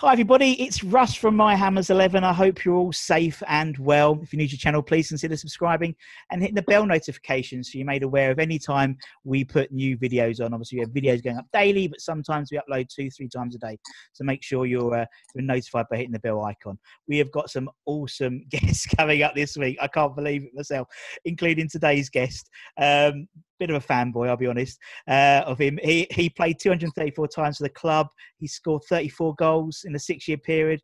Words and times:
Hi, 0.00 0.12
everybody. 0.12 0.62
It's 0.62 0.84
Russ 0.84 1.14
from 1.14 1.34
My 1.36 1.54
Hammers 1.54 1.88
11. 1.88 2.22
I 2.22 2.34
hope 2.34 2.66
you're 2.66 2.74
all 2.74 2.92
safe 2.92 3.42
and 3.48 3.78
well. 3.78 4.20
If 4.22 4.30
you're 4.30 4.36
new 4.36 4.46
to 4.46 4.54
the 4.54 4.58
channel, 4.58 4.82
please 4.82 5.08
consider 5.08 5.38
subscribing 5.38 5.96
and 6.30 6.42
hitting 6.42 6.54
the 6.54 6.60
bell 6.60 6.84
notifications 6.84 7.72
so 7.72 7.78
you're 7.78 7.86
made 7.86 8.02
aware 8.02 8.30
of 8.30 8.38
any 8.38 8.58
time 8.58 8.98
we 9.24 9.42
put 9.42 9.72
new 9.72 9.96
videos 9.96 10.44
on. 10.44 10.52
Obviously, 10.52 10.76
we 10.76 10.80
have 10.82 10.90
videos 10.90 11.24
going 11.24 11.38
up 11.38 11.46
daily, 11.50 11.88
but 11.88 12.02
sometimes 12.02 12.50
we 12.52 12.58
upload 12.58 12.90
two, 12.90 13.10
three 13.10 13.30
times 13.30 13.54
a 13.54 13.58
day. 13.58 13.78
So 14.12 14.22
make 14.22 14.42
sure 14.42 14.66
you're, 14.66 14.94
uh, 14.94 15.06
you're 15.34 15.44
notified 15.44 15.86
by 15.90 15.96
hitting 15.96 16.12
the 16.12 16.18
bell 16.18 16.44
icon. 16.44 16.78
We 17.08 17.16
have 17.16 17.32
got 17.32 17.48
some 17.48 17.70
awesome 17.86 18.44
guests 18.50 18.84
coming 18.84 19.22
up 19.22 19.34
this 19.34 19.56
week. 19.56 19.78
I 19.80 19.88
can't 19.88 20.14
believe 20.14 20.44
it 20.44 20.54
myself, 20.54 20.88
including 21.24 21.70
today's 21.70 22.10
guest. 22.10 22.50
Um, 22.78 23.28
bit 23.58 23.70
of 23.70 23.76
a 23.76 23.86
fanboy, 23.86 24.28
I'll 24.28 24.36
be 24.36 24.46
honest, 24.46 24.78
uh, 25.08 25.42
of 25.46 25.58
him. 25.58 25.78
He 25.82 26.06
he 26.10 26.28
played 26.28 26.58
234 26.58 27.28
times 27.28 27.58
for 27.58 27.64
the 27.64 27.70
club. 27.70 28.08
He 28.38 28.46
scored 28.46 28.82
34 28.88 29.34
goals 29.36 29.82
in 29.84 29.94
a 29.94 29.98
six-year 29.98 30.38
period. 30.38 30.80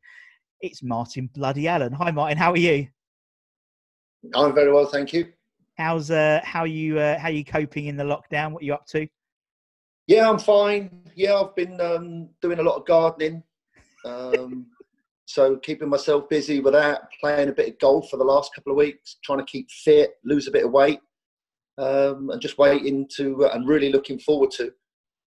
It's 0.60 0.82
Martin 0.82 1.28
Bloody 1.34 1.68
Allen. 1.68 1.92
Hi, 1.92 2.10
Martin. 2.10 2.38
How 2.38 2.52
are 2.52 2.58
you? 2.58 2.86
I'm 4.34 4.54
very 4.54 4.72
well, 4.72 4.86
thank 4.86 5.12
you. 5.12 5.26
How's 5.76 6.10
uh 6.10 6.40
how 6.44 6.64
you 6.64 6.98
uh, 6.98 7.18
how 7.18 7.28
are 7.28 7.32
you 7.32 7.44
coping 7.44 7.86
in 7.86 7.96
the 7.96 8.04
lockdown? 8.04 8.52
What 8.52 8.62
are 8.62 8.66
you 8.66 8.74
up 8.74 8.86
to? 8.88 9.06
Yeah, 10.06 10.28
I'm 10.28 10.38
fine. 10.38 10.90
Yeah, 11.14 11.34
I've 11.34 11.54
been 11.54 11.80
um, 11.80 12.28
doing 12.40 12.58
a 12.58 12.62
lot 12.62 12.76
of 12.76 12.86
gardening. 12.86 13.42
Um, 14.04 14.66
so 15.26 15.56
keeping 15.56 15.88
myself 15.88 16.28
busy 16.28 16.60
with 16.60 16.74
that, 16.74 17.08
playing 17.20 17.48
a 17.48 17.52
bit 17.52 17.68
of 17.68 17.78
golf 17.78 18.10
for 18.10 18.16
the 18.16 18.24
last 18.24 18.54
couple 18.54 18.72
of 18.72 18.78
weeks, 18.78 19.16
trying 19.24 19.38
to 19.38 19.44
keep 19.44 19.70
fit, 19.70 20.14
lose 20.24 20.48
a 20.48 20.50
bit 20.50 20.64
of 20.64 20.72
weight 20.72 21.00
um, 21.78 22.30
and 22.30 22.40
just 22.40 22.58
waiting 22.58 23.08
to 23.16 23.46
uh, 23.46 23.50
and 23.54 23.68
really 23.68 23.90
looking 23.90 24.18
forward 24.18 24.50
to 24.52 24.72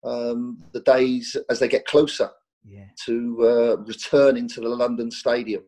um, 0.03 0.63
the 0.73 0.81
days 0.81 1.35
as 1.49 1.59
they 1.59 1.67
get 1.67 1.85
closer 1.85 2.29
Yeah. 2.63 2.85
to 3.05 3.37
uh, 3.41 3.77
returning 3.83 4.47
to 4.49 4.61
the 4.61 4.69
London 4.69 5.11
Stadium 5.11 5.63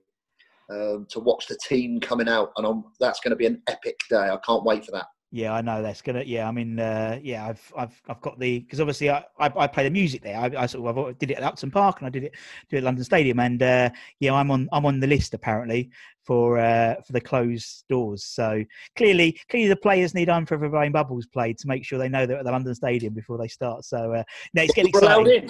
um, 0.69 1.05
to 1.09 1.19
watch 1.19 1.47
the 1.47 1.57
team 1.67 1.99
coming 1.99 2.29
out, 2.29 2.51
and 2.57 2.65
I'm, 2.65 2.83
that's 2.99 3.19
going 3.19 3.31
to 3.31 3.35
be 3.35 3.45
an 3.45 3.61
epic 3.67 3.99
day. 4.09 4.29
I 4.29 4.37
can't 4.45 4.63
wait 4.63 4.85
for 4.85 4.91
that. 4.91 5.07
Yeah, 5.33 5.53
I 5.53 5.61
know 5.61 5.81
that's 5.81 6.01
gonna. 6.01 6.23
Yeah, 6.23 6.45
I 6.45 6.51
mean, 6.51 6.77
uh, 6.77 7.17
yeah, 7.23 7.47
I've 7.47 7.73
I've 7.77 8.01
I've 8.09 8.19
got 8.19 8.37
the 8.37 8.59
because 8.59 8.81
obviously 8.81 9.09
I, 9.09 9.23
I 9.39 9.49
I 9.55 9.67
play 9.67 9.85
the 9.85 9.89
music 9.89 10.21
there. 10.23 10.37
I, 10.37 10.51
I 10.57 10.65
sort 10.65 10.85
of 10.85 10.97
I 10.97 11.13
did 11.13 11.31
it 11.31 11.37
at 11.37 11.43
Upton 11.43 11.71
Park 11.71 11.99
and 11.99 12.07
I 12.07 12.09
did 12.09 12.25
it 12.25 12.35
do 12.69 12.75
it 12.75 12.79
at 12.79 12.83
London 12.83 13.05
Stadium, 13.05 13.39
and 13.39 13.63
uh, 13.63 13.89
yeah, 14.19 14.33
I'm 14.33 14.51
on 14.51 14.67
I'm 14.73 14.85
on 14.85 14.99
the 14.99 15.07
list 15.07 15.33
apparently 15.33 15.89
for 16.25 16.59
uh, 16.59 16.95
for 17.05 17.13
the 17.13 17.21
closed 17.21 17.85
doors. 17.87 18.25
So 18.25 18.61
clearly, 18.97 19.39
clearly 19.49 19.69
the 19.69 19.77
players 19.77 20.13
need 20.13 20.29
I'm 20.29 20.45
Forever 20.45 20.67
Blowing 20.67 20.91
Bubbles 20.91 21.27
played 21.27 21.57
to 21.59 21.67
make 21.67 21.85
sure 21.85 21.97
they 21.97 22.09
know 22.09 22.25
they're 22.25 22.39
at 22.39 22.43
the 22.43 22.51
London 22.51 22.75
Stadium 22.75 23.13
before 23.13 23.37
they 23.37 23.47
start. 23.47 23.85
So 23.85 24.13
uh, 24.13 24.23
no, 24.53 24.63
it's 24.63 24.73
getting 24.73 24.89
exciting. 24.89 25.49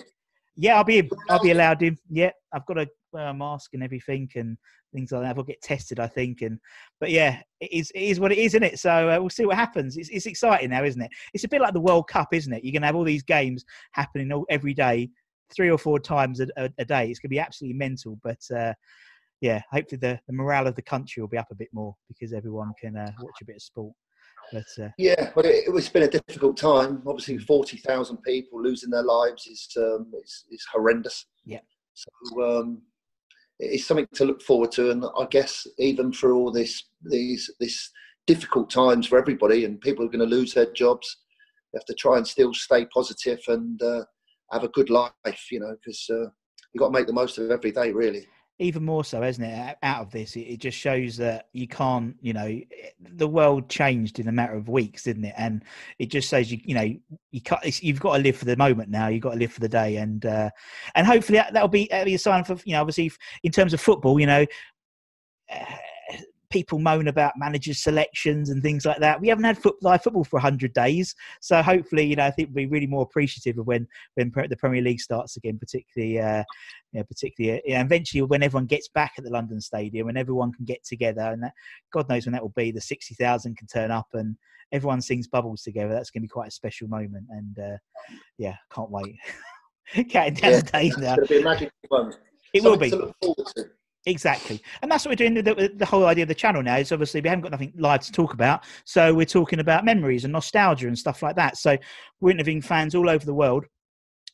Yeah, 0.56 0.78
I'll 0.78 0.84
be 0.84 1.09
I'll 1.29 1.41
be 1.41 1.51
allowed 1.51 1.81
in. 1.81 1.97
Yeah, 2.09 2.31
I've 2.53 2.66
got 2.66 2.75
to 2.75 2.88
wear 3.13 3.28
a 3.28 3.34
mask 3.34 3.73
and 3.73 3.84
everything 3.84 4.29
and 4.35 4.57
things 4.94 5.12
like 5.12 5.22
that. 5.23 5.38
I'll 5.38 5.44
get 5.44 5.62
tested, 5.62 6.00
I 6.00 6.07
think. 6.07 6.41
And 6.41 6.59
but 7.00 7.09
yeah, 7.09 7.41
it 7.59 7.72
is 7.72 7.91
it 7.91 8.01
is 8.01 8.19
what 8.19 8.31
it 8.31 8.38
is, 8.38 8.53
isn't 8.53 8.63
it? 8.63 8.79
So 8.79 9.09
uh, 9.09 9.19
we'll 9.19 9.29
see 9.29 9.45
what 9.45 9.56
happens. 9.56 9.97
It's 9.97 10.09
it's 10.09 10.25
exciting 10.25 10.72
now, 10.72 10.84
isn't 10.84 11.01
it? 11.01 11.12
It's 11.34 11.44
a 11.44 11.50
bit 11.50 11.62
like 11.62 11.73
the 11.73 11.79
World 11.79 12.07
Cup, 12.07 12.29
isn't 12.34 12.51
it? 12.53 12.63
You're 12.63 12.73
gonna 12.73 12.85
have 12.85 12.95
all 12.95 13.03
these 13.03 13.23
games 13.23 13.63
happening 13.94 14.31
all, 14.31 14.45
every 14.50 14.73
day, 14.73 15.09
three 15.53 15.69
or 15.69 15.78
four 15.78 16.00
times 16.00 16.39
a, 16.41 16.47
a, 16.57 16.69
a 16.78 16.85
day. 16.85 17.09
It's 17.09 17.19
gonna 17.19 17.29
be 17.29 17.39
absolutely 17.39 17.78
mental. 17.78 18.19
But 18.23 18.39
uh, 18.56 18.73
yeah, 19.41 19.62
hopefully 19.72 20.00
the, 20.00 20.19
the 20.28 20.33
morale 20.33 20.68
of 20.68 20.75
the 20.75 20.81
country 20.81 21.22
will 21.22 21.28
be 21.28 21.38
up 21.38 21.51
a 21.51 21.56
bit 21.56 21.69
more 21.73 21.95
because 22.07 22.33
everyone 22.33 22.73
can 22.79 22.95
uh, 22.95 23.12
watch 23.19 23.41
a 23.41 23.45
bit 23.45 23.56
of 23.56 23.62
sport. 23.62 23.94
Uh, 24.53 24.89
Yeah, 24.97 25.31
but 25.35 25.45
it, 25.45 25.66
it's 25.67 25.89
been 25.89 26.03
a 26.03 26.07
difficult 26.07 26.57
time. 26.57 27.01
Obviously, 27.06 27.38
forty 27.38 27.78
thousand 27.78 28.17
people 28.23 28.62
losing 28.62 28.89
their 28.89 29.03
lives 29.03 29.47
is 29.47 29.67
um, 29.78 30.12
is, 30.23 30.45
is 30.51 30.66
horrendous. 30.72 31.25
Yeah. 31.45 31.59
So 31.94 32.59
um, 32.59 32.81
it's 33.59 33.85
something 33.85 34.07
to 34.13 34.25
look 34.25 34.41
forward 34.41 34.72
to, 34.73 34.91
and 34.91 35.06
I 35.06 35.25
guess 35.29 35.66
even 35.78 36.12
for 36.12 36.34
all 36.34 36.51
this 36.51 36.84
these 37.03 37.50
this 37.59 37.89
difficult 38.28 38.69
times 38.69 39.07
for 39.07 39.17
everybody, 39.17 39.66
and 39.66 39.81
people 39.81 40.06
are 40.06 40.09
going 40.09 40.29
to 40.29 40.35
lose 40.35 40.53
their 40.53 40.72
jobs, 40.73 41.18
you 41.73 41.79
have 41.79 41.85
to 41.85 41.94
try 41.94 42.18
and 42.18 42.28
still 42.28 42.53
stay 42.53 42.85
positive 42.94 43.39
and 43.47 43.81
uh, 43.81 44.03
have 44.51 44.63
a 44.63 44.69
good 44.69 44.89
life. 44.89 45.12
You 45.51 45.62
know, 45.62 45.75
because 45.83 46.06
uh, 46.09 46.29
you 46.73 46.79
got 46.79 46.88
to 46.88 46.94
make 46.94 47.07
the 47.07 47.13
most 47.13 47.38
of 47.38 47.51
every 47.51 47.72
day, 47.72 47.91
really. 47.91 48.28
Even 48.61 48.85
more 48.85 49.03
so, 49.03 49.23
isn't 49.23 49.44
it? 49.44 49.77
Out 49.81 50.01
of 50.01 50.11
this, 50.11 50.35
it, 50.35 50.57
just 50.57 50.77
shows 50.77 51.17
that 51.17 51.47
you 51.51 51.67
can't, 51.67 52.16
you 52.22 52.31
know, 52.31 52.59
the 52.99 53.27
world 53.27 53.69
changed 53.69 54.19
in 54.19 54.27
a 54.27 54.31
matter 54.31 54.53
of 54.53 54.69
weeks, 54.69 55.03
didn't 55.03 55.25
it? 55.25 55.33
And 55.38 55.63
it 55.97 56.07
just 56.07 56.29
says 56.29 56.51
you, 56.51 56.59
you 56.63 56.75
know, 56.75 56.95
you 57.31 57.41
can't, 57.41 57.83
you've 57.83 58.00
got 58.00 58.17
to 58.17 58.23
live 58.23 58.38
for 58.38 58.45
the 58.45 58.55
moment 58.55 58.89
now. 58.89 59.07
You've 59.07 59.23
got 59.23 59.33
to 59.33 59.39
live 59.39 59.51
for 59.51 59.59
the 59.59 59.69
day, 59.69 59.97
and 59.97 60.25
uh, 60.25 60.51
and 60.95 61.07
hopefully 61.07 61.39
that, 61.39 61.53
that'll 61.53 61.67
be 61.67 61.88
that'll 61.89 62.05
be 62.05 62.16
a 62.16 62.19
sign 62.19 62.44
for 62.44 62.57
you 62.63 62.73
know, 62.73 62.81
obviously 62.81 63.07
f- 63.07 63.17
in 63.44 63.51
terms 63.51 63.73
of 63.73 63.81
football, 63.81 64.19
you 64.19 64.27
know. 64.27 64.45
Uh, 65.51 65.66
People 66.51 66.79
moan 66.79 67.07
about 67.07 67.34
managers' 67.38 67.81
selections 67.81 68.50
and 68.50 68.62
things 68.62 68.85
like 68.85 69.00
that. 69.00 69.19
We 69.19 69.29
haven't 69.29 69.45
had 69.45 69.57
foot, 69.57 69.75
live 69.81 70.03
football 70.03 70.23
for 70.23 70.39
hundred 70.39 70.73
days, 70.73 71.16
so 71.39 71.62
hopefully, 71.62 72.06
you 72.06 72.16
know, 72.16 72.25
I 72.25 72.31
think 72.31 72.50
we'll 72.50 72.66
be 72.66 72.72
really 72.72 72.88
more 72.88 73.03
appreciative 73.03 73.57
of 73.57 73.67
when 73.67 73.88
when 74.16 74.31
the 74.50 74.57
Premier 74.57 74.81
League 74.81 75.00
starts 75.00 75.38
again, 75.38 75.57
particularly 75.57 76.19
uh, 76.19 76.44
you 76.92 77.00
know, 77.00 77.06
particularly 77.06 77.59
uh, 77.59 77.62
yeah, 77.65 77.81
eventually 77.81 78.21
when 78.21 78.44
everyone 78.44 78.65
gets 78.65 78.89
back 78.89 79.13
at 79.18 79.24
the 79.24 79.30
London 79.30 79.62
Stadium 79.62 80.09
and 80.09 80.18
everyone 80.18 80.51
can 80.51 80.65
get 80.65 80.83
together, 80.83 81.21
and 81.21 81.42
that, 81.44 81.53
God 81.92 82.09
knows 82.09 82.25
when 82.25 82.33
that 82.33 82.42
will 82.42 82.50
be. 82.50 82.71
The 82.71 82.81
sixty 82.81 83.15
thousand 83.15 83.57
can 83.57 83.68
turn 83.68 83.92
up 83.92 84.07
and 84.13 84.36
everyone 84.71 85.01
sings 85.01 85.27
bubbles 85.27 85.63
together. 85.63 85.94
That's 85.94 86.12
going 86.12 86.21
to 86.21 86.27
be 86.27 86.30
quite 86.30 86.50
a 86.50 86.51
special 86.51 86.88
moment, 86.88 87.25
and 87.30 87.59
uh, 87.59 87.77
yeah, 88.38 88.56
can't 88.74 88.92
wait. 88.92 89.15
Counting 90.09 90.36
down 90.36 90.51
the 90.53 90.62
days 90.62 90.94
it's 90.94 90.98
now. 90.98 91.15
going 91.15 91.27
to 91.27 91.33
be 91.33 91.42
a 91.42 91.44
magic 91.44 91.71
moment. 91.89 92.18
It 92.53 92.63
will 92.63 92.77
be. 92.77 92.92
Exactly, 94.07 94.59
and 94.81 94.92
that's 94.92 95.06
what 95.06 95.12
we're 95.12 95.30
doing. 95.30 95.36
The, 95.36 95.71
the 95.75 95.86
whole 95.86 96.07
idea 96.07 96.24
of 96.24 96.27
the 96.27 96.33
channel 96.33 96.63
now 96.63 96.77
is 96.77 96.92
obviously 96.92 97.21
we 97.21 97.30
haven't 97.30 97.44
got 97.44 97.51
nothing 97.51 97.71
live 97.77 98.01
to 98.01 98.12
talk 98.12 98.33
about, 98.33 98.63
so 98.83 99.13
we're 99.13 99.27
talking 99.27 99.59
about 99.59 99.86
memories 99.86 100.24
and 100.24 100.33
nostalgia 100.33 100.88
and 100.88 100.98
stuff 100.98 101.21
like 101.21 101.36
that. 101.36 101.56
So 101.57 101.77
we're 102.19 102.31
interviewing 102.31 102.63
fans 102.63 102.95
all 102.95 103.07
over 103.07 103.24
the 103.24 103.33
world, 103.33 103.65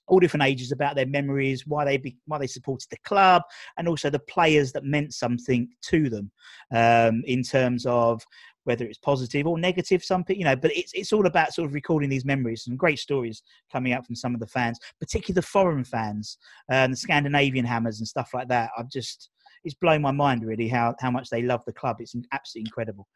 all 0.07 0.19
different 0.19 0.43
ages 0.43 0.71
about 0.71 0.95
their 0.95 1.05
memories, 1.05 1.67
why 1.67 1.83
they 1.83 1.97
be, 1.97 2.15
why 2.27 2.37
they 2.37 2.47
supported 2.47 2.87
the 2.89 2.97
club, 3.03 3.41
and 3.77 3.89
also 3.89 4.09
the 4.09 4.19
players 4.19 4.71
that 4.71 4.85
meant 4.85 5.13
something 5.13 5.67
to 5.81 6.09
them 6.09 6.31
um, 6.73 7.21
in 7.25 7.43
terms 7.43 7.85
of 7.85 8.23
whether 8.63 8.85
it's 8.85 8.99
positive 8.99 9.47
or 9.47 9.59
negative. 9.59 10.01
Some 10.01 10.23
you 10.29 10.45
know, 10.45 10.55
but 10.55 10.71
it's 10.77 10.93
it's 10.93 11.11
all 11.11 11.25
about 11.27 11.53
sort 11.53 11.67
of 11.67 11.73
recording 11.73 12.09
these 12.09 12.23
memories. 12.23 12.63
Some 12.63 12.77
great 12.77 12.99
stories 12.99 13.43
coming 13.69 13.91
out 13.91 14.05
from 14.05 14.15
some 14.15 14.33
of 14.33 14.39
the 14.39 14.47
fans, 14.47 14.79
particularly 15.01 15.35
the 15.35 15.45
foreign 15.45 15.83
fans 15.83 16.37
and 16.69 16.93
the 16.93 16.97
Scandinavian 16.97 17.65
hammers 17.65 17.99
and 17.99 18.07
stuff 18.07 18.29
like 18.33 18.47
that. 18.47 18.69
I've 18.77 18.89
just 18.89 19.29
it's 19.67 19.75
blown 19.75 20.01
my 20.01 20.11
mind 20.11 20.45
really 20.45 20.67
how 20.67 20.95
how 20.99 21.11
much 21.11 21.29
they 21.29 21.41
love 21.41 21.61
the 21.65 21.73
club. 21.73 21.97
It's 21.99 22.15
absolutely 22.31 22.69
incredible. 22.69 23.07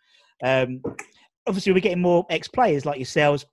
Um, 0.43 0.81
obviously, 1.47 1.71
we're 1.71 1.79
getting 1.79 2.01
more 2.01 2.25
ex 2.29 2.47
players 2.47 2.85
like 2.85 2.97
yourselves. 2.97 3.45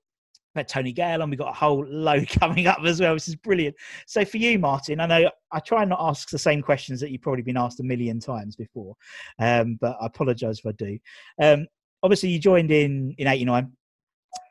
We 0.55 0.61
had 0.61 0.69
Tony 0.69 0.93
Gale 0.93 1.23
and 1.23 1.31
we've 1.31 1.39
got 1.39 1.51
a 1.51 1.57
whole 1.57 1.87
load 1.87 2.29
coming 2.41 2.67
up 2.67 2.81
as 2.85 3.01
well, 3.01 3.15
which 3.15 3.29
is 3.29 3.37
brilliant. 3.37 3.77
So 4.07 4.25
for 4.25 4.39
you, 4.39 4.59
Martin, 4.59 4.99
I 4.99 5.07
know 5.07 5.31
I 5.53 5.61
try 5.61 5.83
and 5.83 5.91
not 5.91 6.01
ask 6.01 6.29
the 6.29 6.39
same 6.39 6.61
questions 6.61 7.01
that 7.01 7.11
you've 7.11 7.23
probably 7.23 7.43
been 7.43 7.57
asked 7.57 7.81
a 7.81 7.85
million 7.85 8.19
times 8.19 8.57
before, 8.57 8.97
um, 9.39 9.79
but 9.81 9.97
I 10.01 10.07
apologise 10.07 10.59
if 10.59 10.67
I 10.67 10.73
do. 10.73 10.99
Um, 11.41 11.67
obviously, 12.03 12.31
you 12.31 12.41
joined 12.41 12.73
in 12.73 13.15
in 13.19 13.29
'89 13.29 13.71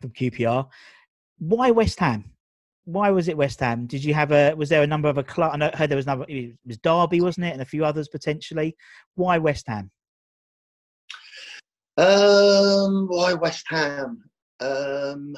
from 0.01 0.11
QPR. 0.11 0.67
Why 1.39 1.71
West 1.71 1.99
Ham? 1.99 2.31
Why 2.87 3.09
was 3.11 3.27
it 3.27 3.35
West 3.35 3.59
Ham? 3.59 3.85
Did 3.85 4.01
you 4.01 4.13
have 4.13 4.31
a? 4.31 4.53
Was 4.53 4.69
there 4.69 4.81
a 4.81 4.87
number 4.87 5.09
of 5.09 5.17
a 5.17 5.23
club? 5.23 5.61
I 5.61 5.75
heard 5.75 5.89
there 5.89 5.97
was 5.97 6.05
another. 6.05 6.23
It 6.29 6.55
was 6.65 6.77
Derby, 6.77 7.19
wasn't 7.19 7.47
it, 7.47 7.51
and 7.51 7.61
a 7.61 7.65
few 7.65 7.83
others 7.83 8.07
potentially. 8.07 8.77
Why 9.15 9.37
West 9.37 9.67
Ham? 9.67 9.91
Um, 11.97 13.07
why 13.09 13.33
West 13.33 13.65
Ham? 13.67 14.23
Um, 14.61 15.33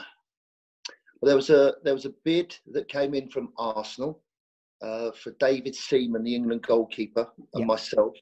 well, 1.21 1.29
there 1.29 1.35
was 1.35 1.49
a 1.49 1.73
there 1.83 1.95
was 1.95 2.05
a 2.05 2.13
bid 2.23 2.55
that 2.71 2.87
came 2.87 3.15
in 3.15 3.31
from 3.31 3.51
Arsenal 3.57 4.21
uh, 4.83 5.09
for 5.11 5.31
David 5.39 5.73
Seaman, 5.73 6.23
the 6.23 6.35
England 6.35 6.61
goalkeeper, 6.61 7.27
and 7.55 7.61
Yeah. 7.61 7.65
myself. 7.65 8.13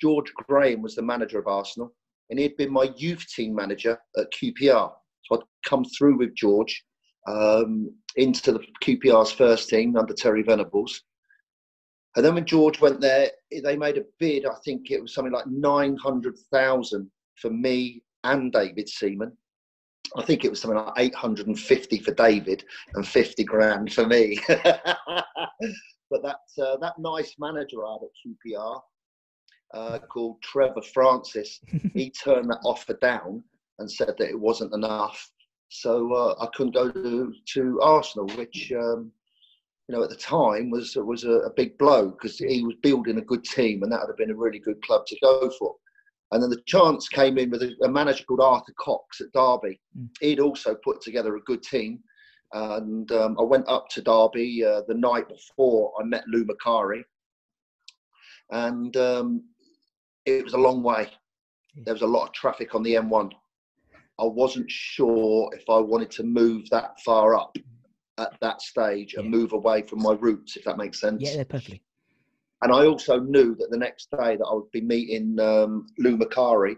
George 0.00 0.32
Graham 0.34 0.80
was 0.80 0.94
the 0.94 1.02
manager 1.02 1.40
of 1.40 1.48
Arsenal, 1.48 1.92
and 2.30 2.38
he'd 2.38 2.56
been 2.56 2.72
my 2.72 2.92
youth 2.96 3.26
team 3.34 3.52
manager 3.52 3.98
at 4.16 4.30
QPR. 4.32 4.92
So 5.24 5.36
I'd 5.36 5.68
come 5.68 5.84
through 5.84 6.18
with 6.18 6.36
George 6.36 6.84
um, 7.26 7.92
into 8.16 8.52
the 8.52 8.60
QPR's 8.82 9.32
first 9.32 9.68
team 9.68 9.96
under 9.96 10.14
Terry 10.14 10.42
Venables. 10.42 11.02
And 12.16 12.24
then 12.24 12.34
when 12.34 12.44
George 12.44 12.80
went 12.80 13.00
there, 13.00 13.30
they 13.50 13.76
made 13.76 13.96
a 13.96 14.04
bid. 14.18 14.44
I 14.44 14.56
think 14.64 14.90
it 14.90 15.00
was 15.00 15.14
something 15.14 15.32
like 15.32 15.46
nine 15.46 15.96
hundred 15.96 16.36
thousand 16.52 17.10
for 17.36 17.50
me 17.50 18.02
and 18.24 18.52
David 18.52 18.88
Seaman. 18.88 19.36
I 20.16 20.24
think 20.24 20.44
it 20.44 20.50
was 20.50 20.60
something 20.60 20.78
like 20.78 20.92
850 20.98 21.98
for 22.00 22.12
David 22.14 22.64
and 22.94 23.06
50 23.06 23.44
grand 23.44 23.92
for 23.92 24.06
me. 24.06 24.40
but 24.48 26.22
that 26.22 26.40
uh, 26.60 26.76
that 26.78 26.98
nice 26.98 27.36
manager 27.38 27.86
I 27.86 27.92
had 27.92 28.02
at 28.02 28.54
QPR 28.54 28.80
uh, 29.72 29.98
called 30.00 30.42
Trevor 30.42 30.82
Francis, 30.92 31.60
he 31.94 32.10
turned 32.10 32.50
that 32.50 32.60
offer 32.64 32.94
down 32.94 33.44
and 33.78 33.90
said 33.90 34.14
that 34.18 34.30
it 34.30 34.38
wasn't 34.38 34.74
enough. 34.74 35.30
So 35.70 36.12
uh, 36.12 36.34
I 36.42 36.48
couldn't 36.54 36.74
go 36.74 36.90
to, 36.90 37.32
to 37.54 37.80
Arsenal, 37.80 38.26
which 38.36 38.72
um, 38.72 39.12
you 39.88 39.94
know 39.94 40.02
at 40.02 40.10
the 40.10 40.16
time 40.16 40.68
was 40.68 40.96
was 40.96 41.24
a, 41.24 41.30
a 41.30 41.50
big 41.50 41.78
blow 41.78 42.10
because 42.10 42.38
he 42.38 42.62
was 42.64 42.74
building 42.82 43.18
a 43.18 43.22
good 43.22 43.44
team 43.44 43.82
and 43.82 43.90
that 43.90 44.00
would 44.00 44.10
have 44.10 44.16
been 44.16 44.32
a 44.32 44.38
really 44.38 44.58
good 44.58 44.82
club 44.82 45.06
to 45.06 45.16
go 45.22 45.50
for. 45.58 45.76
And 46.32 46.42
then 46.42 46.50
the 46.50 46.62
chance 46.66 47.08
came 47.08 47.38
in 47.38 47.50
with 47.50 47.62
a, 47.62 47.74
a 47.84 47.88
manager 47.88 48.24
called 48.24 48.40
Arthur 48.40 48.74
Cox 48.78 49.20
at 49.20 49.32
Derby. 49.32 49.80
Mm. 49.96 50.08
He'd 50.20 50.40
also 50.40 50.74
put 50.74 51.00
together 51.00 51.36
a 51.36 51.42
good 51.42 51.62
team. 51.62 52.00
And 52.52 53.10
um, 53.12 53.36
I 53.38 53.42
went 53.42 53.68
up 53.68 53.88
to 53.90 54.02
Derby 54.02 54.64
uh, 54.64 54.82
the 54.88 54.94
night 54.94 55.28
before 55.28 55.92
I 56.00 56.04
met 56.04 56.24
Lou 56.26 56.44
Macari. 56.44 57.02
And 58.50 58.96
um, 58.96 59.44
it 60.26 60.44
was 60.44 60.54
a 60.54 60.58
long 60.58 60.82
way. 60.82 61.08
There 61.84 61.94
was 61.94 62.02
a 62.02 62.06
lot 62.06 62.26
of 62.26 62.32
traffic 62.32 62.74
on 62.74 62.82
the 62.82 62.94
M1. 62.94 63.30
I 64.20 64.24
wasn't 64.24 64.70
sure 64.70 65.50
if 65.54 65.64
I 65.68 65.78
wanted 65.78 66.10
to 66.12 66.22
move 66.22 66.68
that 66.70 67.00
far 67.00 67.34
up 67.34 67.56
at 68.18 68.38
that 68.40 68.60
stage 68.60 69.14
and 69.14 69.24
Yeah. 69.24 69.30
move 69.30 69.52
away 69.54 69.82
from 69.82 70.02
my 70.02 70.12
roots, 70.12 70.56
if 70.56 70.64
that 70.64 70.76
makes 70.76 71.00
sense 71.00 71.22
Yeah, 71.34 71.44
perfectly. 71.44 71.82
and 72.62 72.72
I 72.72 72.84
also 72.86 73.18
knew 73.18 73.54
that 73.54 73.70
the 73.70 73.78
next 73.78 74.10
day 74.10 74.36
that 74.36 74.44
I 74.44 74.54
would 74.54 74.70
be 74.70 74.82
meeting 74.82 75.38
um, 75.40 75.86
Lou 75.98 76.18
Macari 76.18 76.76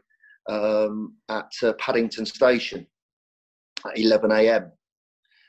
um, 0.48 1.16
at 1.28 1.50
uh, 1.64 1.72
Paddington 1.74 2.24
Station 2.26 2.86
at 3.84 3.98
11 3.98 4.30
a.m. 4.30 4.70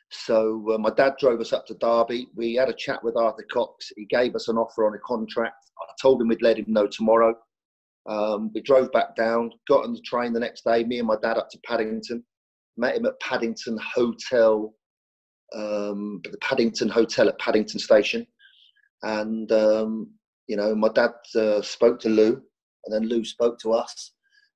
So 0.10 0.72
uh, 0.74 0.78
my 0.80 0.90
dad 0.92 1.14
drove 1.20 1.40
us 1.40 1.54
up 1.54 1.66
to 1.68 1.76
Derby. 1.76 2.30
We 2.36 2.56
had 2.56 2.70
a 2.70 2.74
chat 2.74 3.04
with 3.04 3.16
Arthur 3.16 3.46
Cox. 3.52 3.92
He 3.96 4.06
gave 4.06 4.36
us 4.36 4.48
an 4.48 4.58
offer 4.58 4.88
on 4.88 4.96
a 4.96 5.00
contract. 5.00 5.66
I 5.80 5.86
told 6.02 6.22
him 6.22 6.28
we'd 6.30 6.42
let 6.42 6.58
him 6.58 6.66
know 6.68 6.88
tomorrow. 6.88 7.36
Um, 8.06 8.52
we 8.54 8.62
drove 8.62 8.92
back 8.92 9.16
down, 9.16 9.52
got 9.68 9.86
on 9.86 9.94
the 9.94 10.02
train 10.02 10.34
the 10.34 10.40
next 10.40 10.64
day. 10.66 10.84
Me 10.84 11.00
and 11.00 11.08
my 11.08 11.16
dad 11.22 11.38
up 11.38 11.50
to 11.52 11.60
Paddington. 11.66 12.24
Met 12.76 12.96
him 12.98 13.06
at 13.06 13.20
Paddington 13.20 13.78
Hotel, 13.78 14.74
um, 15.54 16.22
the 16.24 16.38
Paddington 16.42 16.90
Hotel 16.90 17.30
at 17.30 17.38
Paddington 17.38 17.80
Station, 17.80 18.26
and 19.04 19.52
um, 19.52 20.10
you 20.48 20.56
know, 20.58 20.74
my 20.74 20.90
dad 20.90 21.12
uh, 21.36 21.62
spoke 21.62 22.00
to 22.00 22.10
Lou, 22.10 22.42
and 22.86 22.92
then 22.94 23.08
Lou 23.08 23.24
spoke 23.24 23.60
to 23.60 23.74
us, 23.74 24.14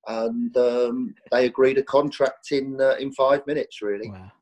and 0.08 0.56
um, 0.56 1.14
they 1.30 1.46
agreed 1.46 1.78
a 1.78 1.82
contract 1.84 2.50
in 2.50 2.80
uh, 2.80 2.96
in 2.98 3.12
five 3.12 3.46
minutes. 3.46 3.80
Really, 3.82 4.10
Wow. 4.10 4.32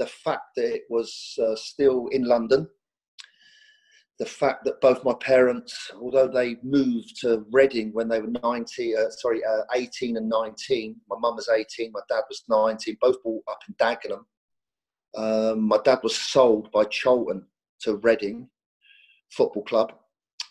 the 0.00 0.06
fact 0.06 0.56
that 0.56 0.74
it 0.74 0.82
was 0.90 1.38
uh, 1.40 1.54
still 1.54 2.08
in 2.08 2.24
London, 2.24 2.66
the 4.18 4.26
fact 4.26 4.64
that 4.64 4.80
both 4.80 5.04
my 5.04 5.12
parents, 5.20 5.90
although 6.00 6.28
they 6.28 6.56
moved 6.62 7.20
to 7.20 7.44
Reading 7.50 7.92
when 7.92 8.08
they 8.08 8.20
were 8.20 8.32
90, 8.42 8.96
uh, 8.96 9.10
sorry, 9.10 9.44
uh, 9.44 9.62
18 9.74 10.16
and 10.16 10.28
19, 10.28 10.96
my 11.08 11.16
mum 11.18 11.36
was 11.36 11.48
18, 11.48 11.92
my 11.92 12.00
dad 12.08 12.22
was 12.28 12.42
19, 12.48 12.96
both 13.00 13.22
brought 13.22 13.44
up 13.48 13.58
in 13.68 13.74
Dagenham. 13.74 14.24
Um, 15.16 15.62
my 15.62 15.78
dad 15.84 15.98
was 16.02 16.16
sold 16.16 16.70
by 16.72 16.84
Charlton 16.84 17.46
to 17.80 17.96
Reading 17.96 18.48
Football 19.32 19.64
Club, 19.64 19.92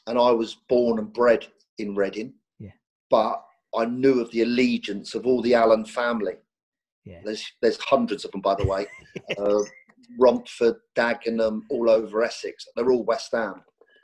and 0.07 0.19
I 0.19 0.31
was 0.31 0.57
born 0.69 0.99
and 0.99 1.11
bred 1.11 1.47
in 1.79 1.95
Reading. 1.95 2.33
Yeah. 2.59 2.71
But 3.09 3.43
I 3.75 3.85
knew 3.85 4.21
of 4.21 4.31
the 4.31 4.43
allegiance 4.43 5.15
of 5.15 5.25
all 5.25 5.41
the 5.41 5.55
Allen 5.55 5.85
family. 5.85 6.35
Yeah. 7.03 7.21
There's 7.23 7.45
there's 7.61 7.79
hundreds 7.79 8.25
of 8.25 8.31
them, 8.31 8.41
by 8.41 8.55
the 8.55 8.65
way. 8.65 8.87
uh, 9.37 9.61
Romford, 10.19 10.75
Dagenham, 10.97 11.61
all 11.69 11.89
over 11.89 12.23
Essex. 12.23 12.65
They're 12.75 12.91
all 12.91 13.03
West 13.05 13.31
Ham, 13.33 13.61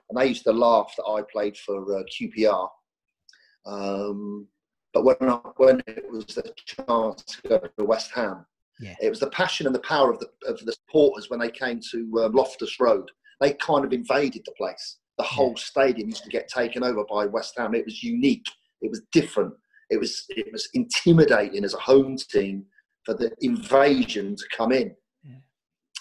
and 0.10 0.20
they 0.20 0.28
used 0.28 0.44
to 0.44 0.52
laugh 0.52 0.94
that 0.98 1.06
I 1.06 1.22
played 1.32 1.58
for 1.58 2.00
uh, 2.00 2.04
QPR. 2.20 2.68
Um, 3.66 4.48
but 4.94 5.04
when 5.06 5.16
I, 5.22 5.40
when 5.58 5.82
it 5.88 6.06
was 6.10 6.26
the 6.26 6.54
chance 6.66 7.24
to 7.24 7.48
go 7.48 7.60
to 7.78 7.86
West 7.86 8.12
Ham, 8.16 8.46
Yeah. 8.80 8.96
it 9.02 9.10
was 9.10 9.20
the 9.20 9.30
passion 9.30 9.66
and 9.68 9.76
the 9.76 9.80
power 9.80 10.12
of 10.12 10.20
the 10.20 10.30
of 10.48 10.60
the 10.66 10.74
supporters 10.74 11.30
when 11.30 11.40
they 11.40 11.52
came 11.52 11.80
to 11.92 12.24
um, 12.24 12.34
Loftus 12.34 12.80
Road. 12.80 13.10
They 13.40 13.54
kind 13.54 13.86
of 13.86 13.94
invaded 13.94 14.44
the 14.46 14.52
place. 14.58 14.98
The 15.18 15.24
whole 15.24 15.56
stadium 15.56 16.10
used 16.10 16.24
to 16.24 16.30
get 16.30 16.48
taken 16.48 16.84
over 16.84 17.04
by 17.10 17.26
West 17.26 17.54
Ham. 17.58 17.76
It 17.76 17.86
was 17.86 18.04
unique. 18.04 18.46
It 18.82 18.90
was 18.90 19.02
different. 19.12 19.54
It 19.90 20.00
was 20.00 20.26
it 20.30 20.52
was 20.52 20.68
intimidating 20.74 21.64
as 21.64 21.74
a 21.74 21.80
home 21.80 22.18
team 22.18 22.66
for 23.06 23.14
the 23.14 23.32
invasion 23.42 24.36
to 24.36 24.44
come 24.56 24.72
in. 24.72 24.96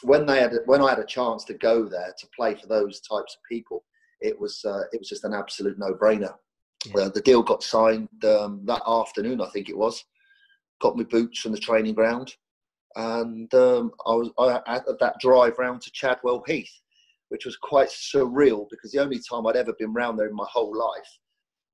When 0.02 0.26
they 0.26 0.40
had 0.40 0.52
when 0.66 0.80
I 0.82 0.90
had 0.90 0.98
a 0.98 1.04
chance 1.04 1.44
to 1.44 1.54
go 1.54 1.88
there 1.88 2.14
to 2.18 2.26
play 2.34 2.54
for 2.54 2.66
those 2.66 3.00
types 3.00 3.36
of 3.36 3.40
people, 3.48 3.84
it 4.20 4.38
was 4.38 4.64
uh, 4.64 4.82
it 4.92 4.98
was 4.98 5.08
just 5.08 5.24
an 5.24 5.34
absolute 5.34 5.78
no 5.78 5.92
brainer. 5.94 6.34
Yeah. 6.86 7.02
Uh, 7.02 7.08
the 7.10 7.20
deal 7.20 7.42
got 7.42 7.62
signed 7.62 8.08
um, 8.24 8.62
that 8.64 8.82
afternoon, 8.86 9.40
I 9.40 9.50
think 9.50 9.68
it 9.68 9.76
was. 9.76 10.02
Got 10.80 10.96
my 10.96 11.04
boots 11.04 11.40
from 11.40 11.52
the 11.52 11.58
training 11.58 11.94
ground, 11.94 12.34
and 12.96 13.52
um, 13.54 13.92
I 14.06 14.14
was 14.14 14.30
I 14.38 14.60
had 14.66 14.84
that 15.00 15.20
drive 15.20 15.58
round 15.58 15.82
to 15.82 15.90
Chadwell 15.92 16.42
Heath, 16.46 16.72
which 17.28 17.44
was 17.44 17.56
quite 17.56 17.88
surreal 17.90 18.66
because 18.70 18.92
the 18.92 19.00
only 19.00 19.18
time 19.18 19.46
I'd 19.46 19.56
ever 19.56 19.74
been 19.78 19.92
round 19.92 20.18
there 20.18 20.28
in 20.28 20.34
my 20.34 20.46
whole 20.50 20.74
life 20.76 21.18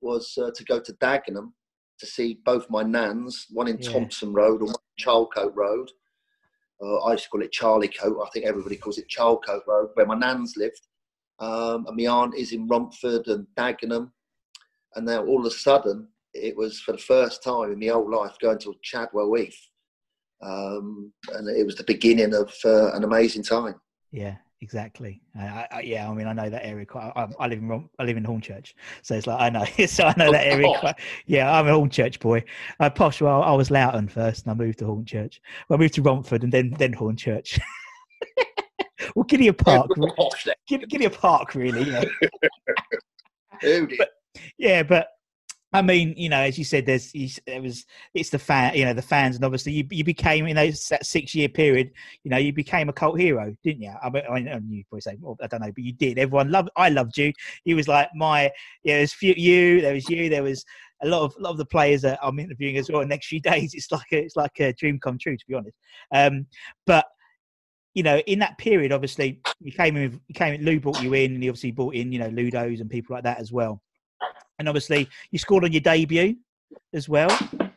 was 0.01 0.37
uh, 0.37 0.51
to 0.53 0.63
go 0.65 0.79
to 0.79 0.93
Dagenham 0.93 1.51
to 1.99 2.05
see 2.05 2.39
both 2.45 2.69
my 2.69 2.83
nans, 2.83 3.47
one 3.51 3.67
in 3.67 3.77
Yeah. 3.79 3.91
Thompson 3.91 4.33
Road 4.33 4.61
and 4.61 4.69
one 4.69 4.75
in 4.97 5.03
Charlecote 5.03 5.55
Road. 5.55 5.89
Uh, 6.81 6.97
I 6.97 7.13
used 7.13 7.25
to 7.25 7.29
call 7.29 7.41
it 7.41 7.51
Charlie 7.51 7.87
Coat. 7.87 8.21
I 8.23 8.29
think 8.29 8.45
everybody 8.45 8.75
calls 8.75 8.97
it 8.97 9.09
Charlecote 9.09 9.65
Road, 9.67 9.89
where 9.93 10.05
my 10.05 10.15
nans 10.15 10.55
lived. 10.57 10.81
Um, 11.39 11.85
and 11.87 11.95
my 11.95 12.07
aunt 12.07 12.35
is 12.35 12.51
in 12.51 12.67
Romford 12.67 13.27
and 13.27 13.47
Dagenham. 13.55 14.11
And 14.95 15.05
now 15.05 15.23
all 15.23 15.39
of 15.39 15.45
a 15.45 15.51
sudden, 15.51 16.07
it 16.33 16.55
was 16.55 16.79
for 16.79 16.91
the 16.91 16.97
first 16.97 17.43
time 17.43 17.71
in 17.71 17.79
my 17.79 17.87
whole 17.87 18.09
life 18.09 18.35
going 18.39 18.59
to 18.59 18.75
Chadwell 18.83 19.33
Heath. 19.33 19.59
Um, 20.41 21.11
and 21.33 21.47
it 21.49 21.65
was 21.65 21.75
the 21.75 21.83
beginning 21.83 22.33
of 22.33 22.53
uh, 22.63 22.91
an 22.93 23.03
amazing 23.03 23.43
time. 23.43 23.75
Yeah, 24.11 24.35
exactly. 24.61 25.21
I, 25.37 25.45
I, 25.45 25.67
I- 25.71 25.81
yeah, 25.81 26.09
I 26.09 26.13
mean, 26.13 26.27
I 26.27 26.33
know 26.33 26.49
that 26.49 26.65
area 26.65 26.85
quite. 26.85 27.11
I, 27.15 27.27
I 27.39 27.47
live 27.47 27.59
in 27.59 27.67
Rom- 27.67 27.89
I 27.99 28.03
live 28.03 28.17
in 28.17 28.23
Hornchurch, 28.25 28.73
so 29.01 29.15
it's 29.15 29.27
like 29.27 29.39
I 29.39 29.49
know. 29.49 29.65
so 29.87 30.05
I 30.05 30.13
know 30.17 30.31
that 30.31 30.45
area 30.47 30.67
Oh. 30.67 30.79
quite. 30.79 30.95
Yeah, 31.25 31.51
I'm 31.51 31.67
a 31.67 31.71
Hornchurch 31.71 32.19
boy. 32.19 32.43
Uh, 32.79 32.89
posh. 32.89 33.21
Well, 33.21 33.43
I 33.43 33.51
was 33.53 33.69
Loughton 33.71 34.07
first, 34.07 34.45
and 34.45 34.51
I 34.51 34.55
moved 34.55 34.79
to 34.79 34.85
Hornchurch. 34.85 35.39
Well, 35.69 35.77
I 35.77 35.81
moved 35.81 35.93
to 35.95 36.01
Romford, 36.01 36.43
and 36.43 36.51
then 36.51 36.71
then 36.77 36.93
Hornchurch. 36.93 37.59
well, 39.15 39.25
Gidea 39.25 39.57
Park. 39.57 39.87
Who 39.95 40.05
re- 40.05 40.53
Gid- 40.67 40.89
Gidea 40.89 41.13
Park, 41.13 41.55
really. 41.55 41.83
You 41.83 41.91
know? 41.91 42.03
did? 43.61 43.93
yeah, 44.57 44.83
but 44.83 45.07
I 45.77 45.83
mean, 45.83 46.15
you 46.17 46.27
know, 46.27 46.39
as 46.39 46.57
you 46.57 46.65
said, 46.65 46.87
there's 46.87 47.13
there 47.45 47.61
was 47.61 47.85
it's 48.15 48.31
the 48.31 48.39
fan, 48.39 48.73
you 48.73 48.83
know, 48.83 48.93
the 48.93 49.01
fans, 49.03 49.35
and 49.35 49.45
obviously 49.45 49.73
you 49.73 49.85
you 49.91 50.03
became 50.03 50.47
in 50.47 50.55
those 50.55 50.87
that 50.87 51.05
six 51.05 51.35
year 51.35 51.47
period, 51.49 51.91
you 52.23 52.31
know, 52.31 52.37
you 52.37 52.51
became 52.51 52.89
a 52.89 52.93
cult 52.93 53.19
hero, 53.19 53.55
didn't 53.63 53.83
you? 53.83 53.93
I 54.01 54.09
mean, 54.09 54.23
I 54.27 54.39
know 54.39 54.59
you 54.67 54.83
probably 54.89 55.01
say, 55.01 55.17
well, 55.21 55.37
I 55.39 55.45
don't 55.45 55.61
know, 55.61 55.71
but 55.71 55.83
you 55.83 55.93
did. 55.93 56.17
Everyone 56.17 56.49
loved, 56.49 56.69
I 56.75 56.89
loved 56.89 57.15
you. 57.15 57.31
You 57.63 57.75
was 57.75 57.87
like 57.87 58.09
my, 58.15 58.45
yeah, 58.83 58.95
there 58.95 59.01
was 59.01 59.13
few, 59.13 59.35
you, 59.37 59.81
there 59.81 59.93
was 59.93 60.09
you, 60.09 60.29
there 60.29 60.41
was 60.41 60.65
a 61.03 61.07
lot 61.07 61.21
of 61.21 61.35
a 61.37 61.41
lot 61.41 61.51
of 61.51 61.57
the 61.57 61.65
players 61.65 62.01
that 62.01 62.17
I'm 62.23 62.39
interviewing 62.39 62.77
as 62.77 62.89
well. 62.89 63.01
The 63.01 63.07
next 63.07 63.27
few 63.27 63.39
days, 63.51 63.75
it's 63.75 63.91
like 63.91 64.11
a, 64.13 64.17
it's 64.17 64.35
like 64.35 64.59
a 64.59 64.73
dream 64.73 64.99
come 64.99 65.19
true, 65.19 65.37
to 65.37 65.45
be 65.47 65.53
honest. 65.53 65.77
Um, 66.11 66.47
but 66.87 67.05
you 67.93 68.01
know, 68.01 68.17
in 68.25 68.39
that 68.39 68.57
period, 68.57 68.91
obviously, 68.91 69.41
you 69.59 69.71
came 69.71 69.95
in, 69.95 70.19
you 70.27 70.33
came 70.33 70.55
in, 70.55 70.65
Lou 70.65 70.79
brought 70.79 71.03
you 71.03 71.13
in, 71.13 71.35
and 71.35 71.43
he 71.43 71.49
obviously 71.49 71.71
brought 71.71 71.93
in, 71.93 72.11
you 72.11 72.17
know, 72.17 72.29
Ludos 72.29 72.81
and 72.81 72.89
people 72.89 73.15
like 73.15 73.25
that 73.25 73.39
as 73.39 73.51
well. 73.51 73.79
And 74.59 74.67
obviously, 74.67 75.07
you 75.31 75.39
scored 75.39 75.63
on 75.63 75.71
your 75.71 75.81
debut 75.81 76.35
as 76.93 77.07
well. 77.07 77.29
An 77.59 77.71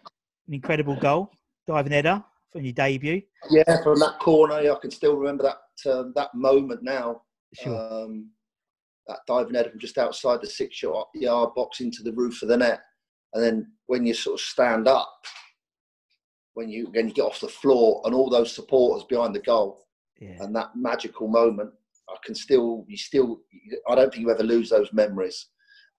incredible 0.55 0.97
goal, 0.97 1.31
diving 1.67 1.93
header 1.93 2.23
from 2.51 2.65
your 2.65 2.73
debut. 2.73 3.23
Yeah, 3.51 3.83
from 3.83 3.99
that 4.01 4.19
corner, 4.19 4.55
I 4.55 4.75
can 4.81 4.91
still 4.91 5.17
remember 5.17 5.45
that 5.45 5.91
um, 5.91 6.13
that 6.17 6.35
moment 6.35 6.83
now. 6.83 7.23
Sure. 7.55 7.77
Um, 7.77 8.31
that 9.07 9.21
diving 9.27 9.55
header 9.55 9.71
from 9.71 9.81
just 9.81 9.99
outside 9.99 10.41
the 10.41 10.47
six 10.47 10.83
yard 10.83 11.55
box 11.55 11.81
into 11.81 12.03
the 12.03 12.13
roof 12.13 12.43
of 12.43 12.49
the 12.49 12.57
net. 12.57 12.81
And 13.35 13.43
then 13.43 13.73
when 13.87 14.07
you 14.07 14.15
sort 14.15 14.35
of 14.35 14.41
stand 14.41 14.89
up, 14.89 15.13
when 16.55 16.69
you 16.69 16.89
when 16.93 17.09
you 17.09 17.15
get 17.15 17.23
off 17.25 17.41
the 17.41 17.49
floor, 17.49 18.03
and 18.05 18.15
all 18.15 18.31
those 18.31 18.53
supporters 18.53 19.05
behind 19.09 19.35
the 19.35 19.41
goal, 19.41 19.87
Yeah. 20.21 20.43
and 20.43 20.55
that 20.57 20.71
magical 20.75 21.29
moment, 21.29 21.73
I 22.09 22.17
can 22.25 22.35
still, 22.35 22.85
you 22.89 22.97
still, 22.97 23.41
I 23.89 23.95
don't 23.95 24.11
think 24.13 24.23
you 24.23 24.31
ever 24.31 24.43
lose 24.43 24.71
those 24.71 24.93
memories. 24.93 25.47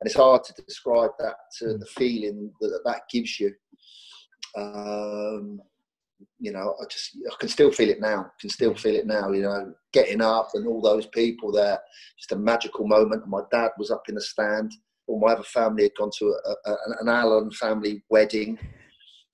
And 0.01 0.07
it's 0.07 0.15
hard 0.15 0.43
to 0.45 0.53
describe 0.67 1.11
that, 1.19 1.35
to 1.59 1.77
the 1.77 1.85
feeling 1.85 2.51
that 2.59 2.81
that 2.85 3.01
gives 3.11 3.39
you. 3.39 3.53
Um, 4.57 5.61
you 6.39 6.51
know, 6.51 6.75
I 6.81 6.85
just, 6.89 7.15
I 7.31 7.35
can 7.39 7.49
still 7.49 7.71
feel 7.71 7.89
it 7.89 8.01
now. 8.01 8.31
Can 8.39 8.49
still 8.49 8.73
feel 8.73 8.95
it 8.95 9.05
now. 9.05 9.31
You 9.31 9.43
know, 9.43 9.73
getting 9.93 10.21
up 10.21 10.49
and 10.55 10.67
all 10.67 10.81
those 10.81 11.05
people 11.05 11.51
there, 11.51 11.79
just 12.17 12.31
a 12.31 12.35
magical 12.35 12.87
moment. 12.87 13.27
My 13.27 13.41
dad 13.51 13.69
was 13.77 13.91
up 13.91 14.03
in 14.09 14.15
the 14.15 14.21
stand. 14.21 14.71
All 15.05 15.19
my 15.19 15.33
other 15.33 15.43
family 15.43 15.83
had 15.83 15.95
gone 15.95 16.09
to 16.17 16.35
a, 16.45 16.69
a, 16.71 16.75
an 17.01 17.07
Allen 17.07 17.51
family 17.51 18.03
wedding, 18.09 18.57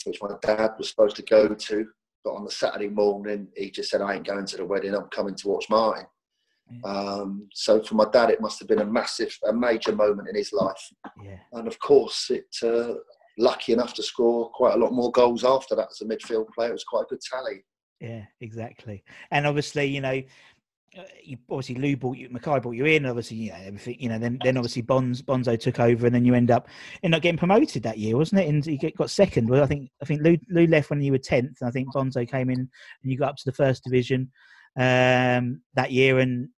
which 0.04 0.22
my 0.22 0.36
dad 0.42 0.72
was 0.78 0.90
supposed 0.90 1.16
to 1.16 1.24
go 1.24 1.48
to. 1.48 1.88
But 2.26 2.32
on 2.32 2.44
the 2.44 2.52
Saturday 2.52 2.90
morning, 2.90 3.48
he 3.56 3.72
just 3.72 3.90
said, 3.90 4.02
"I 4.02 4.16
ain't 4.16 4.28
going 4.28 4.46
to 4.46 4.58
the 4.58 4.66
wedding. 4.66 4.94
I'm 4.94 5.08
coming 5.10 5.36
to 5.36 5.48
watch 5.48 5.68
Martin." 5.70 6.08
Um, 6.84 7.48
so 7.54 7.82
for 7.82 7.96
my 7.96 8.06
dad, 8.12 8.30
it 8.30 8.42
must 8.42 8.60
have 8.60 8.68
been 8.68 8.82
a 8.82 8.86
massive, 8.86 9.36
a 9.48 9.54
major 9.54 9.96
moment 9.96 10.28
in 10.30 10.36
his 10.36 10.52
life. 10.54 10.92
Yeah. 11.24 11.38
And 11.54 11.68
of 11.68 11.80
course, 11.80 12.30
it 12.30 12.56
uh, 12.64 12.96
lucky 13.38 13.74
enough 13.74 13.94
to 13.96 14.04
score 14.04 14.50
quite 14.52 14.76
a 14.76 14.78
lot 14.78 14.94
more 14.94 15.12
goals 15.12 15.44
after 15.44 15.76
that 15.76 15.90
as 15.92 16.02
a 16.02 16.06
midfield 16.06 16.50
player. 16.54 16.70
It 16.70 16.74
was 16.74 16.84
quite 16.84 17.04
a 17.04 17.10
good 17.10 17.22
tally. 17.22 17.64
Yeah, 18.00 18.26
exactly. 18.42 19.04
And 19.32 19.48
obviously, 19.48 19.86
you 19.86 20.02
know, 20.02 20.22
uh, 20.98 21.04
you 21.24 21.38
obviously 21.50 21.76
Lou 21.76 21.96
brought 21.96 22.18
you, 22.18 22.30
Mackay 22.30 22.60
brought 22.60 22.76
you 22.76 22.86
in. 22.86 23.06
Obviously, 23.06 23.38
you 23.38 23.52
know 23.52 23.58
everything. 23.64 23.98
You 24.00 24.10
know, 24.10 24.20
then 24.20 24.40
then 24.44 24.58
obviously 24.58 24.82
Bonds 24.82 25.22
Bonzo 25.22 25.60
took 25.60 25.80
over, 25.80 26.06
and 26.06 26.16
then 26.16 26.26
you 26.26 26.34
end 26.34 26.50
up 26.50 26.68
end 27.04 27.14
up 27.14 27.22
getting 27.22 27.38
promoted 27.38 27.84
that 27.84 27.98
year, 27.98 28.16
wasn't 28.18 28.42
it? 28.42 28.48
And 28.48 28.66
you 28.66 28.78
get, 28.78 28.96
got 28.96 29.10
second. 29.10 29.50
Well, 29.50 29.64
I 29.64 29.68
think 29.68 29.90
I 30.02 30.06
think 30.06 30.22
Lou, 30.22 30.38
Lou 30.50 30.66
left 30.68 30.90
when 30.90 31.02
you 31.02 31.12
were 31.12 31.18
tenth. 31.18 31.58
and 31.62 31.68
I 31.68 31.72
think 31.72 31.94
Bonzo 31.94 32.28
came 32.30 32.50
in, 32.50 32.60
and 32.60 33.12
you 33.12 33.18
got 33.18 33.30
up 33.30 33.38
to 33.38 33.46
the 33.46 33.52
first 33.52 33.84
division 33.84 34.32
um, 34.78 35.62
that 35.76 35.92
year, 35.92 36.20
and 36.20 36.50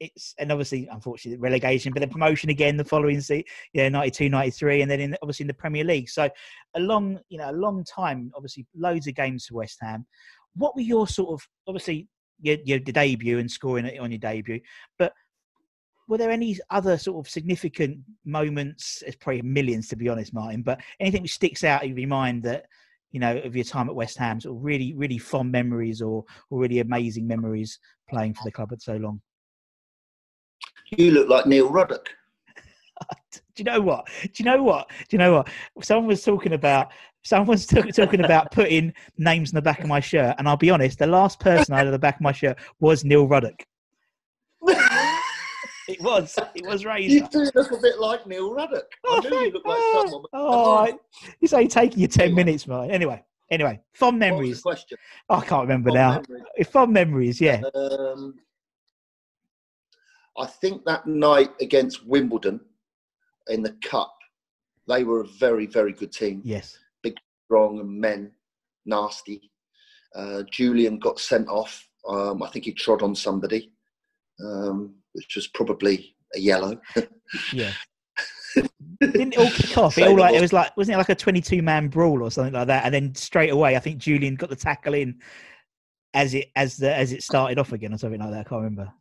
it's 0.00 0.34
and 0.38 0.50
obviously 0.50 0.88
unfortunately 0.90 1.40
relegation, 1.40 1.92
but 1.92 2.00
the 2.00 2.08
promotion 2.08 2.50
again 2.50 2.76
the 2.76 2.84
following 2.84 3.20
season, 3.20 3.44
yeah, 3.72 3.88
92, 3.88 4.28
93, 4.28 4.82
and 4.82 4.90
then 4.90 5.00
in, 5.00 5.16
obviously 5.22 5.44
in 5.44 5.48
the 5.48 5.54
Premier 5.54 5.84
League. 5.84 6.08
So 6.08 6.28
a 6.74 6.80
long, 6.80 7.18
you 7.28 7.38
know, 7.38 7.50
a 7.50 7.52
long 7.52 7.84
time. 7.84 8.30
Obviously, 8.34 8.66
loads 8.74 9.06
of 9.06 9.14
games 9.14 9.46
for 9.46 9.54
West 9.54 9.78
Ham. 9.80 10.06
What 10.56 10.74
were 10.74 10.82
your 10.82 11.06
sort 11.06 11.30
of 11.30 11.46
obviously 11.66 12.08
your, 12.40 12.58
your 12.64 12.78
debut 12.78 13.38
and 13.38 13.50
scoring 13.50 13.98
on 13.98 14.10
your 14.10 14.18
debut, 14.18 14.60
but 14.98 15.12
were 16.06 16.18
there 16.18 16.30
any 16.30 16.58
other 16.70 16.98
sort 16.98 17.24
of 17.24 17.30
significant 17.30 17.98
moments? 18.24 19.02
It's 19.06 19.16
probably 19.16 19.42
millions 19.42 19.88
to 19.88 19.96
be 19.96 20.08
honest, 20.08 20.34
Martin. 20.34 20.62
But 20.62 20.80
anything 21.00 21.22
which 21.22 21.34
sticks 21.34 21.64
out 21.64 21.84
in 21.84 21.96
your 21.96 22.08
mind 22.08 22.42
that 22.42 22.66
you 23.10 23.20
know 23.20 23.38
of 23.38 23.54
your 23.54 23.64
time 23.64 23.88
at 23.88 23.94
West 23.94 24.18
Ham, 24.18 24.40
sort 24.40 24.56
of 24.56 24.64
really, 24.64 24.92
really 24.94 25.18
fond 25.18 25.50
memories 25.50 26.02
or, 26.02 26.24
or 26.50 26.58
really 26.58 26.80
amazing 26.80 27.26
memories 27.26 27.78
playing 28.08 28.34
for 28.34 28.42
the 28.44 28.52
club 28.52 28.70
for 28.70 28.76
so 28.78 28.96
long. 28.96 29.20
You 30.98 31.10
look 31.12 31.28
like 31.28 31.46
Neil 31.46 31.68
Ruddock. 31.70 32.08
Do 33.30 33.40
you 33.56 33.64
know 33.64 33.80
what? 33.80 34.06
Do 34.22 34.30
you 34.36 34.44
know 34.44 34.62
what? 34.62 34.88
Do 35.08 35.14
you 35.14 35.18
know 35.18 35.32
what? 35.34 35.48
Someone 35.82 36.06
was 36.08 36.22
talking 36.24 36.52
about. 36.52 36.92
Someone's 37.22 37.66
t- 37.66 37.80
talking 37.92 38.22
about 38.24 38.50
putting 38.50 38.92
names 39.16 39.50
in 39.50 39.54
the 39.54 39.62
back 39.62 39.80
of 39.80 39.86
my 39.86 39.98
shirt, 40.00 40.34
and 40.38 40.46
I'll 40.48 40.56
be 40.58 40.68
honest. 40.70 40.98
The 40.98 41.06
last 41.06 41.40
person 41.40 41.74
had 41.74 41.86
on 41.86 41.92
the 41.92 41.98
back 41.98 42.16
of 42.16 42.20
my 42.20 42.32
shirt 42.32 42.58
was 42.80 43.04
Neil 43.04 43.26
Ruddock. 43.26 43.64
It 45.86 46.00
was. 46.00 46.38
It 46.54 46.64
was 46.66 46.86
Razor. 46.86 47.12
You 47.14 47.28
do 47.28 47.50
look 47.54 47.70
a 47.70 47.76
bit 47.76 47.98
like 47.98 48.26
Neil 48.26 48.54
Ruddock. 48.54 48.86
I 49.06 49.20
knew 49.20 49.38
you 49.38 49.50
looked 49.50 49.66
like 49.66 49.78
someone. 50.10 50.24
Oh, 50.32 50.98
you 51.42 51.46
say 51.46 51.66
taking 51.66 51.98
you 52.00 52.08
ten 52.08 52.34
minutes, 52.34 52.66
mate. 52.66 52.90
Anyway, 52.90 53.22
anyway, 53.50 53.78
fond 53.92 54.18
What 54.18 54.30
was 54.30 54.30
the 54.30 54.34
memories. 54.40 54.62
question? 54.62 54.98
I 55.28 55.40
can't 55.42 55.60
remember 55.60 55.90
Fond 55.90 55.96
now. 55.98 56.22
memories. 56.26 56.66
Fond 56.68 56.92
memories, 56.94 57.38
yeah. 57.38 57.60
Um, 57.74 58.34
I 60.36 60.46
think 60.46 60.84
that 60.84 61.06
night 61.06 61.50
against 61.60 62.06
Wimbledon 62.06 62.60
in 63.48 63.62
the 63.62 63.76
cup, 63.84 64.14
they 64.88 65.04
were 65.04 65.20
a 65.20 65.28
very, 65.38 65.66
very 65.66 65.92
good 65.92 66.12
team. 66.12 66.42
Yes. 66.44 66.78
Big, 67.02 67.16
strong 67.46 67.80
and 67.80 68.00
men, 68.00 68.32
nasty. 68.84 69.50
Uh, 70.14 70.42
Julian 70.50 70.98
got 70.98 71.18
sent 71.18 71.48
off. 71.48 71.88
Um, 72.08 72.42
I 72.42 72.48
think 72.50 72.66
he 72.66 72.72
trod 72.72 73.02
on 73.02 73.14
somebody, 73.14 73.72
um, 74.44 74.94
which 75.12 75.36
was 75.36 75.46
probably 75.48 76.14
a 76.34 76.38
yellow. 76.38 76.80
Yeah. 77.52 77.72
Didn't 79.00 79.32
it 79.32 79.38
all 79.38 79.50
kick 79.50 79.76
off? 79.76 79.98
It 79.98 80.06
all 80.06 80.16
like 80.16 80.34
it 80.34 80.40
was 80.40 80.52
like 80.52 80.76
wasn't 80.76 80.94
it 80.94 80.98
like 80.98 81.08
a 81.08 81.14
twenty-two 81.16 81.62
man 81.62 81.88
brawl 81.88 82.22
or 82.22 82.30
something 82.30 82.52
like 82.52 82.68
that? 82.68 82.84
And 82.84 82.94
then 82.94 83.14
straight 83.16 83.50
away, 83.50 83.74
I 83.74 83.80
think 83.80 83.98
Julian 83.98 84.36
got 84.36 84.50
the 84.50 84.56
tackle 84.56 84.94
in 84.94 85.20
as 86.14 86.32
it 86.32 86.50
as 86.54 86.76
the 86.76 86.94
as 86.94 87.12
it 87.12 87.22
started 87.22 87.58
off 87.58 87.72
again 87.72 87.92
or 87.92 87.98
something 87.98 88.20
like 88.20 88.30
that. 88.30 88.46
I 88.46 88.48
can't 88.48 88.62
remember. 88.62 88.92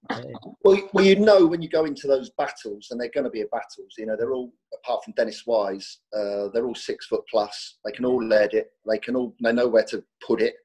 Well, 0.64 0.90
well, 0.94 1.06
you 1.06 1.16
know 1.16 1.46
when 1.46 1.62
you 1.62 1.70
go 1.70 1.86
into 1.86 2.08
those 2.08 2.32
battles, 2.32 2.88
and 2.90 3.00
they're 3.00 3.12
going 3.14 3.26
to 3.26 3.30
be 3.30 3.44
battles. 3.52 3.94
You 3.98 4.08
know, 4.08 4.16
they're 4.18 4.34
all 4.34 4.52
apart 4.74 5.04
from 5.04 5.14
Dennis 5.16 5.46
Wise, 5.46 6.00
uh, 6.16 6.50
they're 6.54 6.66
all 6.66 6.76
six 6.76 7.06
foot 7.06 7.22
plus. 7.30 7.78
They 7.86 7.92
can 7.92 8.06
all 8.06 8.24
lead 8.24 8.54
it. 8.54 8.72
They 8.90 8.98
can 8.98 9.16
all 9.16 9.36
they 9.42 9.54
know 9.54 9.68
where 9.68 9.86
to 9.86 10.04
put 10.26 10.42
it. 10.42 10.56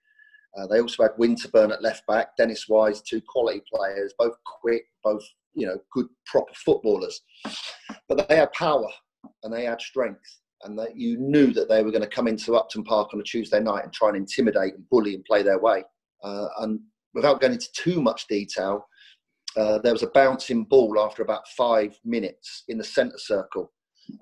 Uh, 0.58 0.66
they 0.66 0.80
also 0.80 1.02
had 1.02 1.12
Winterburn 1.18 1.72
at 1.72 1.82
left 1.82 2.06
back, 2.06 2.36
Dennis 2.36 2.66
Wise, 2.68 3.02
two 3.02 3.20
quality 3.28 3.62
players, 3.72 4.14
both 4.18 4.34
quick, 4.44 4.84
both 5.04 5.22
you 5.54 5.66
know 5.66 5.78
good 5.92 6.06
proper 6.26 6.54
footballers. 6.54 7.20
But 8.08 8.26
they 8.26 8.36
had 8.36 8.52
power 8.52 8.88
and 9.42 9.52
they 9.52 9.66
had 9.66 9.82
strength, 9.82 10.40
and 10.62 10.78
that 10.78 10.96
you 10.96 11.18
knew 11.18 11.52
that 11.52 11.68
they 11.68 11.82
were 11.82 11.92
going 11.92 12.02
to 12.02 12.08
come 12.08 12.26
into 12.26 12.56
Upton 12.56 12.84
Park 12.84 13.12
on 13.12 13.20
a 13.20 13.24
Tuesday 13.24 13.60
night 13.60 13.84
and 13.84 13.92
try 13.92 14.08
and 14.08 14.16
intimidate 14.16 14.74
and 14.74 14.88
bully 14.88 15.14
and 15.14 15.24
play 15.26 15.42
their 15.42 15.58
way. 15.58 15.84
Uh, 16.22 16.48
and 16.60 16.80
without 17.14 17.40
going 17.40 17.52
into 17.52 17.68
too 17.72 18.00
much 18.00 18.26
detail, 18.28 18.87
uh, 19.56 19.78
there 19.78 19.92
was 19.92 20.02
a 20.02 20.08
bouncing 20.08 20.64
ball 20.64 20.98
after 21.00 21.22
about 21.22 21.48
five 21.56 21.98
minutes 22.04 22.64
in 22.68 22.78
the 22.78 22.84
centre 22.84 23.18
circle. 23.18 23.72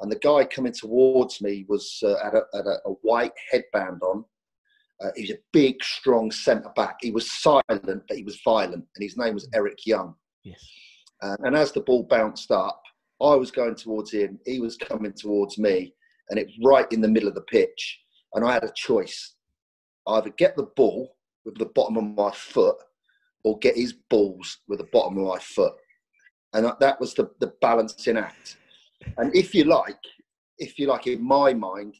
And 0.01 0.11
the 0.11 0.19
guy 0.19 0.45
coming 0.45 0.73
towards 0.73 1.41
me 1.41 1.65
was 1.69 1.99
uh, 2.05 2.15
had, 2.23 2.35
a, 2.35 2.43
had 2.55 2.67
a, 2.67 2.79
a 2.87 2.93
white 3.03 3.33
headband 3.51 4.01
on. 4.03 4.25
Uh, 5.03 5.11
he 5.15 5.23
was 5.23 5.31
a 5.33 5.39
big, 5.53 5.83
strong 5.85 6.31
centre 6.31 6.73
back. 6.75 6.97
He 7.01 7.11
was 7.11 7.31
silent, 7.41 7.63
but 8.09 8.17
he 8.17 8.23
was 8.23 8.41
violent. 8.45 8.85
And 8.95 9.03
his 9.03 9.17
name 9.17 9.35
was 9.35 9.49
Eric 9.55 9.79
Young. 9.85 10.15
yes. 10.43 10.65
Uh, 11.23 11.37
and 11.45 11.57
as 11.57 11.73
the 11.73 11.81
ball 11.81 12.03
bounced 12.03 12.51
up, 12.51 12.83
I 13.23 13.35
was 13.35 13.51
going 13.51 13.75
towards 13.75 14.13
him. 14.13 14.39
He 14.45 14.61
was 14.61 14.77
coming 14.77 15.13
towards 15.13 15.57
me. 15.59 15.95
And 16.29 16.39
it 16.39 16.47
was 16.47 16.59
right 16.63 16.91
in 16.93 17.01
the 17.01 17.09
middle 17.09 17.29
of 17.29 17.35
the 17.35 17.43
pitch. 17.43 18.01
And 18.35 18.45
I 18.45 18.53
had 18.53 18.65
a 18.65 18.73
choice 18.75 19.35
either 20.09 20.31
get 20.31 20.57
the 20.57 20.69
ball 20.77 21.16
with 21.47 21.57
the 21.57 21.67
bottom 21.67 21.97
of 21.97 22.05
my 22.05 22.31
foot 22.33 22.77
or 23.45 23.59
get 23.61 23.77
his 23.77 23.95
balls 24.11 24.59
with 24.69 24.81
the 24.81 24.89
bottom 24.93 25.17
of 25.17 25.27
my 25.29 25.39
foot. 25.39 25.73
And 26.53 26.71
that- 26.81 27.01
was 27.01 27.15
the, 27.15 27.31
the 27.41 27.55
balancing 27.63 28.19
act. 28.19 28.57
And 29.17 29.35
if 29.35 29.55
you 29.55 29.65
like, 29.65 29.99
if 30.59 30.79
you 30.79 30.89
like, 30.89 31.07
in 31.07 31.23
my 31.23 31.55
mind, 31.55 31.97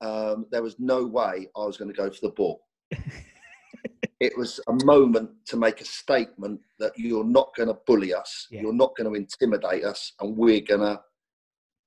um, 0.00 0.46
there 0.50 0.62
was 0.62 0.76
no 0.78 1.04
way 1.06 1.48
I 1.56 1.64
was 1.64 1.76
going 1.76 1.90
to 1.90 1.96
go 1.96 2.10
for 2.10 2.20
the 2.22 2.32
ball. 2.32 2.62
it 4.20 4.36
was 4.36 4.60
a 4.68 4.84
moment 4.84 5.30
to 5.46 5.56
make 5.56 5.80
a 5.80 5.84
statement 5.84 6.60
that 6.78 6.92
you're 6.96 7.24
not 7.24 7.54
going 7.56 7.68
to 7.68 7.78
bully 7.86 8.14
us, 8.14 8.46
Yeah. 8.50 8.62
you're 8.62 8.72
not 8.74 8.94
going 8.96 9.08
to 9.10 9.18
intimidate 9.18 9.84
us, 9.84 10.12
and 10.20 10.36
we're 10.36 10.60
going 10.60 10.80
to 10.80 11.00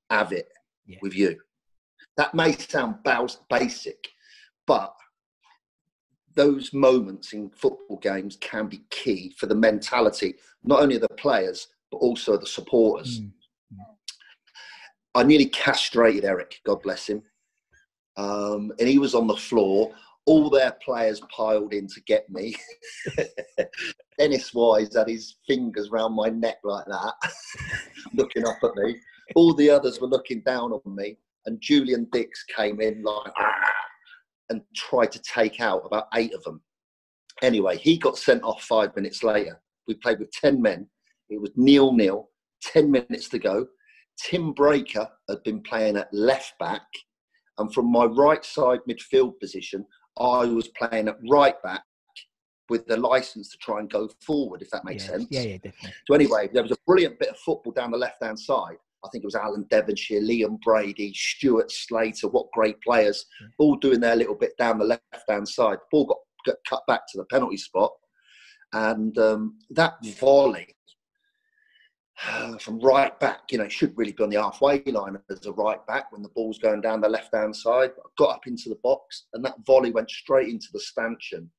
have 0.09 0.33
it 0.33 0.49
Yeah. 0.85 0.97
with 1.01 1.13
you. 1.15 1.39
That 2.17 2.33
may 2.33 2.53
sound 2.53 2.95
basic, 3.49 4.07
but 4.65 4.93
those 6.35 6.73
moments 6.73 7.33
in 7.33 7.49
football 7.49 7.97
games 7.97 8.37
can 8.39 8.67
be 8.67 8.81
key 8.89 9.33
for 9.37 9.45
the 9.45 9.55
mentality, 9.55 10.35
not 10.63 10.81
only 10.81 10.95
of 10.95 11.01
the 11.01 11.09
players, 11.09 11.67
but 11.91 11.97
also 11.97 12.37
the 12.37 12.45
supporters. 12.47 13.21
Mm. 13.21 13.31
I 15.15 15.23
nearly 15.23 15.47
castrated 15.47 16.23
Eric, 16.23 16.61
God 16.65 16.81
bless 16.81 17.07
him. 17.07 17.23
Um, 18.17 18.71
and 18.79 18.87
he 18.87 18.99
was 18.99 19.15
on 19.15 19.27
the 19.27 19.35
floor. 19.35 19.93
All 20.25 20.49
their 20.49 20.73
players 20.83 21.21
piled 21.35 21.73
in 21.73 21.87
to 21.87 22.01
get 22.01 22.29
me. 22.29 22.55
Dennis 24.19 24.53
Wise 24.53 24.95
had 24.95 25.07
his 25.07 25.37
fingers 25.47 25.89
round 25.89 26.13
my 26.13 26.29
neck 26.29 26.57
like 26.63 26.85
that, 26.85 27.13
looking 28.13 28.45
up 28.45 28.57
at 28.63 28.75
me. 28.75 28.99
All 29.35 29.53
the 29.53 29.69
others 29.69 29.99
were 29.99 30.07
looking 30.07 30.41
down 30.41 30.73
on 30.73 30.95
me. 30.95 31.17
And 31.45 31.59
Julian 31.61 32.07
Dicks 32.11 32.43
came 32.43 32.81
in 32.81 33.01
like 33.01 33.31
"Ah," 33.37 33.71
and 34.49 34.61
tried 34.75 35.11
to 35.11 35.21
take 35.21 35.59
out 35.59 35.83
about 35.85 36.07
eight 36.15 36.33
of 36.33 36.43
them. 36.43 36.61
Anyway, 37.41 37.77
he 37.77 37.97
got 37.97 38.17
sent 38.17 38.43
off 38.43 38.63
five 38.63 38.95
minutes 38.95 39.23
later. 39.23 39.61
We 39.87 39.95
played 39.95 40.19
with 40.19 40.31
10 40.31 40.61
men. 40.61 40.87
It 41.29 41.39
was 41.39 41.51
nil 41.55 41.93
nil, 41.93 42.29
10 42.63 42.91
minutes 42.91 43.29
to 43.29 43.39
go. 43.39 43.67
Tim 44.21 44.53
Breacker 44.53 45.07
had 45.29 45.43
been 45.43 45.61
playing 45.61 45.97
at 45.97 46.13
left 46.13 46.57
back. 46.59 46.85
And 47.57 47.73
from 47.73 47.91
my 47.91 48.05
right 48.05 48.43
side 48.43 48.79
midfield 48.89 49.39
position, 49.39 49.85
I 50.17 50.45
was 50.45 50.67
playing 50.69 51.07
at 51.07 51.17
right 51.29 51.61
back 51.63 51.83
with 52.69 52.85
the 52.87 52.97
license 52.97 53.49
to 53.49 53.57
try 53.57 53.79
and 53.79 53.89
go 53.89 54.09
forward, 54.25 54.61
if 54.61 54.69
that 54.71 54.85
makes 54.85 55.05
yeah, 55.05 55.11
sense. 55.11 55.27
Yeah, 55.29 55.41
yeah, 55.41 55.57
definitely. 55.57 55.93
So 56.07 56.13
anyway, 56.13 56.49
there 56.53 56.61
was 56.61 56.71
a 56.71 56.77
brilliant 56.85 57.19
bit 57.19 57.29
of 57.29 57.37
football 57.37 57.73
down 57.73 57.91
the 57.91 57.97
left-hand 57.97 58.39
side. 58.39 58.77
I 59.03 59.09
think 59.09 59.23
it 59.23 59.27
was 59.27 59.35
Alan 59.35 59.65
Devonshire, 59.69 60.21
Liam 60.21 60.59
Brady, 60.61 61.13
Stuart 61.13 61.71
Slater. 61.71 62.27
What 62.27 62.51
great 62.51 62.81
players, 62.81 63.25
all 63.57 63.75
doing 63.75 63.99
their 63.99 64.15
little 64.15 64.35
bit 64.35 64.57
down 64.57 64.79
the 64.79 64.85
left-hand 64.85 65.47
side. 65.47 65.77
Ball 65.91 66.05
got, 66.05 66.17
got 66.45 66.55
cut 66.67 66.83
back 66.87 67.01
to 67.09 67.17
the 67.17 67.25
penalty 67.25 67.57
spot, 67.57 67.91
and 68.73 69.17
um, 69.17 69.57
that 69.71 69.93
volley 70.19 70.75
from 72.59 72.79
right 72.79 73.17
back, 73.19 73.41
you 73.51 73.57
know, 73.57 73.65
it 73.65 73.71
should 73.71 73.97
really 73.97 74.11
be 74.11 74.23
on 74.23 74.29
the 74.29 74.41
halfway 74.41 74.83
line 74.83 75.17
as 75.29 75.45
a 75.45 75.51
right 75.53 75.85
back 75.87 76.11
when 76.11 76.21
the 76.21 76.29
ball's 76.29 76.59
going 76.59 76.81
down 76.81 77.01
the 77.01 77.09
left-hand 77.09 77.55
side. 77.55 77.91
I 77.97 78.09
got 78.17 78.35
up 78.35 78.47
into 78.47 78.69
the 78.69 78.79
box, 78.83 79.27
and 79.33 79.43
that 79.45 79.55
volley 79.65 79.91
went 79.91 80.09
straight 80.09 80.49
into 80.49 80.67
the 80.73 80.79
stanchion. 80.79 81.49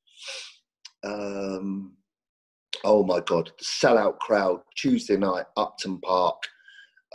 Um, 1.03 1.97
oh 2.85 3.03
my 3.03 3.21
god 3.21 3.51
the 3.59 3.65
sellout 3.65 4.19
crowd 4.19 4.61
tuesday 4.77 5.17
night 5.17 5.45
upton 5.57 5.99
park 6.01 6.43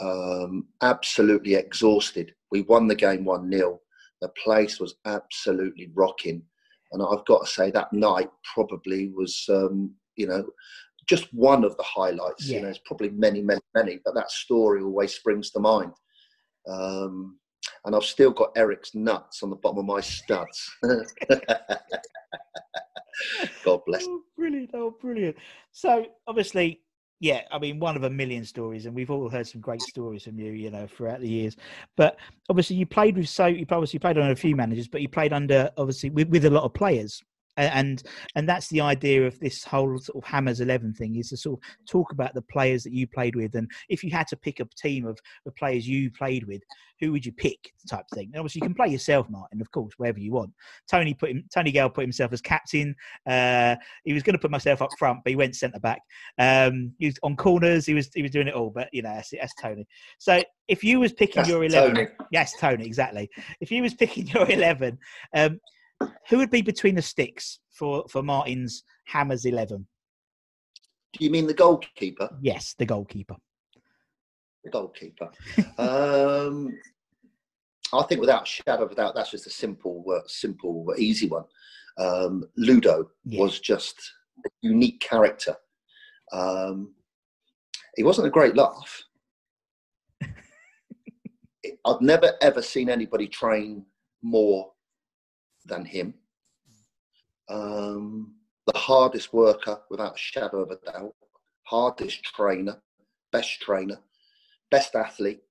um, 0.01 0.65
absolutely 0.81 1.55
exhausted 1.55 2.33
we 2.51 2.61
won 2.63 2.87
the 2.87 2.95
game 2.95 3.23
1-0 3.25 3.77
the 4.21 4.29
place 4.43 4.79
was 4.79 4.95
absolutely 5.05 5.89
rocking 5.93 6.41
and 6.91 7.01
i've 7.01 7.25
got 7.25 7.45
to 7.45 7.51
say 7.51 7.71
that 7.71 7.91
night 7.93 8.29
probably 8.53 9.09
was 9.09 9.45
um, 9.49 9.93
you 10.15 10.27
know 10.27 10.45
just 11.07 11.31
one 11.33 11.63
of 11.63 11.77
the 11.77 11.83
highlights 11.83 12.45
Yeah. 12.47 12.55
you 12.55 12.61
know 12.61 12.65
there's 12.67 12.79
probably 12.85 13.09
many 13.11 13.41
many 13.41 13.61
many 13.73 13.99
but 14.03 14.15
that 14.15 14.31
story 14.31 14.81
always 14.81 15.13
springs 15.13 15.51
to 15.51 15.59
mind 15.59 15.93
um, 16.67 17.37
and 17.85 17.95
i've 17.95 18.03
still 18.03 18.31
got 18.31 18.51
eric's 18.57 18.95
nuts 18.95 19.43
on 19.43 19.49
the 19.49 19.55
bottom 19.57 19.79
of 19.79 19.85
my 19.85 20.01
studs 20.01 20.69
god 23.63 23.81
bless 23.85 24.05
Oh, 24.07 24.21
brilliant! 24.37 24.71
Oh, 24.73 24.91
brilliant! 25.01 25.37
So 25.71 26.05
obviously, 26.27 26.81
yeah, 27.19 27.41
I 27.51 27.59
mean, 27.59 27.79
one 27.79 27.95
of 27.95 28.03
a 28.03 28.09
million 28.09 28.43
stories, 28.43 28.85
and 28.85 28.95
we've 28.95 29.09
all 29.09 29.29
heard 29.29 29.47
some 29.47 29.61
great 29.61 29.81
stories 29.81 30.23
from 30.23 30.37
you, 30.37 30.51
you 30.51 30.69
know, 30.69 30.85
throughout 30.87 31.21
the 31.21 31.29
years. 31.29 31.55
But 31.95 32.17
obviously, 32.49 32.75
you 32.75 32.85
played 32.85 33.15
with 33.15 33.29
so 33.29 33.45
you 33.45 33.65
obviously 33.69 33.99
played 33.99 34.17
on 34.17 34.31
a 34.31 34.35
few 34.35 34.55
managers, 34.55 34.87
but 34.87 35.01
you 35.01 35.07
played 35.07 35.31
under 35.33 35.71
obviously 35.77 36.09
with, 36.09 36.29
with 36.29 36.45
a 36.45 36.49
lot 36.49 36.63
of 36.63 36.73
players. 36.73 37.23
And 37.57 38.03
and 38.35 38.47
that's 38.47 38.67
the 38.67 38.81
idea 38.81 39.25
of 39.25 39.39
this 39.39 39.63
whole 39.63 39.97
sort 39.99 40.23
of 40.23 40.29
Hammers 40.29 40.61
Eleven 40.61 40.93
thing 40.93 41.15
is 41.15 41.29
to 41.29 41.37
sort 41.37 41.59
of 41.59 41.85
talk 41.85 42.11
about 42.11 42.33
the 42.33 42.41
players 42.41 42.83
that 42.83 42.93
you 42.93 43.07
played 43.07 43.35
with, 43.35 43.55
and 43.55 43.69
if 43.89 44.03
you 44.03 44.11
had 44.11 44.27
to 44.27 44.37
pick 44.37 44.59
a 44.59 44.65
team 44.77 45.05
of 45.05 45.19
the 45.45 45.51
players 45.51 45.87
you 45.87 46.11
played 46.11 46.45
with, 46.45 46.61
who 46.99 47.11
would 47.11 47.25
you 47.25 47.31
pick? 47.31 47.73
Type 47.89 48.05
thing. 48.13 48.27
And 48.33 48.37
obviously, 48.37 48.59
you 48.59 48.67
can 48.67 48.75
play 48.75 48.87
yourself, 48.87 49.29
Martin, 49.29 49.61
of 49.61 49.71
course, 49.71 49.93
wherever 49.97 50.19
you 50.19 50.31
want. 50.31 50.51
Tony 50.89 51.13
put 51.13 51.29
him. 51.29 51.43
Tony 51.53 51.71
Gale 51.71 51.89
put 51.89 52.03
himself 52.03 52.33
as 52.33 52.41
captain. 52.41 52.95
Uh, 53.27 53.75
he 54.03 54.13
was 54.13 54.23
going 54.23 54.33
to 54.33 54.39
put 54.39 54.51
myself 54.51 54.81
up 54.81 54.89
front, 54.97 55.19
but 55.23 55.29
he 55.29 55.35
went 55.35 55.55
centre 55.55 55.79
back. 55.79 56.01
Um, 56.37 56.93
he 56.99 57.07
was 57.07 57.15
on 57.23 57.35
corners. 57.35 57.85
He 57.85 57.93
was 57.93 58.09
he 58.13 58.21
was 58.21 58.31
doing 58.31 58.47
it 58.47 58.53
all. 58.53 58.69
But 58.69 58.89
you 58.91 59.01
know, 59.01 59.13
that's, 59.13 59.31
that's 59.31 59.53
Tony. 59.55 59.87
So 60.17 60.41
if 60.67 60.83
you 60.83 60.99
was 60.99 61.13
picking 61.13 61.41
That's 61.41 61.49
your 61.49 61.63
eleven, 61.63 61.95
Tony. 61.95 62.07
yes, 62.31 62.53
Tony, 62.59 62.85
exactly. 62.85 63.29
If 63.59 63.71
you 63.71 63.81
was 63.81 63.93
picking 63.93 64.27
your 64.33 64.49
eleven, 64.49 64.97
um, 65.33 65.59
who 66.29 66.37
would 66.37 66.49
be 66.49 66.61
between 66.61 66.95
the 66.95 67.01
sticks 67.01 67.59
for 67.71 68.05
for 68.09 68.21
Martin's 68.23 68.83
Hammers 69.05 69.45
eleven? 69.45 69.87
do 71.17 71.23
you 71.23 71.31
mean 71.31 71.47
the 71.47 71.53
goalkeeper 71.53 72.29
Yes, 72.41 72.75
the 72.77 72.85
goalkeeper. 72.85 73.35
the 74.65 74.69
goalkeeper. 74.69 75.29
um, 75.77 76.77
I 77.93 78.03
think 78.03 78.19
without 78.19 78.45
shadow 78.47 78.83
of 78.83 78.95
doubt, 78.95 79.15
that's 79.15 79.31
just 79.31 79.47
a 79.47 79.49
simple, 79.49 80.03
uh, 80.13 80.19
simple, 80.27 80.93
easy 80.97 81.27
one. 81.29 81.45
Um, 81.97 82.43
Ludo 82.57 83.11
Yeah. 83.23 83.39
was 83.41 83.59
just 83.61 83.95
a 84.45 84.49
unique 84.61 84.99
character. 84.99 85.55
Um, 86.33 86.95
he 87.95 88.03
wasn't 88.03 88.27
a 88.27 88.31
great 88.31 88.55
laugh. 88.57 89.03
I've 91.85 92.01
never 92.01 92.33
ever 92.41 92.61
seen 92.61 92.89
anybody 92.89 93.27
train 93.27 93.85
more 94.21 94.71
than 95.65 95.85
him. 95.85 96.13
Um, 97.49 98.35
the 98.65 98.77
hardest 98.77 99.33
worker, 99.33 99.79
without 99.89 100.15
a 100.15 100.17
shadow 100.17 100.61
of 100.61 100.71
a 100.71 100.91
doubt, 100.91 101.13
hardest 101.63 102.23
trainer, 102.23 102.81
best 103.31 103.61
trainer, 103.61 103.99
best 104.71 104.95
athlete, 104.95 105.41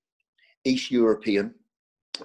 East 0.65 0.91
European, 0.91 1.53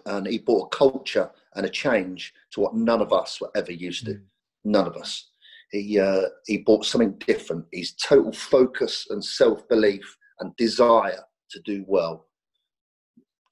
and 0.07 0.27
he 0.27 0.39
brought 0.39 0.73
a 0.73 0.77
culture 0.77 1.31
and 1.55 1.67
a 1.67 1.71
change 1.71 2.33
to 2.53 2.61
what 2.61 2.75
none 2.75 3.01
of 3.01 3.13
us 3.13 3.41
were 3.41 3.51
ever 3.55 3.73
used 3.73 4.07
to. 4.07 4.21
None 4.65 4.87
of 4.87 4.97
us. 4.97 5.31
He 5.71 5.99
uh, 5.99 6.27
he 6.47 6.59
brought 6.59 6.85
something 6.85 7.17
different. 7.27 7.65
His 7.73 7.95
total 7.95 8.33
focus 8.33 9.07
and 9.11 9.25
self 9.25 9.69
belief 9.69 10.17
and 10.41 10.55
desire 10.57 11.23
to 11.51 11.61
do 11.61 11.85
well. 11.87 12.27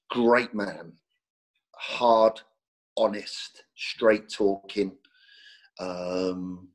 Great 0.09 0.53
man, 0.53 0.93
hard, 1.75 2.41
honest, 2.97 3.63
straight 3.79 4.29
talking. 4.29 4.91
Um, 5.79 6.67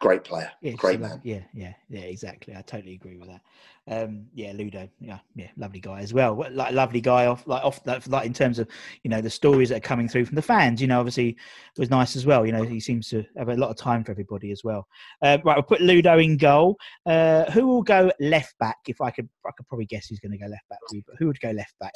great 0.00 0.24
player, 0.24 0.50
Yeah, 0.60 0.72
great 0.72 1.00
man. 1.00 1.20
Yeah, 1.22 1.42
yeah, 1.54 1.72
yeah, 1.88 2.00
exactly. 2.00 2.54
I 2.56 2.62
totally 2.62 2.94
agree 2.94 3.16
with 3.16 3.28
that. 3.28 3.40
Um, 3.86 4.26
yeah, 4.34 4.52
Ludo, 4.52 4.88
yeah, 5.00 5.18
yeah, 5.36 5.48
lovely 5.56 5.78
guy 5.78 6.00
as 6.00 6.12
well. 6.12 6.44
Like 6.50 6.74
lovely 6.74 7.00
guy 7.00 7.26
off, 7.26 7.46
like 7.46 7.64
off, 7.64 7.80
like, 7.86 8.26
in 8.26 8.32
terms 8.32 8.58
of 8.58 8.68
you 9.04 9.10
know 9.10 9.20
the 9.20 9.30
stories 9.30 9.68
that 9.68 9.76
are 9.76 9.88
coming 9.88 10.08
through 10.08 10.24
from 10.24 10.34
the 10.34 10.42
fans. 10.42 10.80
You 10.80 10.88
know, 10.88 10.98
obviously 10.98 11.28
it 11.28 11.78
was 11.78 11.90
nice 11.90 12.16
as 12.16 12.26
well. 12.26 12.44
You 12.44 12.52
know, 12.52 12.64
he 12.64 12.80
seems 12.80 13.08
to 13.10 13.24
have 13.38 13.48
a 13.48 13.54
lot 13.54 13.70
of 13.70 13.76
time 13.76 14.02
for 14.02 14.10
everybody 14.10 14.50
as 14.50 14.64
well. 14.64 14.88
Uh, 15.22 15.38
right, 15.44 15.56
we'll 15.56 15.62
put 15.62 15.80
Ludo 15.80 16.18
in 16.18 16.36
goal. 16.36 16.76
Uh, 17.06 17.48
who 17.52 17.66
will 17.66 17.82
go 17.82 18.10
left 18.18 18.58
back? 18.58 18.78
If 18.88 19.00
I 19.00 19.10
could, 19.12 19.28
I 19.46 19.50
could 19.56 19.68
probably 19.68 19.86
guess 19.86 20.08
who's 20.08 20.20
going 20.20 20.32
to 20.32 20.38
go 20.38 20.46
left 20.46 20.68
back 20.68 20.80
for 20.88 20.96
you. 20.96 21.02
But 21.06 21.16
who 21.18 21.28
would 21.28 21.40
go 21.40 21.52
left 21.52 21.74
back? 21.78 21.94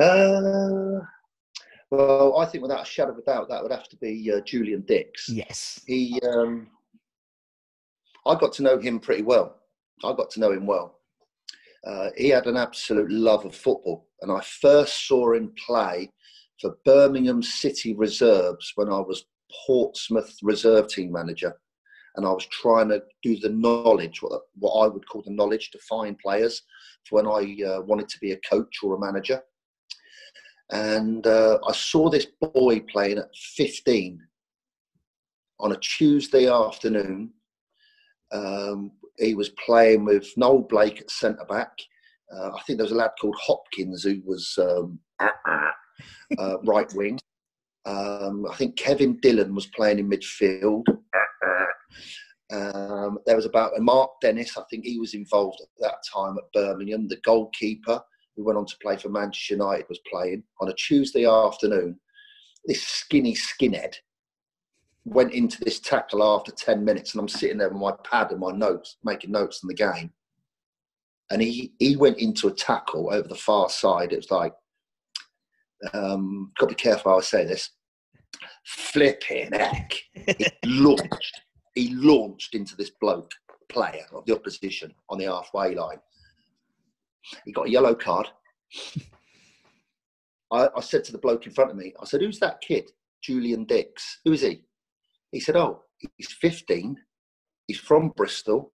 Uh, 0.00 1.00
well, 1.90 2.38
I 2.38 2.44
think 2.46 2.62
without 2.62 2.82
a 2.82 2.84
shadow 2.84 3.12
of 3.12 3.18
a 3.18 3.22
doubt, 3.22 3.48
that 3.48 3.62
would 3.62 3.72
have 3.72 3.88
to 3.88 3.96
be 3.96 4.30
uh, 4.32 4.40
Julian 4.40 4.82
Dicks. 4.82 5.28
Yes. 5.28 5.80
He, 5.86 6.20
um, 6.22 6.68
I 8.26 8.34
got 8.34 8.52
to 8.54 8.62
know 8.62 8.78
him 8.78 8.98
pretty 8.98 9.22
well. 9.22 9.56
I 10.04 10.12
got 10.12 10.30
to 10.30 10.40
know 10.40 10.52
him 10.52 10.66
well. 10.66 10.98
Uh, 11.86 12.10
he 12.16 12.28
had 12.28 12.46
an 12.46 12.56
absolute 12.56 13.10
love 13.10 13.44
of 13.44 13.54
football, 13.54 14.08
and 14.20 14.32
I 14.32 14.40
first 14.40 15.06
saw 15.06 15.34
him 15.34 15.52
play 15.66 16.10
for 16.60 16.76
Birmingham 16.84 17.42
City 17.42 17.94
Reserves 17.94 18.72
when 18.74 18.88
I 18.88 18.98
was 18.98 19.24
Portsmouth 19.66 20.36
reserve 20.42 20.88
team 20.88 21.12
manager, 21.12 21.54
and 22.16 22.26
I 22.26 22.30
was 22.30 22.46
trying 22.46 22.88
to 22.88 23.02
do 23.22 23.38
the 23.38 23.50
knowledge, 23.50 24.20
what, 24.20 24.42
what 24.58 24.84
I 24.84 24.88
would 24.88 25.06
call 25.06 25.22
the 25.22 25.30
knowledge 25.30 25.70
to 25.70 25.78
find 25.88 26.18
players 26.18 26.62
for 27.04 27.22
when 27.22 27.26
I 27.26 27.62
uh, 27.64 27.82
wanted 27.82 28.08
to 28.08 28.18
be 28.20 28.32
a 28.32 28.40
coach 28.48 28.78
or 28.82 28.96
a 28.96 29.00
manager. 29.00 29.40
And 30.70 31.26
uh, 31.26 31.58
I 31.66 31.72
saw 31.72 32.10
this 32.10 32.26
boy 32.40 32.80
playing 32.90 33.18
at 33.18 33.34
15 33.56 34.20
on 35.60 35.72
a 35.72 35.78
Tuesday 35.78 36.50
afternoon. 36.50 37.32
Um, 38.32 38.92
he 39.18 39.34
was 39.34 39.50
playing 39.64 40.04
with 40.04 40.26
Noel 40.36 40.62
Blake 40.62 41.00
at 41.00 41.10
centre 41.10 41.44
back. 41.48 41.70
Uh, 42.34 42.50
I 42.50 42.60
think 42.66 42.78
there 42.78 42.84
was 42.84 42.92
a 42.92 42.96
lad 42.96 43.12
called 43.20 43.36
Hopkins 43.40 44.02
who 44.02 44.20
was 44.24 44.58
um, 44.60 44.98
uh, 45.20 46.58
right 46.64 46.92
wing. 46.94 47.18
Um, 47.86 48.46
I 48.50 48.56
think 48.56 48.76
Kevin 48.76 49.18
Dillon 49.22 49.54
was 49.54 49.66
playing 49.66 50.00
in 50.00 50.10
midfield. 50.10 50.84
Um, 52.52 53.18
there 53.26 53.36
was 53.36 53.46
about 53.46 53.72
Mark 53.78 54.10
Dennis. 54.20 54.56
I 54.56 54.62
think 54.70 54.84
he 54.84 54.98
was 54.98 55.14
involved 55.14 55.60
at 55.60 55.68
that 55.80 55.96
time 56.12 56.36
at 56.38 56.52
Birmingham. 56.52 57.08
The 57.08 57.18
goalkeeper 57.24 58.00
who 58.36 58.44
went 58.44 58.58
on 58.58 58.66
to 58.66 58.76
play 58.82 58.96
for 58.96 59.08
Manchester 59.08 59.54
United 59.54 59.86
was 59.88 60.00
playing 60.10 60.42
on 60.60 60.68
a 60.68 60.74
Tuesday 60.74 61.26
afternoon. 61.26 61.98
This 62.66 62.82
skinny 62.82 63.34
skinhead 63.34 63.94
went 65.04 65.32
into 65.32 65.62
this 65.64 65.80
tackle 65.80 66.22
after 66.22 66.52
10 66.52 66.84
minutes 66.84 67.14
and 67.14 67.20
I'm 67.20 67.28
sitting 67.28 67.58
there 67.58 67.68
with 67.68 67.80
my 67.80 67.92
pad 68.04 68.32
and 68.32 68.40
my 68.40 68.50
notes, 68.52 68.96
making 69.04 69.30
notes 69.32 69.60
on 69.62 69.68
the 69.68 69.74
game. 69.74 70.12
and 71.30 71.42
he 71.42 71.72
he 71.78 71.96
went 71.96 72.18
into 72.18 72.48
a 72.48 72.52
tackle 72.52 73.10
over 73.12 73.26
the 73.28 73.34
far 73.34 73.68
side. 73.68 74.12
It 74.12 74.16
was 74.16 74.30
like, 74.30 74.54
um, 75.92 76.52
got 76.58 76.68
to 76.68 76.74
be 76.74 76.82
careful 76.82 77.12
how 77.12 77.18
I 77.18 77.22
say 77.22 77.44
this. 77.44 77.70
Flipping 78.64 79.52
heck! 79.52 79.92
he 80.14 80.46
launched. 80.64 81.40
He 81.74 81.94
launched 81.94 82.54
into 82.54 82.76
this 82.76 82.90
bloke 83.00 83.30
player 83.68 84.06
of 84.12 84.24
the 84.26 84.34
opposition 84.34 84.94
on 85.10 85.18
the 85.18 85.24
halfway 85.26 85.74
line. 85.74 85.98
He 87.44 87.52
got 87.52 87.66
a 87.66 87.70
yellow 87.70 87.94
card. 87.94 88.28
I, 90.52 90.68
I 90.76 90.80
said 90.80 91.04
to 91.04 91.12
the 91.12 91.18
bloke 91.18 91.46
in 91.46 91.52
front 91.52 91.70
of 91.70 91.76
me, 91.76 91.92
I 92.00 92.04
said, 92.04 92.20
"Who's 92.20 92.38
that 92.40 92.60
kid, 92.60 92.90
Julian 93.22 93.64
Dicks? 93.64 94.20
Who 94.24 94.32
is 94.32 94.42
he?" 94.42 94.62
He 95.32 95.40
said, 95.40 95.56
"Oh, 95.56 95.84
he's 96.16 96.32
15. 96.32 96.96
He's 97.66 97.80
from 97.80 98.10
Bristol. 98.10 98.72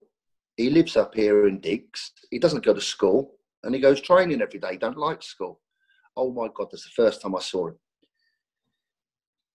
He 0.58 0.70
lives 0.70 0.98
up 0.98 1.16
here 1.16 1.48
in 1.48 1.62
Diggs. 1.62 2.12
He 2.30 2.40
doesn't 2.40 2.66
go 2.66 2.74
to 2.74 2.82
school, 2.82 3.36
and 3.64 3.74
he 3.74 3.80
goes 3.80 4.02
training 4.02 4.42
every 4.42 4.60
day. 4.60 4.74
He 4.74 4.78
don't 4.78 4.98
like 4.98 5.24
school." 5.24 5.62
Oh 6.18 6.32
my 6.32 6.50
God, 6.54 6.68
that's 6.72 6.84
the 6.84 7.04
first 7.04 7.22
time 7.22 7.36
I 7.36 7.40
saw 7.40 7.68
him. 7.70 7.80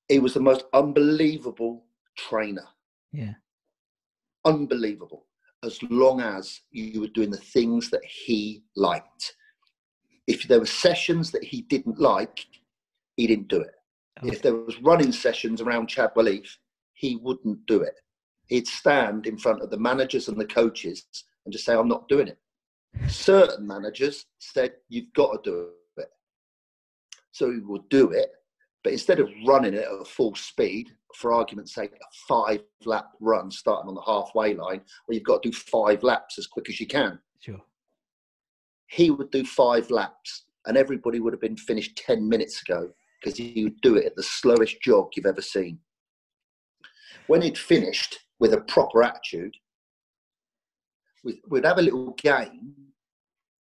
He 0.08 0.18
was 0.20 0.34
the 0.34 0.40
most 0.40 0.64
unbelievable 0.72 1.84
trainer. 2.16 2.66
Yeah. 3.12 3.34
Unbelievable. 4.44 5.25
As 5.64 5.82
long 5.84 6.20
as 6.20 6.60
you 6.70 7.00
were 7.00 7.08
doing 7.08 7.30
the 7.30 7.36
things 7.36 7.90
that 7.90 8.04
he 8.04 8.62
liked. 8.76 9.34
If 10.26 10.46
there 10.48 10.58
were 10.58 10.66
sessions 10.66 11.30
that 11.30 11.44
he 11.44 11.62
didn't 11.62 12.00
like, 12.00 12.46
he 13.16 13.26
didn't 13.26 13.48
do 13.48 13.60
it. 13.60 13.74
Okay. 14.22 14.34
If 14.34 14.42
there 14.42 14.54
was 14.54 14.80
running 14.82 15.12
sessions 15.12 15.60
around 15.60 15.88
Chadwell 15.88 16.26
Heath, 16.26 16.56
he 16.94 17.16
wouldn't 17.16 17.64
do 17.66 17.82
it. 17.82 18.00
He'd 18.48 18.66
stand 18.66 19.26
in 19.26 19.38
front 19.38 19.62
of 19.62 19.70
the 19.70 19.78
managers 19.78 20.28
and 20.28 20.38
the 20.38 20.46
coaches 20.46 21.04
and 21.44 21.52
just 21.52 21.64
say, 21.64 21.74
I'm 21.74 21.88
not 21.88 22.08
doing 22.08 22.28
it. 22.28 22.38
Certain 23.08 23.66
managers 23.66 24.26
said, 24.38 24.72
You've 24.88 25.12
got 25.14 25.44
to 25.44 25.50
do 25.50 25.68
it. 25.98 26.08
So 27.32 27.50
he 27.50 27.58
would 27.58 27.88
do 27.88 28.10
it, 28.10 28.30
but 28.86 28.92
instead 28.92 29.18
of 29.18 29.28
running 29.44 29.74
it 29.74 29.84
at 29.84 30.06
full 30.06 30.32
speed, 30.36 30.92
for 31.16 31.32
argument's 31.32 31.74
sake, 31.74 31.90
a 31.90 32.04
five 32.28 32.60
lap 32.84 33.08
run 33.18 33.50
starting 33.50 33.88
on 33.88 33.96
the 33.96 34.00
halfway 34.02 34.54
line, 34.54 34.80
where 35.06 35.14
you've 35.14 35.24
got 35.24 35.42
to 35.42 35.50
do 35.50 35.56
five 35.56 36.04
laps 36.04 36.38
as 36.38 36.46
quick 36.46 36.68
as 36.68 36.78
you 36.78 36.86
can, 36.86 37.18
Sure. 37.40 37.60
he 38.86 39.10
would 39.10 39.32
do 39.32 39.44
five 39.44 39.90
laps 39.90 40.44
and 40.66 40.76
everybody 40.76 41.18
would 41.18 41.32
have 41.32 41.40
been 41.40 41.56
finished 41.56 41.96
10 41.96 42.28
minutes 42.28 42.62
ago 42.62 42.88
because 43.20 43.36
he 43.36 43.64
would 43.64 43.80
do 43.80 43.96
it 43.96 44.06
at 44.06 44.14
the 44.14 44.22
slowest 44.22 44.80
jog 44.80 45.08
you've 45.16 45.26
ever 45.26 45.42
seen. 45.42 45.80
When 47.26 47.42
he'd 47.42 47.58
finished 47.58 48.20
with 48.38 48.52
a 48.52 48.60
proper 48.60 49.02
attitude, 49.02 49.56
we'd, 51.24 51.40
we'd 51.48 51.64
have 51.64 51.78
a 51.78 51.82
little 51.82 52.12
game, 52.12 52.72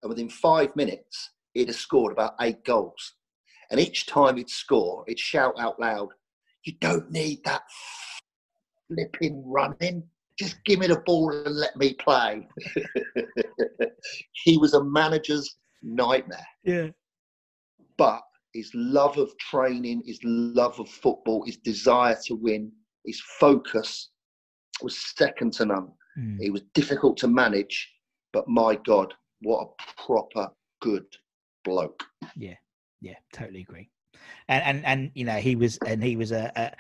and 0.03 0.09
within 0.09 0.31
five 0.31 0.75
minutes, 0.75 1.33
he'd 1.53 1.69
have 1.69 1.77
scored 1.77 2.15
about 2.15 2.33
eight 2.41 2.65
goals. 2.65 3.13
And 3.73 3.81
each 3.81 4.05
time 4.07 4.37
he'd 4.37 4.51
score, 4.51 5.03
he'd 5.09 5.19
shout 5.19 5.59
out 5.59 5.81
loud, 5.81 6.11
You 6.65 6.75
don't 6.81 7.11
need 7.11 7.43
that 7.45 7.63
flipping 8.87 9.43
running. 9.47 10.05
Just 10.39 10.63
give 10.65 10.79
me 10.79 10.87
the 10.87 11.01
ball 11.07 11.33
and 11.33 11.57
let 11.57 11.75
me 11.77 11.95
play. 11.95 12.47
he 14.45 14.59
was 14.59 14.75
a 14.75 14.85
manager's 14.85 15.57
nightmare 15.83 16.47
Yeah. 16.65 16.89
but 17.97 18.23
his 18.55 18.71
love 18.75 19.17
of 19.17 19.37
training, 19.39 20.03
his 20.07 20.21
love 20.23 20.79
of 20.79 20.89
football, 20.89 21.43
his 21.45 21.57
desire 21.57 22.17
to 22.27 22.35
win, 22.35 22.71
his 23.07 23.21
focus 23.41 24.11
was 24.83 24.97
second 25.17 25.55
to 25.55 25.65
none. 25.65 25.89
Mm. 26.19 26.39
He 26.41 26.51
was 26.51 26.63
difficult 26.75 27.17
to 27.19 27.29
manage, 27.29 27.91
but 28.33 28.47
my 28.47 28.77
God, 28.87 29.15
what 29.41 29.69
a 29.69 30.03
proper 30.07 30.49
good 30.81 31.07
bloke. 31.65 32.05
Yeah, 32.37 32.55
yeah, 33.03 33.17
totally 33.35 33.61
agree. 33.61 33.91
And 34.49 34.65
and 34.65 34.87
and 34.87 35.11
you 35.15 35.25
know 35.25 35.37
he 35.37 35.57
was 35.57 35.79
and 35.87 36.03
he 36.03 36.17
was 36.17 36.33
a, 36.33 36.53
a 36.55 36.73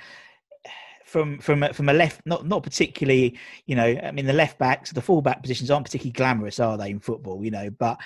from 1.04 1.38
from 1.40 1.64
a, 1.64 1.72
from 1.72 1.88
a 1.88 1.92
left 1.92 2.22
not 2.24 2.46
not 2.46 2.62
particularly 2.62 3.38
you 3.66 3.74
know 3.74 3.84
I 4.02 4.12
mean 4.12 4.26
the 4.26 4.32
left 4.32 4.58
backs 4.58 4.92
the 4.92 5.02
full 5.02 5.20
back 5.20 5.42
positions 5.42 5.70
aren't 5.70 5.84
particularly 5.84 6.12
glamorous 6.12 6.60
are 6.60 6.78
they 6.78 6.90
in 6.90 7.00
football 7.00 7.44
you 7.44 7.50
know? 7.50 7.68
But 7.70 7.98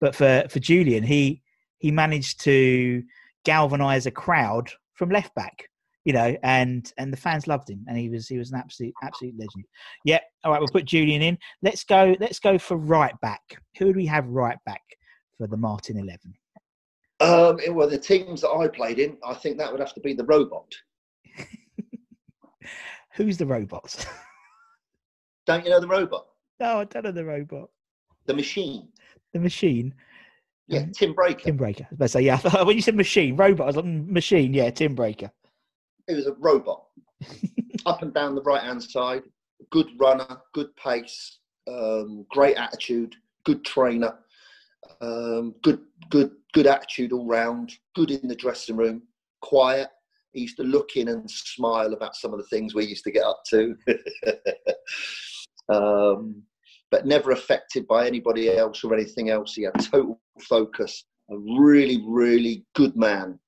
but 0.00 0.14
for 0.14 0.44
for 0.48 0.60
Julian 0.60 1.02
he 1.02 1.42
he 1.78 1.90
managed 1.90 2.40
to 2.42 3.02
galvanize 3.44 4.06
a 4.06 4.10
crowd 4.10 4.70
from 4.94 5.10
left 5.10 5.34
back 5.34 5.68
you 6.04 6.12
know 6.12 6.36
and 6.44 6.92
and 6.96 7.12
the 7.12 7.16
fans 7.16 7.48
loved 7.48 7.68
him 7.68 7.84
and 7.88 7.98
he 7.98 8.08
was 8.08 8.28
he 8.28 8.38
was 8.38 8.52
an 8.52 8.58
absolute 8.58 8.94
absolute 9.02 9.34
legend. 9.36 9.64
Yeah 10.04 10.20
all 10.44 10.52
right 10.52 10.60
we'll 10.60 10.68
put 10.68 10.84
Julian 10.84 11.22
in. 11.22 11.38
Let's 11.62 11.82
go 11.82 12.14
let's 12.20 12.38
go 12.38 12.58
for 12.58 12.76
right 12.76 13.18
back. 13.20 13.42
Who 13.78 13.86
do 13.86 13.98
we 13.98 14.06
have 14.06 14.28
right 14.28 14.58
back 14.64 14.82
for 15.36 15.48
the 15.48 15.56
Martin 15.56 15.98
11 15.98 16.34
Um, 17.24 17.58
it- 17.60 17.74
well, 17.74 17.88
the 17.88 17.98
teams 17.98 18.40
that 18.42 18.50
I 18.50 18.68
played 18.68 18.98
in, 18.98 19.16
I 19.24 19.34
think 19.34 19.58
that 19.58 19.70
would 19.70 19.80
have 19.80 19.94
to 19.94 20.00
be 20.00 20.14
the 20.14 20.24
robot. 20.24 20.66
Who's 23.16 23.36
the 23.38 23.46
robot? 23.46 24.06
Don't 25.46 25.64
you 25.64 25.70
know 25.70 25.80
the 25.80 25.86
robot? 25.88 26.26
no, 26.60 26.78
I 26.80 26.84
don't 26.84 27.04
know 27.04 27.12
the 27.12 27.24
robot. 27.24 27.68
The 28.26 28.34
machine. 28.34 28.88
The 29.32 29.40
machine. 29.40 29.92
Yeah, 30.68 30.80
Um, 30.80 30.92
Tim 30.92 31.14
Breacker. 31.14 31.42
Tim 31.42 31.58
Breacker. 31.58 31.82
I 31.90 31.94
was 31.98 32.12
say, 32.12 32.22
yeah. 32.22 32.38
When 32.64 32.76
you 32.76 32.80
said 32.82 32.94
machine, 32.96 33.36
robot, 33.36 33.64
I 33.64 33.66
was 33.66 33.76
like, 33.76 33.84
mm, 33.84 34.08
machine. 34.08 34.54
Yeah, 34.54 34.70
Tim 34.70 34.96
Breacker. 34.96 35.30
He 36.08 36.14
was 36.14 36.26
a 36.26 36.32
robot. 36.34 36.84
Up 37.86 38.02
and 38.02 38.14
down 38.14 38.34
the 38.34 38.42
right 38.42 38.62
hand 38.62 38.82
side, 38.82 39.22
good 39.70 39.88
runner, 39.98 40.38
good 40.54 40.74
pace, 40.76 41.38
um, 41.68 42.24
great 42.30 42.56
attitude, 42.56 43.14
good 43.44 43.64
trainer, 43.64 44.18
um, 45.00 45.54
good 45.62 45.80
good 46.10 46.30
good 46.52 46.66
attitude 46.66 47.12
all 47.12 47.26
round, 47.26 47.72
good 47.94 48.10
in 48.10 48.28
the 48.28 48.34
dressing 48.34 48.76
room, 48.76 49.02
quiet. 49.40 49.88
He 50.32 50.42
used 50.42 50.56
to 50.56 50.64
look 50.64 50.96
in 50.96 51.08
and 51.08 51.30
smile 51.30 51.92
about 51.92 52.16
some 52.16 52.32
of 52.32 52.38
the 52.38 52.46
things 52.46 52.74
we 52.74 52.84
used 52.86 53.04
to 53.04 53.12
get 53.12 53.24
up 53.24 53.42
to. 53.50 53.76
um, 55.68 56.42
but 56.90 57.06
never 57.06 57.30
affected 57.30 57.86
by 57.86 58.06
anybody 58.06 58.56
else 58.56 58.82
or 58.84 58.94
anything 58.94 59.30
else. 59.30 59.54
He 59.54 59.62
had 59.62 59.74
total 59.80 60.20
focus. 60.40 61.04
A 61.30 61.36
really, 61.58 62.02
really 62.06 62.64
good 62.74 62.96
man. 62.96 63.38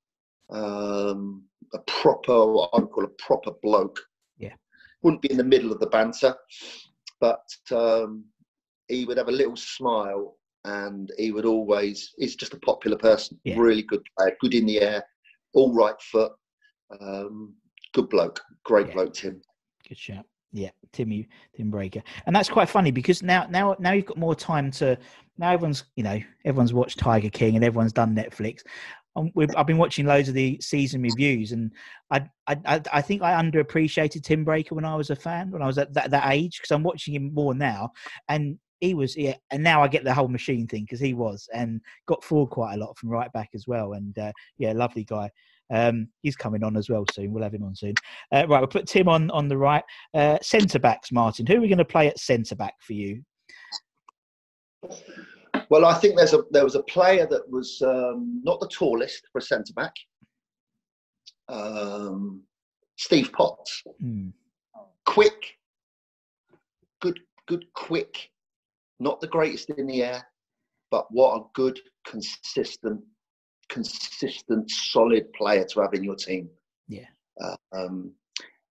Um, 0.49 1.43
a 1.73 1.79
proper, 1.79 2.45
what 2.45 2.69
I 2.73 2.79
would 2.79 2.91
call 2.91 3.05
a 3.05 3.09
proper 3.19 3.51
bloke. 3.61 3.99
Yeah. 4.37 4.53
Wouldn't 5.01 5.21
be 5.21 5.31
in 5.31 5.37
the 5.37 5.43
middle 5.43 5.71
of 5.71 5.79
the 5.79 5.87
banter, 5.87 6.35
but 7.19 7.45
um, 7.71 8.25
he 8.87 9.05
would 9.05 9.17
have 9.17 9.27
a 9.27 9.31
little 9.31 9.55
smile 9.55 10.37
and 10.67 11.11
he 11.17 11.31
would 11.31 11.45
always, 11.45 12.13
he's 12.17 12.35
just 12.35 12.53
a 12.53 12.59
popular 12.59 12.97
person. 12.97 13.39
Yeah. 13.43 13.55
Really 13.57 13.83
good 13.83 14.03
player, 14.17 14.35
good 14.41 14.53
in 14.53 14.65
the 14.65 14.81
air, 14.81 15.03
all 15.53 15.73
right 15.73 15.99
foot. 16.01 16.33
Um, 16.99 17.55
good 17.93 18.09
bloke, 18.09 18.41
great 18.63 18.87
Yeah. 18.87 18.93
bloke, 18.93 19.13
Tim. 19.13 19.41
Good 19.87 19.97
shout. 19.97 20.25
Yeah, 20.53 20.69
Timmy 20.93 21.27
Tim 21.55 21.71
Breacker, 21.71 22.01
and 22.25 22.35
that's 22.35 22.49
quite 22.49 22.69
funny 22.69 22.89
because 22.89 23.21
now 23.21 23.45
now 23.49 23.75
now 23.79 23.91
you've 23.91 24.05
got 24.05 24.17
more 24.17 24.33
time 24.33 24.71
to. 24.71 24.97
Now 25.37 25.51
everyone's 25.51 25.83
you 25.97 26.03
know 26.03 26.19
everyone's 26.45 26.73
watched 26.73 26.99
Tiger 26.99 27.29
King 27.29 27.55
and 27.57 27.65
everyone's 27.65 27.91
done 27.93 28.15
Netflix. 28.15 28.61
Um, 29.17 29.29
we've, 29.35 29.49
I've 29.57 29.67
been 29.67 29.77
watching 29.77 30.05
loads 30.05 30.29
of 30.29 30.35
the 30.35 30.57
season 30.61 31.01
reviews, 31.01 31.51
and 31.51 31.73
I 32.11 32.29
I 32.47 32.57
I, 32.65 32.81
I 32.93 33.01
think 33.01 33.21
I 33.21 33.33
underappreciated 33.33 34.23
Tim 34.23 34.45
Breacker 34.45 34.71
when 34.71 34.85
I 34.85 34.95
was 34.95 35.09
a 35.09 35.15
fan 35.17 35.51
when 35.51 35.61
I 35.61 35.67
was 35.67 35.77
at 35.77 35.93
that, 35.93 36.11
that 36.11 36.31
age 36.31 36.57
because 36.57 36.71
I'm 36.71 36.83
watching 36.83 37.13
him 37.13 37.33
more 37.33 37.53
now, 37.53 37.91
and 38.29 38.57
he 38.79 38.93
was 38.93 39.15
yeah, 39.17 39.35
and 39.51 39.63
now 39.63 39.81
I 39.81 39.87
get 39.87 40.03
the 40.03 40.13
whole 40.13 40.27
machine 40.27 40.67
thing 40.67 40.83
because 40.83 40.99
he 40.99 41.13
was 41.13 41.47
and 41.53 41.81
got 42.07 42.23
forward 42.23 42.49
quite 42.49 42.75
a 42.75 42.77
lot 42.77 42.97
from 42.97 43.09
right 43.09 43.31
back 43.33 43.49
as 43.53 43.67
well, 43.67 43.93
and 43.93 44.17
uh, 44.17 44.31
yeah, 44.57 44.73
lovely 44.73 45.03
guy. 45.03 45.29
Um, 45.69 46.07
he's 46.21 46.35
coming 46.37 46.63
on 46.63 46.77
as 46.77 46.89
well 46.89 47.05
soon. 47.11 47.33
We'll 47.33 47.43
have 47.43 47.53
him 47.53 47.63
on 47.63 47.75
soon. 47.75 47.93
Uh, 48.31 48.45
right, 48.47 48.59
we'll 48.59 48.67
put 48.67 48.87
Tim 48.87 49.09
on 49.09 49.29
on 49.31 49.47
the 49.47 49.57
right. 49.57 49.83
Uh, 50.13 50.37
centre 50.41 50.79
backs, 50.79 51.11
Martin. 51.11 51.45
Who 51.45 51.57
are 51.57 51.61
we 51.61 51.67
going 51.67 51.77
to 51.77 51.85
play 51.85 52.07
at 52.07 52.19
centre 52.19 52.55
back 52.55 52.75
for 52.79 52.93
you? 52.93 53.21
Well, 55.69 55.85
I 55.85 55.95
think 55.95 56.15
there's 56.15 56.33
a 56.33 56.43
there 56.51 56.63
was 56.63 56.75
a 56.75 56.83
player 56.83 57.27
that 57.29 57.49
was 57.49 57.81
um, 57.81 58.41
not 58.43 58.59
the 58.59 58.69
tallest 58.69 59.23
for 59.31 59.39
a 59.39 59.41
centre 59.41 59.73
back. 59.73 59.93
Um, 61.49 62.43
Steve 62.97 63.31
Potts, 63.31 63.83
Hmm. 63.99 64.29
quick, 65.05 65.57
good, 67.01 67.19
good, 67.47 67.65
quick. 67.73 68.29
Not 68.99 69.21
the 69.21 69.27
greatest 69.27 69.69
in 69.71 69.87
the 69.87 70.03
air, 70.03 70.27
but 70.91 71.05
what 71.11 71.37
a 71.37 71.43
good, 71.53 71.79
consistent, 72.05 73.01
consistent, 73.69 74.69
solid 74.69 75.31
player 75.33 75.65
to 75.65 75.81
have 75.81 75.93
in 75.93 76.03
your 76.03 76.15
team. 76.15 76.49
Yeah. 76.87 77.07
Uh, 77.41 77.55
um, 77.73 78.13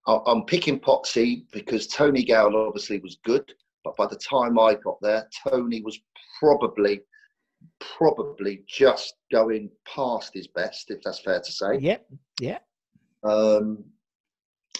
I- 0.06 0.20
I'm 0.26 0.44
picking 0.44 0.80
Potsy 0.80 1.50
because 1.52 1.86
Tony 1.86 2.22
Gale 2.22 2.56
obviously 2.56 2.98
was 3.00 3.18
good, 3.24 3.52
but 3.84 3.96
by 3.96 4.06
the 4.06 4.16
time 4.16 4.58
I 4.58 4.74
got 4.74 5.00
there, 5.00 5.28
Tony 5.46 5.82
was 5.82 5.98
probably, 6.40 7.02
probably 7.80 8.64
just 8.66 9.14
going 9.30 9.70
past 9.86 10.34
his 10.34 10.48
best, 10.48 10.90
if 10.90 11.02
that's 11.02 11.20
fair 11.20 11.40
to 11.40 11.52
say. 11.52 11.78
Yeah. 11.78 11.98
Yeah. 12.40 12.58
Um, 13.22 13.84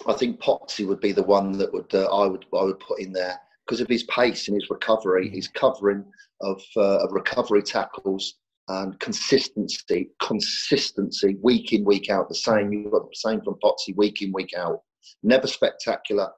I 0.05 0.13
think 0.13 0.39
Potsy 0.39 0.85
would 0.87 0.99
be 0.99 1.11
the 1.11 1.23
one 1.23 1.53
that 1.53 1.73
would 1.73 1.93
uh, 1.93 2.05
I 2.15 2.27
would 2.27 2.45
I 2.53 2.63
would 2.63 2.79
put 2.79 2.99
in 2.99 3.11
there. 3.11 3.39
Because 3.67 3.81
of 3.81 3.87
his 3.87 4.03
pace 4.03 4.47
and 4.47 4.55
his 4.59 4.69
recovery, 4.69 5.29
his 5.29 5.47
covering 5.49 6.05
of, 6.41 6.61
uh, 6.77 6.99
of 6.99 7.11
recovery 7.11 7.61
tackles 7.61 8.35
and 8.69 8.97
consistency, 8.99 10.09
consistency 10.21 11.35
week 11.41 11.73
in, 11.73 11.83
week 11.83 12.09
out. 12.09 12.29
The 12.29 12.35
same, 12.35 12.71
you've 12.71 12.91
got 12.91 13.09
the 13.09 13.15
same 13.15 13.41
from 13.41 13.57
Potsy 13.63 13.95
week 13.95 14.21
in, 14.21 14.31
week 14.31 14.53
out. 14.57 14.81
Never 15.23 15.47
spectacular, 15.47 16.29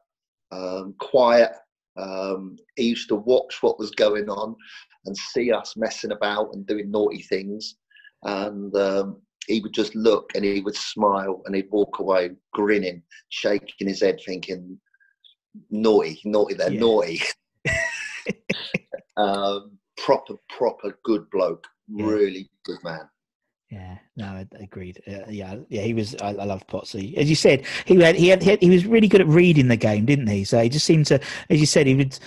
um, 0.52 0.96
quiet. 1.00 1.52
Um, 1.98 2.58
he 2.76 2.84
used 2.84 3.10
to 3.10 3.16
watch 3.16 3.62
what 3.62 3.80
was 3.80 3.92
going 3.92 4.30
on 4.30 4.56
and 5.06 5.16
see 5.16 5.52
us 5.52 5.76
messing 5.76 6.12
about 6.12 6.54
and 6.54 6.66
doing 6.66 6.90
naughty 6.90 7.22
things. 7.24 7.76
And 8.24 8.76
um, 8.76 9.22
he 9.48 9.60
would 9.60 9.74
just 9.74 9.96
look 9.96 10.32
and 10.36 10.44
he 10.44 10.62
would 10.62 10.76
smile 10.76 11.42
and 11.46 11.56
he'd 11.56 11.72
walk 11.72 12.00
away 12.00 12.32
grinning, 12.54 13.04
shaking 13.30 13.88
his 13.88 14.02
head, 14.02 14.20
thinking, 14.26 14.80
naughty, 15.70 16.22
naughty, 16.26 16.54
they're 16.56 16.72
Yeah. 16.72 16.80
naughty. 16.80 17.22
um, 19.18 19.78
proper, 19.98 20.36
proper 20.50 20.98
good 21.04 21.30
bloke. 21.30 21.68
Yeah. 21.88 22.06
Really 22.06 22.50
good 22.66 22.84
man. 22.84 23.10
Yeah, 23.72 23.98
no, 24.18 24.26
I 24.26 24.48
agreed. 24.60 25.00
Uh, 25.08 25.30
yeah, 25.30 25.56
yeah, 25.70 25.84
he 25.84 25.94
was. 25.94 26.16
I, 26.16 26.30
I 26.30 26.46
love 26.46 26.66
Potsy. 26.68 27.16
As 27.18 27.30
you 27.30 27.36
said, 27.36 27.66
he 27.86 27.96
had, 27.98 28.16
he 28.16 28.28
had 28.28 28.42
he 28.42 28.50
had 28.50 28.62
he 28.62 28.70
was 28.70 28.86
really 28.88 29.08
good 29.08 29.22
at 29.22 29.28
reading 29.28 29.68
the 29.68 29.76
game, 29.78 30.06
didn't 30.06 30.26
he? 30.26 30.44
So 30.44 30.60
he 30.60 30.70
just 30.70 30.86
seemed 30.86 31.06
to, 31.08 31.20
as 31.52 31.60
you 31.60 31.68
said, 31.68 31.86
he 31.86 31.94
would. 31.94 32.18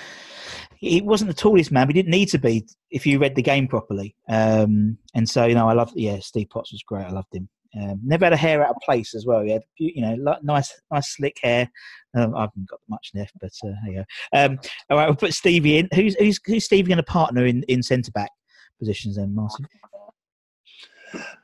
He 0.78 1.00
wasn't 1.00 1.28
the 1.28 1.35
tallest 1.35 1.70
man, 1.72 1.87
but 1.87 1.94
he 1.96 2.02
didn't 2.02 2.12
need 2.12 2.28
to 2.30 2.38
be 2.38 2.66
if 2.90 3.06
you 3.06 3.18
read 3.18 3.35
the 3.35 3.42
game 3.42 3.66
properly. 3.66 4.14
Um, 4.28 4.98
and 5.14 5.28
so 5.28 5.44
you 5.46 5.54
know, 5.56 5.68
I 5.68 5.72
love. 5.72 5.92
Yeah, 5.96 6.18
Steve 6.20 6.48
Potts 6.48 6.72
was 6.72 6.82
great. 6.85 7.06
I 7.06 7.11
loved 7.11 7.35
him. 7.35 7.48
Um, 7.80 8.00
never 8.04 8.26
had 8.26 8.32
a 8.35 8.37
hair 8.37 8.62
out 8.62 8.70
of 8.70 8.82
place 8.85 9.14
as 9.14 9.24
well. 9.24 9.42
He 9.42 9.50
had, 9.50 9.62
you 9.78 10.02
know, 10.02 10.14
li- 10.14 10.40
nice, 10.42 10.72
nice 10.90 11.16
slick 11.16 11.37
hair. 11.42 11.70
Um, 12.14 12.35
I 12.35 12.42
haven't 12.42 12.68
got 12.68 12.80
much 12.88 13.11
left, 13.14 13.32
but 13.40 13.52
uh, 13.64 13.72
there 13.85 13.92
you 13.92 13.96
go. 13.96 14.04
Um, 14.38 14.58
all 14.90 14.98
right, 14.98 15.06
we'll 15.06 15.16
put 15.16 15.32
Stevie 15.32 15.78
in. 15.78 15.88
Who's 15.94 16.14
who's 16.16 16.38
who's 16.44 16.66
Stevie 16.66 16.88
going 16.88 16.98
to 16.98 17.02
partner 17.02 17.46
in 17.46 17.62
in 17.68 17.82
centre 17.82 18.12
back 18.12 18.30
positions 18.78 19.16
then, 19.16 19.35
Martin? 19.35 19.66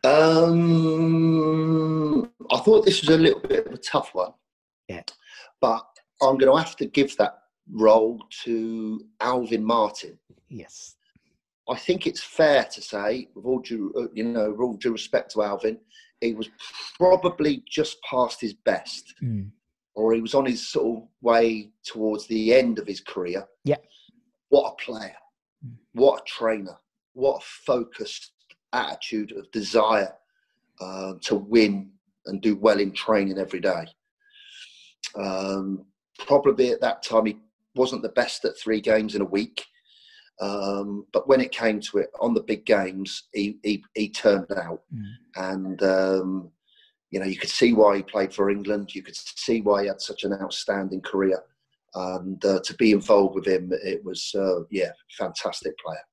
Um, 0.04 0.62
I 2.50 2.58
thought 2.58 2.84
this 2.84 3.00
was 3.00 3.10
a 3.10 3.18
little 3.18 3.40
bit 3.40 3.66
of 3.66 3.72
a 3.72 3.78
tough 3.78 4.14
one. 4.14 4.32
Yeah. 4.88 5.02
But 5.60 5.84
I'm 6.22 6.38
going 6.38 6.52
to 6.52 6.56
have 6.56 6.76
to 6.76 6.86
give 6.86 7.16
that 7.16 7.38
role 7.70 8.22
to 8.44 9.04
Alvin 9.20 9.64
Martin. 9.64 10.18
Yes. 10.48 10.94
I 11.68 11.76
think 11.76 12.06
it's 12.06 12.22
fair 12.22 12.64
to 12.64 12.80
say, 12.80 13.28
with 13.34 13.44
all 13.44 13.58
due, 13.58 13.92
uh, 13.96 14.06
you 14.14 14.24
know, 14.24 14.50
with 14.50 14.60
all 14.60 14.74
due 14.74 14.92
respect 14.92 15.32
to 15.32 15.42
Alvin, 15.42 15.78
he 16.20 16.34
was 16.34 16.48
probably 16.96 17.62
just 17.68 18.02
past 18.02 18.40
his 18.40 18.54
best, 18.54 19.14
Mm. 19.22 19.50
or 19.94 20.12
he 20.14 20.20
was 20.20 20.34
on 20.34 20.46
his 20.46 20.66
sort 20.68 20.98
of 21.02 21.08
way 21.20 21.70
towards 21.84 22.26
the 22.26 22.54
end 22.54 22.78
of 22.78 22.86
his 22.86 23.00
career. 23.00 23.46
Yeah. 23.64 23.76
What 24.48 24.72
a 24.72 24.84
player! 24.84 25.16
Mm. 25.64 25.76
What 25.92 26.22
a 26.22 26.24
trainer! 26.24 26.78
What 27.12 27.42
a 27.42 27.46
focused 27.66 28.32
attitude 28.72 29.32
of 29.32 29.50
desire 29.50 30.14
uh, 30.80 31.14
to 31.22 31.34
win 31.36 31.90
and 32.26 32.40
do 32.40 32.56
well 32.56 32.78
in 32.80 32.92
training 32.92 33.38
every 33.38 33.60
day. 33.60 33.86
Um, 35.16 35.86
probably 36.18 36.70
at 36.70 36.80
that 36.80 37.02
time 37.02 37.26
he 37.26 37.38
wasn't 37.74 38.02
the 38.02 38.08
best 38.10 38.44
at 38.44 38.58
three 38.58 38.80
games 38.80 39.14
in 39.14 39.22
a 39.22 39.26
week. 39.26 39.64
Um, 40.40 41.06
but 41.12 41.26
when 41.28 41.40
it 41.40 41.50
came 41.52 41.80
to 41.80 41.98
it 41.98 42.10
on 42.20 42.34
the 42.34 42.42
big 42.42 42.64
games, 42.64 43.24
he 43.32 43.58
he, 43.62 43.84
he 43.94 44.08
turned 44.08 44.50
out, 44.52 44.82
Mm. 44.94 45.12
and 45.36 45.82
um, 45.82 46.50
you 47.10 47.18
know 47.18 47.26
you 47.26 47.36
could 47.36 47.50
see 47.50 47.72
why 47.72 47.96
he 47.96 48.02
played 48.02 48.32
for 48.32 48.50
England. 48.50 48.94
You 48.94 49.02
could 49.02 49.16
see 49.16 49.60
why 49.60 49.82
he 49.82 49.88
had 49.88 50.00
such 50.00 50.24
an 50.24 50.32
outstanding 50.34 51.00
career, 51.00 51.42
and 51.94 52.44
uh, 52.44 52.60
to 52.60 52.74
be 52.74 52.92
involved 52.92 53.34
with 53.34 53.46
him, 53.46 53.72
it 53.72 54.04
was 54.04 54.32
uh, 54.34 54.60
yeah, 54.70 54.92
fantastic 55.18 55.74
player. 55.78 56.04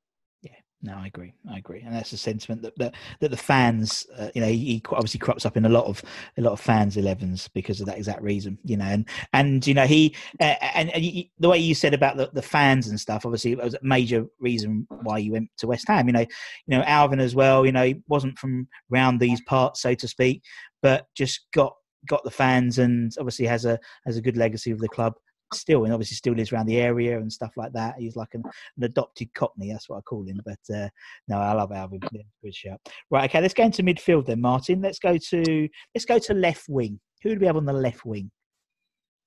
No, 0.81 0.95
I 0.97 1.07
agree. 1.07 1.33
I 1.49 1.57
agree, 1.57 1.81
and 1.81 1.95
that's 1.95 2.13
a 2.13 2.17
sentiment 2.17 2.61
that 2.61 2.77
that, 2.77 2.93
that 3.19 3.31
the 3.31 3.37
fans, 3.37 4.05
uh, 4.17 4.29
you 4.35 4.41
know, 4.41 4.47
he, 4.47 4.57
he 4.57 4.83
obviously 4.91 5.19
crops 5.19 5.45
up 5.45 5.57
in 5.57 5.65
a 5.65 5.69
lot 5.69 5.85
of 5.85 6.03
a 6.37 6.41
lot 6.41 6.53
of 6.53 6.59
fans' 6.59 6.95
elevens 6.97 7.47
because 7.47 7.79
of 7.79 7.87
that 7.87 7.97
exact 7.97 8.21
reason, 8.21 8.59
you 8.63 8.77
know, 8.77 8.85
and 8.85 9.09
and 9.33 9.65
you 9.65 9.73
know 9.73 9.87
he 9.87 10.15
uh, 10.39 10.55
and, 10.75 10.91
and 10.91 11.03
you, 11.03 11.23
the 11.39 11.49
way 11.49 11.57
you 11.57 11.73
said 11.73 11.93
about 11.95 12.17
the, 12.17 12.29
the 12.33 12.41
fans 12.41 12.87
and 12.87 12.99
stuff, 12.99 13.25
obviously 13.25 13.53
it 13.53 13.57
was 13.57 13.73
a 13.73 13.79
major 13.81 14.25
reason 14.39 14.85
why 15.01 15.17
you 15.17 15.31
went 15.31 15.49
to 15.57 15.65
West 15.65 15.87
Ham. 15.87 16.07
You 16.07 16.13
know, 16.13 16.19
you 16.19 16.77
know 16.77 16.83
Alvin 16.83 17.19
as 17.19 17.33
well. 17.33 17.65
You 17.65 17.71
know, 17.71 17.85
he 17.85 18.03
wasn't 18.07 18.37
from 18.37 18.67
round 18.89 19.19
these 19.19 19.41
parts, 19.41 19.81
so 19.81 19.95
to 19.95 20.07
speak, 20.07 20.43
but 20.83 21.07
just 21.15 21.47
got 21.53 21.73
got 22.07 22.23
the 22.23 22.31
fans 22.31 22.77
and 22.77 23.11
obviously 23.17 23.45
has 23.47 23.65
a 23.65 23.79
has 24.05 24.17
a 24.17 24.21
good 24.21 24.37
legacy 24.37 24.71
with 24.71 24.81
the 24.81 24.89
club 24.89 25.15
still 25.55 25.83
and 25.85 25.93
obviously 25.93 26.15
still 26.15 26.33
lives 26.33 26.51
around 26.51 26.65
the 26.65 26.77
area 26.77 27.17
and 27.17 27.31
stuff 27.31 27.51
like 27.57 27.71
that 27.73 27.95
he's 27.97 28.15
like 28.15 28.33
an, 28.33 28.43
an 28.77 28.83
adopted 28.83 29.33
cockney 29.33 29.71
that's 29.71 29.89
what 29.89 29.97
i 29.97 30.01
call 30.01 30.23
him 30.25 30.39
but 30.45 30.75
uh 30.75 30.87
no 31.27 31.37
i 31.37 31.53
love 31.53 31.71
alvin 31.71 31.99
good 32.43 32.55
shout 32.55 32.79
right 33.11 33.29
okay 33.29 33.41
let's 33.41 33.53
go 33.53 33.63
into 33.63 33.83
midfield 33.83 34.25
then 34.25 34.41
martin 34.41 34.81
let's 34.81 34.99
go 34.99 35.17
to 35.17 35.67
let's 35.93 36.05
go 36.05 36.19
to 36.19 36.33
left 36.33 36.65
wing 36.69 36.99
who 37.23 37.33
do 37.33 37.39
we 37.39 37.45
have 37.47 37.57
on 37.57 37.65
the 37.65 37.73
left 37.73 38.05
wing 38.05 38.29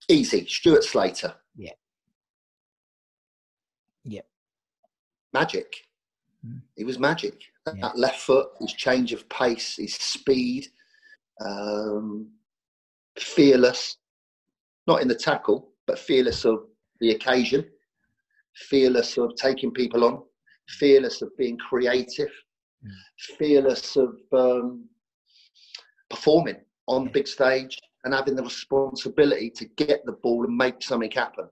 Easy, 0.09 0.47
Stuart 0.47 0.85
Slater. 0.85 1.35
Yeah. 1.57 1.73
Yeah. 4.05 4.23
Magic. 5.35 5.71
Mm. 6.47 6.63
He 6.77 6.85
was 6.85 6.99
magic. 6.99 7.43
That, 7.67 7.77
Yeah. 7.77 7.89
that 7.89 7.99
left 7.99 8.21
foot, 8.21 8.49
his 8.61 8.73
change 8.73 9.13
of 9.13 9.29
pace, 9.29 9.77
his 9.77 9.95
speed, 9.95 10.69
um, 11.45 12.31
fearless. 13.19 13.97
Not 14.87 15.03
in 15.03 15.09
the 15.09 15.15
tackle, 15.15 15.73
but 15.89 15.99
fearless 15.99 16.45
of 16.45 16.59
the 17.01 17.11
occasion, 17.11 17.65
fearless 18.69 19.17
of 19.19 19.35
taking 19.35 19.73
people 19.73 20.05
on, 20.05 20.23
fearless 20.69 21.23
of 21.23 21.37
being 21.37 21.57
creative, 21.59 22.31
Mm. 22.85 22.91
fearless 23.39 23.97
of 23.97 24.15
um, 24.33 24.89
performing 26.11 26.65
on 26.87 27.07
Yeah. 27.07 27.11
big 27.13 27.27
stage 27.27 27.77
and 28.05 28.15
having 28.15 28.37
the 28.37 28.43
responsibility 28.45 29.51
to 29.51 29.65
get 29.83 30.05
the 30.07 30.13
ball 30.13 30.45
and 30.45 30.57
make 30.57 30.81
something 30.81 31.11
happen. 31.11 31.49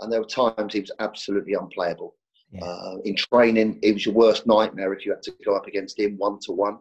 And 0.00 0.10
there 0.10 0.20
were 0.20 0.26
times 0.26 0.72
he 0.72 0.80
was 0.80 0.90
absolutely 0.98 1.54
unplayable. 1.54 2.16
Yeah. 2.50 2.64
Uh, 2.64 2.96
in 3.04 3.14
training, 3.14 3.78
it 3.82 3.92
was 3.92 4.04
your 4.04 4.16
worst 4.16 4.48
nightmare 4.48 4.92
if 4.92 5.06
you 5.06 5.12
had 5.12 5.22
to 5.22 5.32
go 5.44 5.54
up 5.54 5.68
against 5.68 5.96
him 5.96 6.18
one 6.18 6.40
to 6.40 6.52
one. 6.52 6.78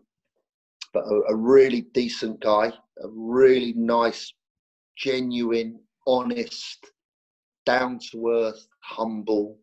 But 0.91 1.03
a, 1.05 1.21
a 1.29 1.35
really 1.35 1.81
decent 1.81 2.39
guy, 2.39 2.73
a 3.03 3.07
really 3.09 3.73
nice, 3.73 4.33
genuine, 4.97 5.82
honest, 6.07 6.85
down 7.65 7.99
to 8.11 8.29
earth, 8.29 8.67
humble, 8.81 9.59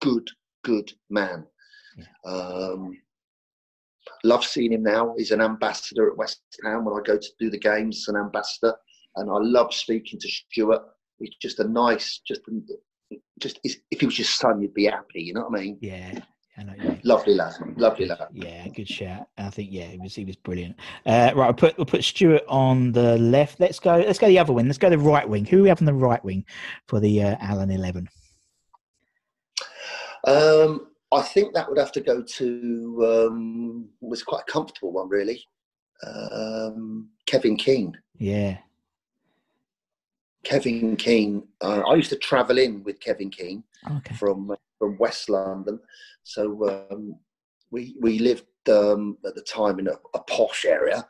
good, 0.00 0.28
good 0.64 0.92
man. 1.10 1.46
Yeah. 1.96 2.30
Um, 2.30 2.96
love 4.24 4.44
seeing 4.44 4.72
him 4.72 4.82
now. 4.82 5.14
He's 5.16 5.30
an 5.30 5.40
ambassador 5.40 6.10
at 6.10 6.16
West 6.16 6.40
Ham 6.64 6.84
when 6.84 6.94
I 6.94 7.02
go 7.04 7.18
to 7.18 7.28
do 7.38 7.50
the 7.50 7.58
games, 7.58 8.08
an 8.08 8.16
ambassador. 8.16 8.74
And 9.16 9.30
I 9.30 9.36
love 9.38 9.72
speaking 9.72 10.18
to 10.20 10.28
Stuart. 10.28 10.82
He's 11.18 11.36
just 11.40 11.60
a 11.60 11.68
nice, 11.68 12.20
just, 12.26 12.40
just 13.38 13.60
if 13.62 14.00
he 14.00 14.06
was 14.06 14.18
your 14.18 14.24
son, 14.24 14.60
you'd 14.60 14.74
be 14.74 14.86
happy. 14.86 15.22
You 15.22 15.34
know 15.34 15.46
what 15.48 15.60
I 15.60 15.64
mean? 15.64 15.78
yeah 15.80 16.20
I 16.56 16.62
know 16.62 16.72
what. 16.82 17.04
Lovely 17.04 17.34
lad, 17.34 17.52
lovely 17.76 18.06
lad. 18.06 18.28
Yeah, 18.32 18.68
good 18.68 18.88
shout. 18.88 19.28
I 19.36 19.50
think 19.50 19.70
yeah, 19.72 19.86
he 19.86 19.98
was 19.98 20.14
he 20.14 20.24
was 20.24 20.36
brilliant. 20.36 20.76
Uh, 21.04 21.32
right, 21.34 21.46
we'll 21.46 21.54
put 21.54 21.76
we'll 21.76 21.86
put 21.86 22.04
Stuart 22.04 22.44
on 22.48 22.92
the 22.92 23.18
left. 23.18 23.58
Let's 23.58 23.80
go. 23.80 23.96
Let's 23.96 24.18
go 24.18 24.28
the 24.28 24.38
other 24.38 24.52
wing. 24.52 24.66
Let's 24.66 24.78
go 24.78 24.88
the 24.88 24.98
right 24.98 25.28
wing. 25.28 25.46
Who 25.46 25.62
we 25.62 25.68
have 25.68 25.80
on 25.80 25.86
the 25.86 25.94
right 25.94 26.24
wing 26.24 26.44
for 26.86 27.00
the 27.00 27.22
uh, 27.22 27.36
Allen 27.40 27.70
Eleven? 27.70 28.08
Um, 30.26 30.88
I 31.12 31.22
think 31.22 31.54
that 31.54 31.68
would 31.68 31.78
have 31.78 31.92
to 31.92 32.00
go 32.00 32.22
to 32.22 33.28
um, 33.28 33.88
was 34.00 34.22
quite 34.22 34.42
a 34.48 34.52
comfortable 34.52 34.92
one, 34.92 35.08
really. 35.08 35.44
Um, 36.06 37.10
Kevin 37.26 37.56
Keen. 37.56 37.96
Yeah, 38.18 38.58
Kevin 40.44 40.96
Keen. 40.96 41.48
Uh, 41.60 41.80
I 41.80 41.94
used 41.94 42.10
to 42.10 42.16
travel 42.16 42.58
in 42.58 42.84
with 42.84 43.00
Kevin 43.00 43.30
Keen 43.30 43.64
okay. 43.90 44.14
from 44.14 44.54
from 44.78 44.98
West 44.98 45.28
London, 45.30 45.80
so 46.24 46.88
um, 46.90 47.16
we 47.70 47.96
we 48.00 48.18
lived 48.18 48.46
um, 48.68 49.18
at 49.26 49.34
the 49.34 49.42
time 49.42 49.78
in 49.78 49.88
a, 49.88 49.94
a 50.14 50.20
posh 50.24 50.64
area, 50.64 51.06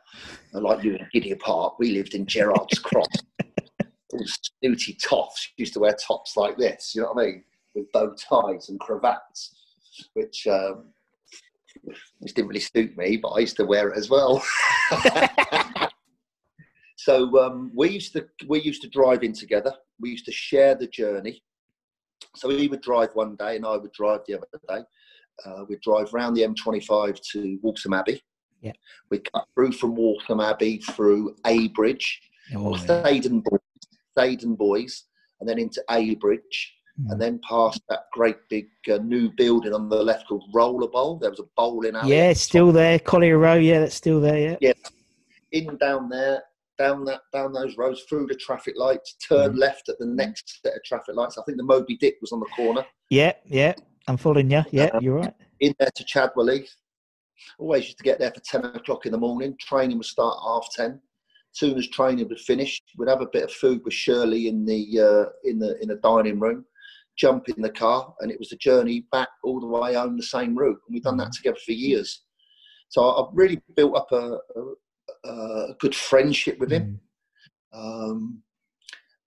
and 0.53 0.65
like 0.65 0.85
you 0.85 0.97
in 0.97 1.07
Gidea 1.15 1.39
Park. 1.41 1.79
We 1.79 1.93
lived 1.93 2.15
in 2.15 2.27
Gerrard's 2.27 2.79
Cross. 2.79 3.07
All 4.13 4.25
snooty 4.63 4.95
toffs 4.95 5.49
used 5.57 5.73
to 5.75 5.81
wear 5.81 5.95
tops 5.95 6.37
like 6.37 6.57
this. 6.57 6.93
You 6.95 7.03
know 7.03 7.13
what 7.13 7.25
I 7.25 7.27
mean, 7.27 7.45
with 7.75 7.93
bow 7.93 8.15
ties 8.15 8.69
and 8.69 8.79
cravats, 8.81 9.55
which 10.15 10.47
um, 10.47 10.87
didn't 12.25 12.49
really 12.49 12.61
suit 12.61 12.97
me, 12.97 13.17
but 13.17 13.31
I 13.31 13.41
used 13.41 13.57
to 13.57 13.65
wear 13.65 13.89
it 13.89 13.99
as 13.99 14.11
well. 14.11 14.45
so 16.97 17.39
um, 17.45 17.73
we 17.75 17.91
used 17.91 18.13
to 18.15 18.27
we 18.49 18.61
used 18.63 18.83
to 18.83 18.89
drive 18.89 19.23
in 19.23 19.33
together. 19.33 19.73
We 20.01 20.11
used 20.11 20.27
to 20.27 20.33
share 20.33 20.75
the 20.75 20.87
journey. 20.87 21.43
So 22.37 22.49
he 22.49 22.69
would 22.69 22.81
drive 22.81 23.11
one 23.15 23.37
day, 23.37 23.57
and 23.57 23.67
I 23.67 23.77
would 23.77 23.93
drive 23.93 24.21
the 24.27 24.35
other 24.35 24.47
day. 24.69 24.85
Uh, 25.45 25.65
we'd 25.69 25.81
drive 25.81 26.13
round 26.13 26.37
the 26.37 26.43
M25 26.43 27.21
to 27.33 27.59
Waltham 27.63 27.93
Abbey. 27.93 28.23
Yeah. 28.61 28.73
We'd 29.11 29.31
cut 29.33 29.45
through 29.55 29.73
from 29.73 29.95
Waltham 29.95 30.41
Abbey 30.41 30.79
through 30.79 31.37
Abridge 31.45 32.21
Oh. 32.55 32.75
Theydon 32.75 33.43
Bois, 33.43 33.59
Theydon 34.19 34.57
Bois, 34.57 34.87
and 35.41 35.49
then 35.49 35.59
into 35.59 35.83
Abridge, 35.89 36.73
Mm. 37.01 37.11
and 37.11 37.21
then 37.21 37.41
past 37.49 37.83
that 37.89 38.03
great 38.13 38.37
big 38.49 38.69
uh, 38.89 38.99
new 38.99 39.29
building 39.37 39.73
on 39.75 39.89
the 39.89 40.01
left 40.01 40.29
called 40.29 40.45
Roller 40.55 40.87
Bowl. 40.87 41.19
There 41.19 41.31
was 41.31 41.41
a 41.41 41.45
bowling 41.57 41.97
alley. 41.97 42.11
Yeah, 42.15 42.25
at 42.27 42.31
it's 42.33 42.41
the 42.43 42.45
still 42.45 42.71
there. 42.71 43.01
Collier 43.01 43.37
Row, 43.39 43.55
yeah, 43.55 43.81
that's 43.81 43.97
still 43.97 44.21
there. 44.21 44.39
Yeah. 44.39 44.57
Yeah. 44.61 44.73
In 45.51 45.77
down 45.79 46.09
there, 46.09 46.45
down 46.79 47.05
that, 47.07 47.23
down 47.33 47.53
those 47.53 47.77
roads, 47.77 48.03
through 48.09 48.27
the 48.29 48.37
traffic 48.37 48.75
lights, 48.77 49.15
turn 49.29 49.55
Mm. 49.55 49.59
left 49.59 49.89
at 49.89 49.99
the 49.99 50.07
next 50.07 50.61
set 50.63 50.77
of 50.77 50.85
traffic 50.85 51.17
lights. 51.17 51.37
I 51.37 51.43
think 51.43 51.59
the 51.59 51.65
Moby 51.65 51.97
Dick 51.97 52.15
was 52.21 52.31
on 52.31 52.39
the 52.39 52.47
corner. 52.55 52.87
Yeah, 53.11 53.33
yeah. 53.45 53.75
I'm 54.09 54.17
following 54.17 54.51
you. 54.51 54.63
Yeah, 54.71 54.91
Um, 54.95 55.03
you're 55.03 55.17
right. 55.17 55.35
In 55.61 55.75
there 55.79 55.91
to 55.95 56.05
Chadwell 56.05 56.49
Heath. 56.49 56.75
Always 57.59 57.85
used 57.85 57.99
to 57.99 58.05
get 58.05 58.19
there 58.19 58.31
for 58.33 58.41
ten 58.41 58.65
o'clock 58.65 59.07
in 59.07 59.13
the 59.13 59.19
morning. 59.19 59.57
Training 59.61 59.97
would 59.99 60.07
start 60.07 60.37
at 60.37 60.47
half 60.47 60.67
ten. 60.75 61.01
soon 61.53 61.79
as 61.79 61.89
training 61.89 62.29
was 62.29 62.45
finished, 62.45 62.83
we'd 62.97 63.09
have 63.09 63.21
a 63.21 63.29
bit 63.33 63.45
of 63.45 63.53
food 63.53 63.81
with 63.85 63.95
Shirley 63.95 64.49
in 64.49 64.65
the 64.65 65.01
uh, 65.01 65.31
in 65.45 65.59
the 65.59 65.81
in 65.81 65.89
the 65.89 65.97
dining 65.97 66.39
room, 66.41 66.65
jump 67.17 67.49
in 67.49 67.63
the 67.63 67.71
car, 67.71 68.15
and 68.21 68.31
it 68.31 68.39
was 68.39 68.51
the 68.51 68.57
journey 68.57 69.07
back 69.13 69.29
all 69.43 69.61
the 69.61 69.67
way 69.67 69.95
home 69.95 70.17
the 70.17 70.23
same 70.23 70.57
route. 70.57 70.81
And 70.87 70.95
we've 70.95 71.03
done 71.03 71.17
that 71.19 71.33
together 71.33 71.59
for 71.65 71.73
years. 71.73 72.23
So 72.89 73.09
I've 73.09 73.33
really 73.33 73.61
built 73.77 73.97
up 73.97 74.11
a, 74.13 74.39
a, 75.27 75.31
a 75.31 75.75
good 75.81 75.95
friendship 75.95 76.59
with 76.59 76.71
him. 76.71 77.01
Mm. 77.75 77.79
Um, 77.81 78.43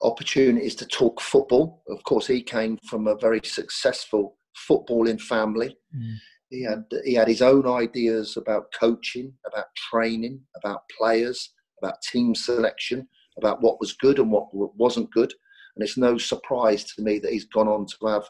opportunities 0.02 0.76
to 0.76 0.86
talk 0.86 1.20
football. 1.20 1.84
Of 1.90 2.04
course, 2.04 2.28
he 2.28 2.42
came 2.42 2.78
from 2.86 3.08
a 3.08 3.16
very 3.18 3.42
successful 3.44 4.37
footballing 4.70 5.22
family. 5.22 5.78
Mm. 5.96 6.16
He 6.50 6.64
had 6.64 6.86
he 7.04 7.14
had 7.14 7.28
his 7.28 7.42
own 7.42 7.68
ideas 7.68 8.38
about 8.38 8.72
coaching, 8.80 9.34
about 9.46 9.66
training, 9.76 10.40
about 10.56 10.82
players, 10.98 11.54
about 11.82 12.02
team 12.02 12.34
selection, 12.34 13.08
about 13.38 13.62
what 13.62 13.80
was 13.80 13.94
good 13.94 14.20
and 14.20 14.32
what 14.32 14.48
wasn't 14.54 15.12
good. 15.12 15.34
And 15.76 15.84
it's 15.84 15.98
no 15.98 16.18
surprise 16.18 16.86
to 16.86 17.04
me 17.04 17.20
that 17.20 17.32
he's 17.32 17.46
gone 17.46 17.68
on 17.68 17.86
to 17.86 18.08
have 18.08 18.24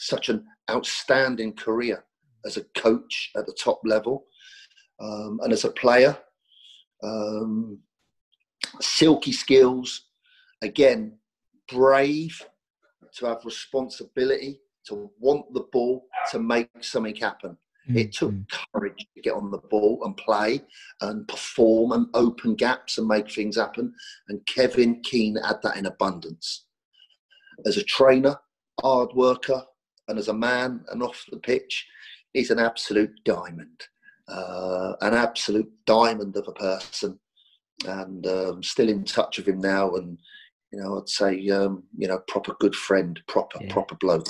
such 0.00 0.28
an 0.28 0.44
outstanding 0.70 1.54
career 1.54 2.04
as 2.44 2.56
a 2.56 2.64
coach 2.76 3.30
at 3.36 3.46
the 3.46 3.56
top 3.58 3.80
level 3.84 4.26
um, 5.00 5.40
and 5.42 5.52
as 5.52 5.64
a 5.64 5.70
player. 5.70 6.16
Um, 7.02 7.78
silky 8.80 9.32
skills, 9.32 10.08
again, 10.62 11.18
brave 11.68 12.40
to 13.16 13.26
have 13.26 13.44
responsibility, 13.44 14.60
to 14.88 15.10
want 15.18 15.52
the 15.54 15.64
ball, 15.72 16.06
to 16.30 16.38
make 16.38 16.68
something 16.80 17.16
happen. 17.16 17.56
It 17.88 18.12
took 18.14 18.32
Mm. 18.32 18.46
courage 18.72 19.06
to 19.14 19.20
get 19.20 19.34
on 19.34 19.50
the 19.50 19.58
ball 19.58 20.02
and 20.04 20.16
play 20.16 20.64
and 21.02 21.28
perform 21.28 21.92
and 21.92 22.06
open 22.14 22.54
gaps 22.54 22.96
and 22.96 23.06
make 23.06 23.30
things 23.30 23.56
happen. 23.56 23.94
And 24.28 24.44
Kevin 24.46 25.02
Keen 25.02 25.36
had 25.36 25.60
that 25.62 25.76
in 25.76 25.84
abundance. 25.84 26.64
As 27.66 27.76
a 27.76 27.82
trainer, 27.84 28.38
hard 28.80 29.12
worker, 29.12 29.62
and 30.08 30.18
as 30.18 30.28
a 30.28 30.34
man 30.34 30.84
and 30.90 31.02
off 31.02 31.26
the 31.30 31.38
pitch, 31.38 31.86
he's 32.32 32.50
an 32.50 32.58
absolute 32.58 33.12
diamond. 33.24 33.86
Uh, 34.28 34.94
an 35.02 35.12
absolute 35.12 35.70
diamond 35.84 36.36
of 36.38 36.48
a 36.48 36.52
person. 36.52 37.20
And 37.86 38.26
um, 38.26 38.62
still 38.62 38.88
in 38.88 39.04
touch 39.04 39.36
with 39.36 39.48
him 39.48 39.58
now. 39.58 39.94
And, 39.96 40.16
you 40.72 40.78
know, 40.80 40.98
I'd 40.98 41.08
say, 41.08 41.48
um, 41.50 41.82
you 41.98 42.08
know, 42.08 42.18
proper 42.28 42.54
good 42.60 42.74
friend, 42.74 43.20
proper, 43.28 43.58
Yeah. 43.62 43.72
proper 43.72 43.94
bloke. 43.96 44.26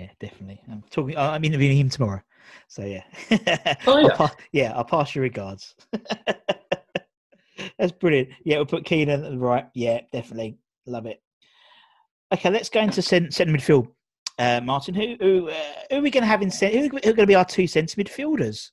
Yeah, 0.00 0.08
definitely. 0.18 0.62
I'm 0.70 0.82
talking. 0.90 1.16
I- 1.16 1.34
I'm 1.34 1.44
interviewing 1.44 1.76
him 1.76 1.90
tomorrow. 1.90 2.22
So 2.68 2.84
yeah. 2.84 3.02
Oh, 3.86 3.96
I'll 3.98 4.02
yeah. 4.08 4.16
pa- 4.16 4.36
yeah, 4.52 4.72
I'll 4.74 4.84
pass 4.84 5.14
your 5.14 5.22
regards. 5.22 5.74
That's 7.78 7.92
brilliant. 7.92 8.30
Yeah, 8.44 8.56
we'll 8.56 8.66
put 8.66 8.84
Keenan 8.86 9.24
at 9.24 9.30
the 9.30 9.38
right. 9.38 9.66
Yeah, 9.74 10.00
definitely. 10.12 10.56
Love 10.86 11.06
it. 11.06 11.22
Okay, 12.32 12.48
let's 12.50 12.70
go 12.70 12.80
into 12.80 13.02
centre 13.02 13.44
midfield. 13.44 13.88
Uh, 14.38 14.60
Martin, 14.62 14.94
who 14.94 15.16
who, 15.20 15.48
uh, 15.50 15.54
who 15.90 15.96
are 15.98 16.02
we 16.02 16.10
going 16.10 16.22
to 16.22 16.26
have 16.28 16.40
in 16.42 16.50
centre? 16.50 16.78
Who, 16.78 16.88
who 16.88 16.96
are 16.96 17.00
going 17.00 17.16
to 17.16 17.26
be 17.26 17.34
our 17.34 17.44
two 17.44 17.66
centre 17.66 17.96
midfielders? 18.02 18.70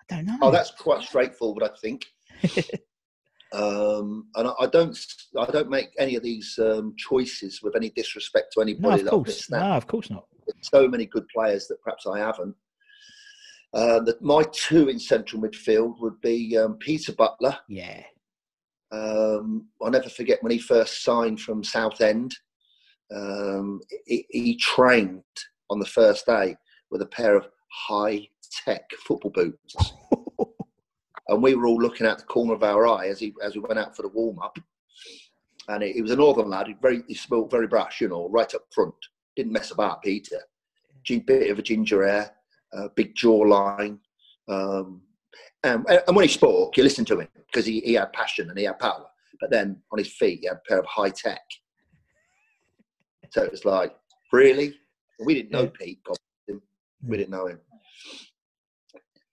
I 0.00 0.16
don't 0.16 0.26
know. 0.26 0.38
Oh, 0.42 0.50
that's 0.50 0.72
quite 0.72 1.02
straightforward, 1.02 1.62
I 1.62 1.68
think. 1.80 2.06
um, 3.52 4.26
and 4.36 4.48
I, 4.48 4.52
I 4.60 4.66
don't, 4.66 4.96
I 5.38 5.46
don't 5.46 5.70
make 5.70 5.90
any 5.98 6.16
of 6.16 6.22
these 6.22 6.58
um, 6.58 6.94
choices 6.96 7.60
with 7.62 7.74
any 7.74 7.90
disrespect 7.90 8.52
to 8.52 8.60
no, 8.60 8.62
anybody 8.62 9.02
of 9.02 9.08
course. 9.08 9.50
No, 9.50 9.58
of 9.58 9.86
course 9.86 10.10
not. 10.10 10.26
There's 10.46 10.68
so 10.70 10.88
many 10.88 11.06
good 11.06 11.26
players 11.34 11.66
that 11.68 11.82
perhaps 11.82 12.06
I 12.06 12.18
haven't. 12.18 12.54
Uh, 13.72 14.00
that 14.00 14.20
my 14.20 14.42
two 14.52 14.88
in 14.88 14.98
central 14.98 15.40
midfield 15.40 16.00
would 16.00 16.20
be 16.20 16.56
um, 16.58 16.76
Peter 16.78 17.12
Butler. 17.12 17.56
Yeah. 17.68 18.02
Um, 18.92 19.68
I'll 19.80 19.90
never 19.90 20.08
forget 20.08 20.42
when 20.42 20.50
he 20.50 20.58
first 20.58 21.04
signed 21.04 21.40
from 21.40 21.62
Southend. 21.62 22.34
Um, 23.14 23.80
he, 24.06 24.26
he 24.30 24.56
trained 24.56 25.22
on 25.70 25.78
the 25.78 25.86
first 25.86 26.26
day 26.26 26.56
with 26.90 27.02
a 27.02 27.06
pair 27.06 27.36
of 27.36 27.46
high 27.72 28.28
tech 28.64 28.90
football 29.06 29.30
boots. 29.30 29.76
And 31.30 31.42
we 31.42 31.54
were 31.54 31.66
all 31.66 31.80
looking 31.80 32.06
out 32.06 32.18
the 32.18 32.24
corner 32.24 32.52
of 32.52 32.62
our 32.62 32.86
eye 32.86 33.06
as 33.08 33.18
he 33.18 33.32
as 33.42 33.54
we 33.54 33.60
went 33.60 33.78
out 33.78 33.96
for 33.96 34.02
the 34.02 34.08
warm 34.08 34.38
up. 34.40 34.58
And 35.68 35.82
he, 35.82 35.92
he 35.92 36.02
was 36.02 36.10
a 36.10 36.16
northern 36.16 36.50
lad. 36.50 36.66
He 36.66 36.74
very 36.82 37.02
he 37.08 37.14
smelled 37.14 37.50
very 37.50 37.66
brash, 37.66 38.00
you 38.00 38.08
know, 38.08 38.28
right 38.28 38.52
up 38.54 38.66
front. 38.74 38.94
Didn't 39.36 39.52
mess 39.52 39.70
about, 39.70 40.02
Peter. 40.02 40.40
G- 41.04 41.20
Bit 41.20 41.50
of 41.50 41.58
a 41.58 41.62
ginger 41.62 42.06
hair, 42.06 42.32
uh, 42.76 42.88
big 42.94 43.14
jawline. 43.14 43.98
Um, 44.48 45.02
and, 45.62 45.86
and 45.88 46.16
when 46.16 46.24
he 46.24 46.32
spoke, 46.32 46.76
you 46.76 46.82
listened 46.82 47.06
to 47.06 47.20
him 47.20 47.28
because 47.46 47.64
he, 47.64 47.80
he 47.80 47.94
had 47.94 48.12
passion 48.12 48.48
and 48.50 48.58
he 48.58 48.64
had 48.64 48.78
power. 48.78 49.06
But 49.40 49.50
then 49.50 49.80
on 49.92 49.98
his 49.98 50.12
feet, 50.12 50.40
he 50.40 50.46
had 50.46 50.56
a 50.56 50.68
pair 50.68 50.78
of 50.78 50.86
high 50.86 51.10
tech. 51.10 51.40
So 53.30 53.42
it 53.42 53.52
was 53.52 53.64
like, 53.64 53.94
really? 54.32 54.74
We 55.24 55.34
didn't 55.34 55.52
know. 55.52 55.68
Pete. 55.68 56.00
God. 56.04 56.16
We 57.06 57.16
didn't 57.16 57.30
know 57.30 57.46
him. 57.46 57.60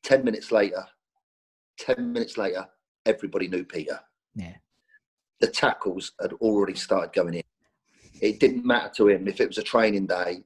Ten 0.03 0.23
minutes 0.23 0.51
later, 0.51 0.85
ten 1.77 2.11
minutes 2.11 2.37
later, 2.37 2.65
everybody 3.05 3.47
knew 3.47 3.63
Peter. 3.63 3.99
Yeah. 4.35 4.55
The 5.39 5.47
tackles 5.47 6.13
had 6.21 6.33
already 6.33 6.75
started 6.75 7.13
going 7.13 7.35
in. 7.35 7.43
It 8.21 8.39
didn't 8.39 8.65
matter 8.65 8.91
to 8.97 9.09
him 9.09 9.27
if 9.27 9.39
it 9.39 9.47
was 9.47 9.59
a 9.59 9.63
training 9.63 10.07
day 10.07 10.43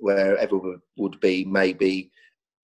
where 0.00 0.36
everyone 0.38 0.80
would 0.96 1.18
be 1.20 1.44
maybe 1.44 2.12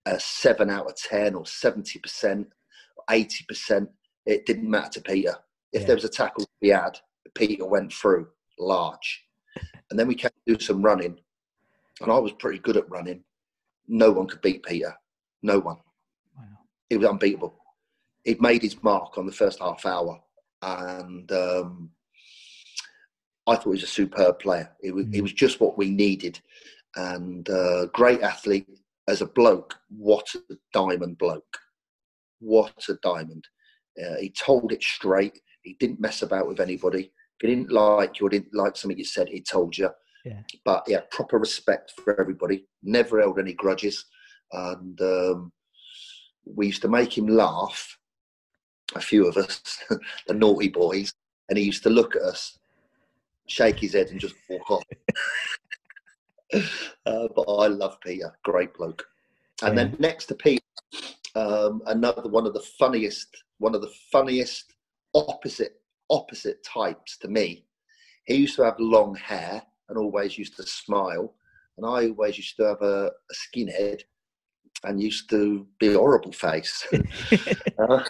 a 0.06 0.20
seven 0.20 0.70
out 0.70 0.86
of 0.86 0.94
ten 0.96 1.34
or 1.34 1.44
seventy 1.46 1.98
percent, 1.98 2.46
eighty 3.10 3.44
percent. 3.48 3.88
It 4.26 4.46
didn't 4.46 4.70
matter 4.70 4.90
to 4.92 5.00
Peter. 5.02 5.36
If 5.72 5.82
Yeah. 5.82 5.86
there 5.88 5.96
was 5.96 6.04
a 6.04 6.08
tackle 6.08 6.44
to 6.44 6.50
be 6.60 6.68
had, 6.68 6.98
Peter 7.34 7.66
went 7.66 7.92
through 7.92 8.28
large. 8.58 9.24
And 9.90 9.98
then 9.98 10.06
we 10.06 10.14
came 10.14 10.30
to 10.46 10.54
do 10.54 10.64
some 10.64 10.82
running, 10.82 11.18
and 12.00 12.10
I 12.12 12.18
was 12.18 12.32
pretty 12.32 12.58
good 12.60 12.76
at 12.76 12.88
running. 12.88 13.24
No 13.88 14.12
one 14.12 14.26
could 14.28 14.40
beat 14.40 14.62
Peter. 14.62 14.94
No 15.42 15.58
one. 15.58 15.76
Wow. 16.36 16.44
He 16.88 16.96
was 16.96 17.08
unbeatable. 17.08 17.58
He'd 18.24 18.40
made 18.40 18.62
his 18.62 18.82
mark 18.82 19.18
on 19.18 19.26
the 19.26 19.32
first 19.32 19.60
half 19.60 19.84
hour, 19.84 20.18
and 20.62 21.30
um, 21.32 21.90
I 23.46 23.54
thought 23.56 23.64
he 23.64 23.68
was 23.70 23.82
a 23.82 23.86
superb 23.86 24.38
player. 24.38 24.70
He 24.82 24.90
was, 24.90 25.06
he 25.12 25.18
Mm. 25.18 25.22
was 25.22 25.32
just 25.32 25.60
what 25.60 25.76
we 25.76 25.90
needed, 25.90 26.40
and 26.96 27.48
uh, 27.48 27.86
great 27.86 28.22
athlete. 28.22 28.66
As 29.06 29.20
a 29.20 29.26
bloke, 29.26 29.74
what 29.90 30.26
a 30.34 30.54
diamond 30.72 31.18
bloke! 31.18 31.58
What 32.40 32.82
a 32.88 32.94
diamond! 33.02 33.46
Uh, 34.02 34.16
he 34.18 34.30
told 34.30 34.72
it 34.72 34.82
straight. 34.82 35.38
He 35.62 35.76
didn't 35.78 36.00
mess 36.00 36.22
about 36.22 36.48
with 36.48 36.58
anybody. 36.60 37.00
If 37.38 37.40
he 37.42 37.48
didn't 37.48 37.70
like 37.70 38.18
you 38.18 38.26
or 38.26 38.30
didn't 38.30 38.54
like 38.54 38.76
something 38.76 38.96
you 38.96 39.04
said, 39.04 39.28
he 39.28 39.42
told 39.42 39.76
you. 39.76 39.90
Yeah. 40.24 40.40
But 40.64 40.84
he 40.86 40.94
had 40.94 41.10
proper 41.10 41.38
respect 41.38 41.92
for 42.02 42.18
everybody. 42.18 42.66
Never 42.82 43.20
held 43.20 43.38
any 43.38 43.52
grudges, 43.52 44.06
and 44.52 44.98
um, 45.02 45.52
we 46.46 46.66
used 46.68 46.80
to 46.82 46.88
make 46.88 47.16
him 47.18 47.26
laugh. 47.26 47.98
A 48.94 49.00
few 49.00 49.26
of 49.26 49.36
us, 49.36 49.78
the 50.26 50.34
naughty 50.34 50.68
boys, 50.68 51.12
and 51.48 51.58
he 51.58 51.64
used 51.64 51.82
to 51.84 51.90
look 51.90 52.16
at 52.16 52.22
us, 52.22 52.58
shake 53.46 53.78
his 53.78 53.94
head, 53.94 54.08
and 54.08 54.20
just 54.20 54.34
walk 54.48 54.70
off. 54.70 54.84
uh, 57.06 57.28
but 57.34 57.42
I 57.42 57.66
love 57.68 57.98
Peter, 58.00 58.32
great 58.44 58.74
bloke. 58.74 59.06
And 59.62 59.76
then 59.76 59.96
next 59.98 60.26
to 60.26 60.34
Peter, 60.34 60.62
um, 61.34 61.82
another 61.86 62.28
one 62.28 62.46
of 62.46 62.54
the 62.54 62.64
funniest, 62.78 63.44
one 63.58 63.74
of 63.74 63.80
the 63.80 63.92
funniest 64.12 64.74
opposite 65.14 65.80
opposite 66.10 66.62
types 66.62 67.16
to 67.18 67.28
me. 67.28 67.64
He 68.26 68.36
used 68.36 68.56
to 68.56 68.64
have 68.64 68.78
long 68.78 69.14
hair 69.14 69.62
and 69.88 69.98
always 69.98 70.38
used 70.38 70.56
to 70.56 70.62
smile, 70.64 71.34
and 71.76 71.86
I 71.86 72.08
always 72.08 72.36
used 72.36 72.56
to 72.56 72.64
have 72.64 72.82
a, 72.82 73.06
a 73.06 73.34
skinhead 73.34 74.02
and 74.84 75.02
used 75.02 75.30
to 75.30 75.66
be 75.78 75.94
a 75.94 75.98
horrible 75.98 76.32
face. 76.32 76.86
Uh, 77.76 78.04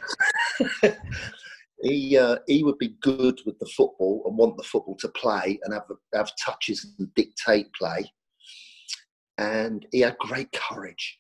he 1.83 2.19
uh, 2.19 2.37
he 2.47 2.63
would 2.63 2.79
be 2.79 2.97
good 3.01 3.41
with 3.47 3.59
the 3.59 3.71
football 3.77 4.23
and 4.27 4.37
want 4.37 4.57
the 4.57 4.63
football 4.63 4.97
to 4.97 5.09
play 5.09 5.59
and 5.63 5.73
have 5.73 5.85
have 6.13 6.31
touches 6.37 6.95
and 6.99 7.13
dictate 7.15 7.73
play. 7.73 8.05
And 9.39 9.87
he 9.91 10.01
had 10.01 10.19
great 10.19 10.53
courage. 10.53 11.19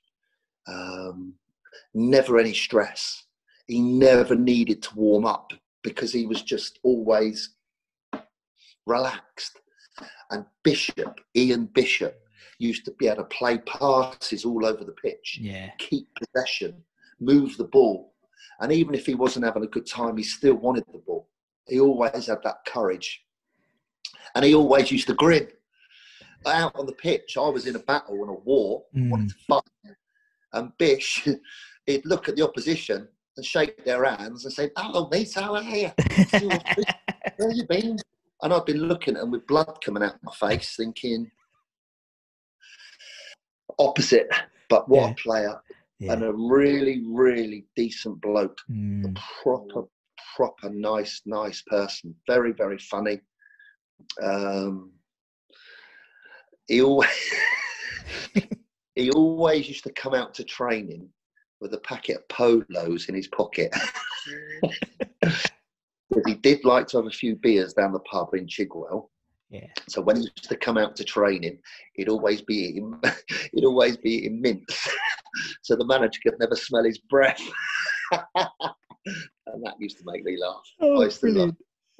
Um, 0.68 1.34
never 1.94 2.38
any 2.38 2.52
stress. 2.52 3.24
He 3.66 3.80
never 3.80 4.34
needed 4.34 4.82
to 4.82 4.94
warm 4.94 5.24
up 5.24 5.52
because 5.82 6.12
he 6.12 6.26
was 6.26 6.42
just 6.42 6.78
always 6.82 7.55
relaxed. 8.86 9.59
And 10.30 10.44
Bishop, 10.62 11.20
Ian 11.36 11.66
Bishop, 11.66 12.18
used 12.59 12.84
to 12.84 12.92
be 12.92 13.07
able 13.07 13.18
to 13.18 13.24
play 13.24 13.59
passes 13.59 14.45
all 14.45 14.64
over 14.64 14.84
the 14.84 14.92
pitch, 14.92 15.38
Yeah. 15.40 15.70
keep 15.78 16.09
possession, 16.14 16.82
move 17.20 17.57
the 17.57 17.64
ball. 17.64 18.14
And 18.61 18.72
even 18.72 18.95
if 18.95 19.07
he 19.07 19.14
wasn't 19.14 19.45
having 19.45 19.64
a 19.64 19.68
good 19.68 19.86
time, 19.86 20.16
he 20.16 20.22
still 20.22 20.55
wanted 20.55 20.84
the 20.92 20.99
ball. 20.99 21.28
He 21.66 21.80
always 21.80 22.26
had 22.26 22.42
that 22.45 22.64
courage. 22.66 23.24
And 24.34 24.45
he 24.45 24.55
always 24.55 24.90
used 24.90 25.07
to 25.09 25.14
grin. 25.14 25.49
Out 26.47 26.72
on 26.76 26.86
the 26.86 26.92
pitch, 26.92 27.36
I 27.38 27.49
was 27.49 27.66
in 27.66 27.74
a 27.76 27.78
battle 27.80 28.20
and 28.20 28.30
a 28.30 28.34
war, 28.34 28.84
Mm. 28.95 29.11
wanted 29.11 29.30
to 29.30 29.34
fight. 29.49 29.97
And 30.53 30.76
Bish, 30.78 31.26
he'd 31.86 32.05
look 32.07 32.28
at 32.28 32.36
the 32.36 32.42
opposition 32.42 33.09
and 33.36 33.45
shake 33.45 33.84
their 33.84 34.05
hands 34.05 34.45
and 34.45 34.53
say, 34.53 34.70
Hello, 34.76 35.09
mate, 35.11 35.32
how 35.34 35.55
are 35.57 35.62
you? 35.62 35.90
Where 37.36 37.51
you 37.51 37.64
been? 37.66 37.99
And 38.42 38.53
I've 38.53 38.66
been 38.66 38.82
looking 38.86 39.16
at 39.16 39.22
him 39.22 39.30
with 39.30 39.47
blood 39.47 39.78
coming 39.82 40.03
out 40.03 40.22
my 40.22 40.32
face, 40.34 40.76
thinking, 40.76 41.30
opposite, 43.79 44.29
but 44.69 44.89
what 44.89 45.01
Yeah. 45.03 45.11
a 45.11 45.15
player. 45.15 45.61
Yeah. 46.01 46.12
And 46.15 46.25
a 46.25 46.33
really, 46.33 47.03
really 47.07 47.67
decent 47.77 48.21
bloke. 48.21 48.59
Mm. 48.71 49.17
Proper, 49.43 49.85
proper 50.37 50.71
nice, 50.71 51.23
nice 51.25 51.62
person. 51.62 52.15
Very, 52.27 52.53
very 52.53 52.79
funny. 52.79 53.21
Um, 54.23 54.93
he 56.67 56.83
always, 56.83 57.09
he 58.95 59.11
always 59.12 59.69
used 59.69 59.85
to 59.85 59.93
come 59.93 60.15
out 60.15 60.35
to 60.35 60.45
training 60.45 61.09
with 61.61 61.73
a 61.75 61.79
packet 61.79 62.17
of 62.17 62.29
polos 62.29 63.09
in 63.09 63.15
his 63.15 63.29
pocket. 63.29 63.73
But 64.61 64.73
he 66.27 66.35
did 66.35 66.65
like 66.65 66.89
to 66.89 66.99
have 66.99 67.07
a 67.07 67.11
few 67.11 67.37
beers 67.37 67.73
down 67.73 67.93
the 67.93 68.01
pub 68.01 68.35
in 68.35 68.47
Chigwell. 68.47 69.11
Yeah. 69.55 69.68
So 69.88 70.02
when 70.02 70.16
he 70.16 70.22
used 70.22 70.48
to 70.48 70.57
come 70.57 70.76
out 70.76 70.96
to 70.96 71.05
training, 71.05 71.61
he'd 71.92 72.09
always 72.09 72.42
be 72.42 72.57
eating, 72.57 73.00
he'd 73.52 73.64
always 73.64 73.96
be 73.96 74.11
eating 74.11 74.40
mints, 74.40 74.88
so 75.62 75.76
the 75.76 75.86
manager 75.86 76.18
could 76.24 76.34
never 76.40 76.57
smell 76.57 76.82
his 76.82 76.98
breath. 76.98 77.40
and 78.12 79.62
that 79.62 79.74
used 79.78 79.98
to 79.98 80.05
make 80.07 80.24
me 80.24 80.36
laugh. 80.36 80.64
Oh, 80.80 81.02
I 81.02 81.05
used 81.05 81.20
to 81.20 81.26
brilliant. 81.26 81.57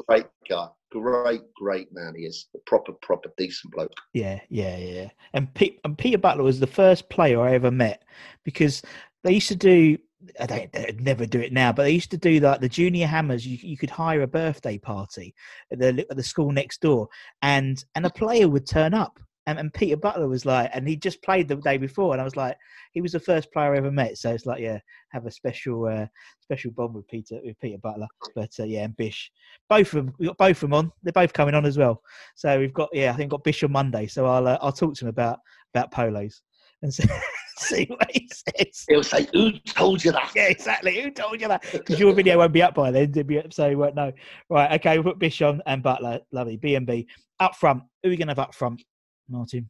Great 0.09 0.26
guy, 0.50 0.66
great, 0.90 1.42
great 1.55 1.94
man. 1.94 2.14
He 2.16 2.24
is 2.24 2.48
a 2.57 2.59
proper, 2.66 2.92
proper 3.02 3.30
decent 3.38 3.72
bloke. 3.72 3.92
Yeah, 4.12 4.40
yeah, 4.48 4.76
yeah. 4.76 5.11
And, 5.32 5.55
Pete, 5.55 5.78
and 5.84 5.96
Peter 5.96 6.18
Butler 6.18 6.42
was 6.42 6.59
the 6.59 6.66
first 6.66 7.09
player 7.09 7.40
I 7.40 7.55
ever 7.55 7.70
met 7.70 8.02
because 8.44 8.82
they 9.22 9.34
used 9.34 9.48
to 9.48 9.57
do. 9.57 9.96
I 10.41 10.47
don't 10.47 10.72
they'd 10.72 11.01
never 11.01 11.27
do 11.27 11.41
it 11.41 11.53
now, 11.53 11.72
but 11.72 11.85
they 11.85 11.91
used 11.91 12.11
to 12.12 12.16
do 12.16 12.41
like 12.41 12.61
the 12.61 12.68
junior 12.68 13.07
hammers. 13.07 13.47
You 13.47 13.59
you 13.61 13.77
could 13.77 13.91
hire 13.91 14.22
a 14.22 14.27
birthday 14.27 14.79
party 14.79 15.35
at 15.72 15.79
the 15.79 16.07
at 16.11 16.16
the 16.16 16.22
school 16.22 16.53
next 16.53 16.81
door, 16.81 17.09
and 17.43 17.83
and 17.95 18.07
a 18.07 18.11
player 18.11 18.49
would 18.49 18.66
turn 18.66 18.95
up. 18.95 19.18
And, 19.47 19.59
and 19.59 19.75
Peter 19.75 19.99
Butler 19.99 20.27
was 20.27 20.47
like, 20.47 20.70
and 20.72 20.89
he 20.89 20.97
just 20.97 21.22
played 21.22 21.49
the 21.49 21.57
day 21.57 21.77
before, 21.77 22.12
and 22.14 22.20
I 22.20 22.25
was 22.25 22.35
like, 22.35 22.57
he 22.93 23.03
was 23.03 23.12
the 23.12 23.20
first 23.20 23.53
player 23.53 23.75
I 23.75 23.77
ever 23.77 23.91
met. 23.91 24.16
So 24.16 24.33
it's 24.33 24.47
like, 24.47 24.61
yeah, 24.61 24.79
have 25.12 25.27
a 25.27 25.31
special 25.31 25.87
uh, 25.87 26.07
special 26.41 26.70
bond 26.70 26.95
with 26.95 27.07
Peter 27.09 27.41
with 27.45 27.61
Peter 27.61 27.77
Butler. 27.79 28.07
But 28.35 28.51
uh, 28.59 28.64
yeah, 28.64 28.85
and 28.85 28.97
Bish, 28.97 29.31
both 29.68 29.93
of 29.93 30.07
them, 30.07 30.14
we 30.18 30.27
got 30.27 30.39
both 30.39 30.57
of 30.57 30.61
them 30.61 30.75
on. 30.75 30.93
They're 31.03 31.12
both 31.12 31.35
coming 31.35 31.55
on 31.55 31.66
as 31.66 31.77
well. 31.77 32.01
So 32.37 32.59
we've 32.59 32.72
got 32.72 32.89
yeah, 32.95 33.11
I 33.11 33.12
think 33.12 33.27
we've 33.27 33.39
got 33.39 33.45
Bish 33.45 33.62
on 33.62 33.72
Monday. 33.72 34.07
So 34.07 34.25
I'll 34.25 34.49
uh, 34.49 34.59
I'll 34.62 34.72
talk 34.72 34.95
to 34.95 35.05
him 35.05 35.11
about 35.11 35.41
about 35.75 35.91
polos 35.91 36.41
and 36.81 36.95
see, 36.95 37.05
see 37.59 37.86
what 37.86 38.11
he 38.11 38.28
says. 38.32 38.84
He'll 38.88 39.02
say, 39.02 39.26
"Who 39.32 39.52
told 39.61 40.05
you 40.05 40.12
that?" 40.12 40.32
Yeah, 40.34 40.48
exactly. 40.48 41.00
Who 41.00 41.11
told 41.11 41.40
you 41.40 41.48
that? 41.48 41.64
Because 41.72 42.00
your 42.00 42.12
video 42.12 42.38
won't 42.38 42.52
be 42.52 42.62
up 42.62 42.74
by 42.74 42.90
then, 42.90 43.11
it'll 43.11 43.24
be 43.24 43.38
up- 43.38 43.52
so 43.52 43.68
you 43.68 43.78
won't 43.78 43.94
know. 43.94 44.12
Right, 44.48 44.72
okay, 44.80 44.98
we'll 44.98 45.12
put 45.12 45.18
Bish 45.18 45.42
on 45.42 45.62
and 45.66 45.82
Butler. 45.82 46.20
Lovely. 46.32 46.57
B 46.57 46.74
and 46.74 46.86
B 46.86 47.07
up 47.40 47.57
front. 47.57 47.82
Who 48.02 48.09
are 48.09 48.11
we 48.11 48.16
gonna 48.16 48.32
have 48.32 48.38
up 48.38 48.55
front, 48.55 48.82
Martin? 49.28 49.68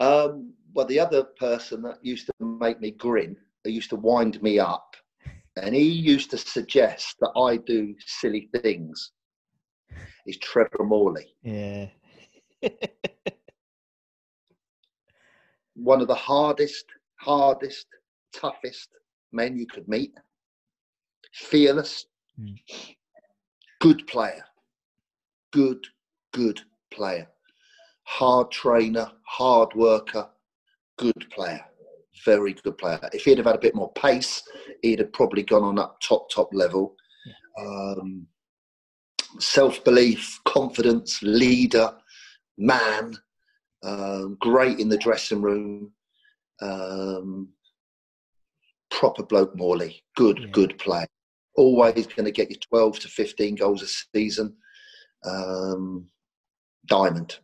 Um, 0.00 0.52
well, 0.74 0.86
the 0.86 1.00
other 1.00 1.24
person 1.24 1.82
that 1.82 1.98
used 2.02 2.26
to 2.26 2.32
make 2.44 2.80
me 2.80 2.92
grin, 2.92 3.36
who 3.64 3.70
used 3.70 3.90
to 3.90 3.96
wind 3.96 4.40
me 4.42 4.58
up, 4.58 4.94
and 5.56 5.74
he 5.74 5.82
used 5.82 6.30
to 6.30 6.38
suggest 6.38 7.16
that 7.20 7.32
I 7.36 7.56
do 7.56 7.94
silly 7.98 8.48
things, 8.62 9.12
is 10.26 10.36
Trevor 10.38 10.84
Morley. 10.84 11.34
Yeah. 11.42 11.86
One 15.78 16.00
of 16.00 16.08
the 16.08 16.14
hardest, 16.14 16.86
hardest, 17.20 17.86
toughest 18.34 18.88
men 19.32 19.56
you 19.56 19.66
could 19.66 19.86
meet. 19.88 20.12
Fearless, 21.32 22.06
Mm. 22.40 22.56
good 23.80 24.06
player, 24.06 24.44
good, 25.52 25.86
good 26.32 26.60
player. 26.90 27.28
Hard 28.04 28.50
trainer, 28.50 29.12
hard 29.24 29.72
worker, 29.74 30.30
good 30.96 31.28
player, 31.30 31.64
very 32.24 32.54
good 32.54 32.76
player. 32.78 32.98
If 33.12 33.24
he'd 33.24 33.38
have 33.38 33.46
had 33.46 33.56
a 33.56 33.60
bit 33.60 33.74
more 33.74 33.92
pace, 33.92 34.42
he'd 34.82 34.98
have 35.00 35.12
probably 35.12 35.42
gone 35.42 35.62
on 35.62 35.78
up 35.78 36.00
top, 36.00 36.28
top 36.30 36.52
level. 36.52 36.96
Um, 37.58 38.26
Self 39.40 39.84
belief, 39.84 40.40
confidence, 40.44 41.22
leader, 41.22 41.94
man, 42.56 43.14
um, 43.82 44.36
great 44.40 44.80
in 44.80 44.88
the 44.88 44.98
dressing 44.98 45.40
room. 45.40 45.92
Um, 46.60 47.48
proper 48.90 49.22
bloke 49.22 49.54
Morley, 49.56 50.02
good, 50.16 50.38
Yeah. 50.40 50.46
good 50.52 50.78
player. 50.78 51.06
Always 51.56 52.06
going 52.06 52.24
to 52.24 52.32
get 52.32 52.50
you 52.50 52.56
12 52.56 53.00
to 53.00 53.08
15 53.08 53.54
goals 53.56 53.82
a 53.82 53.86
season. 53.86 54.56
Um, 55.24 56.08
diamond, 56.86 57.38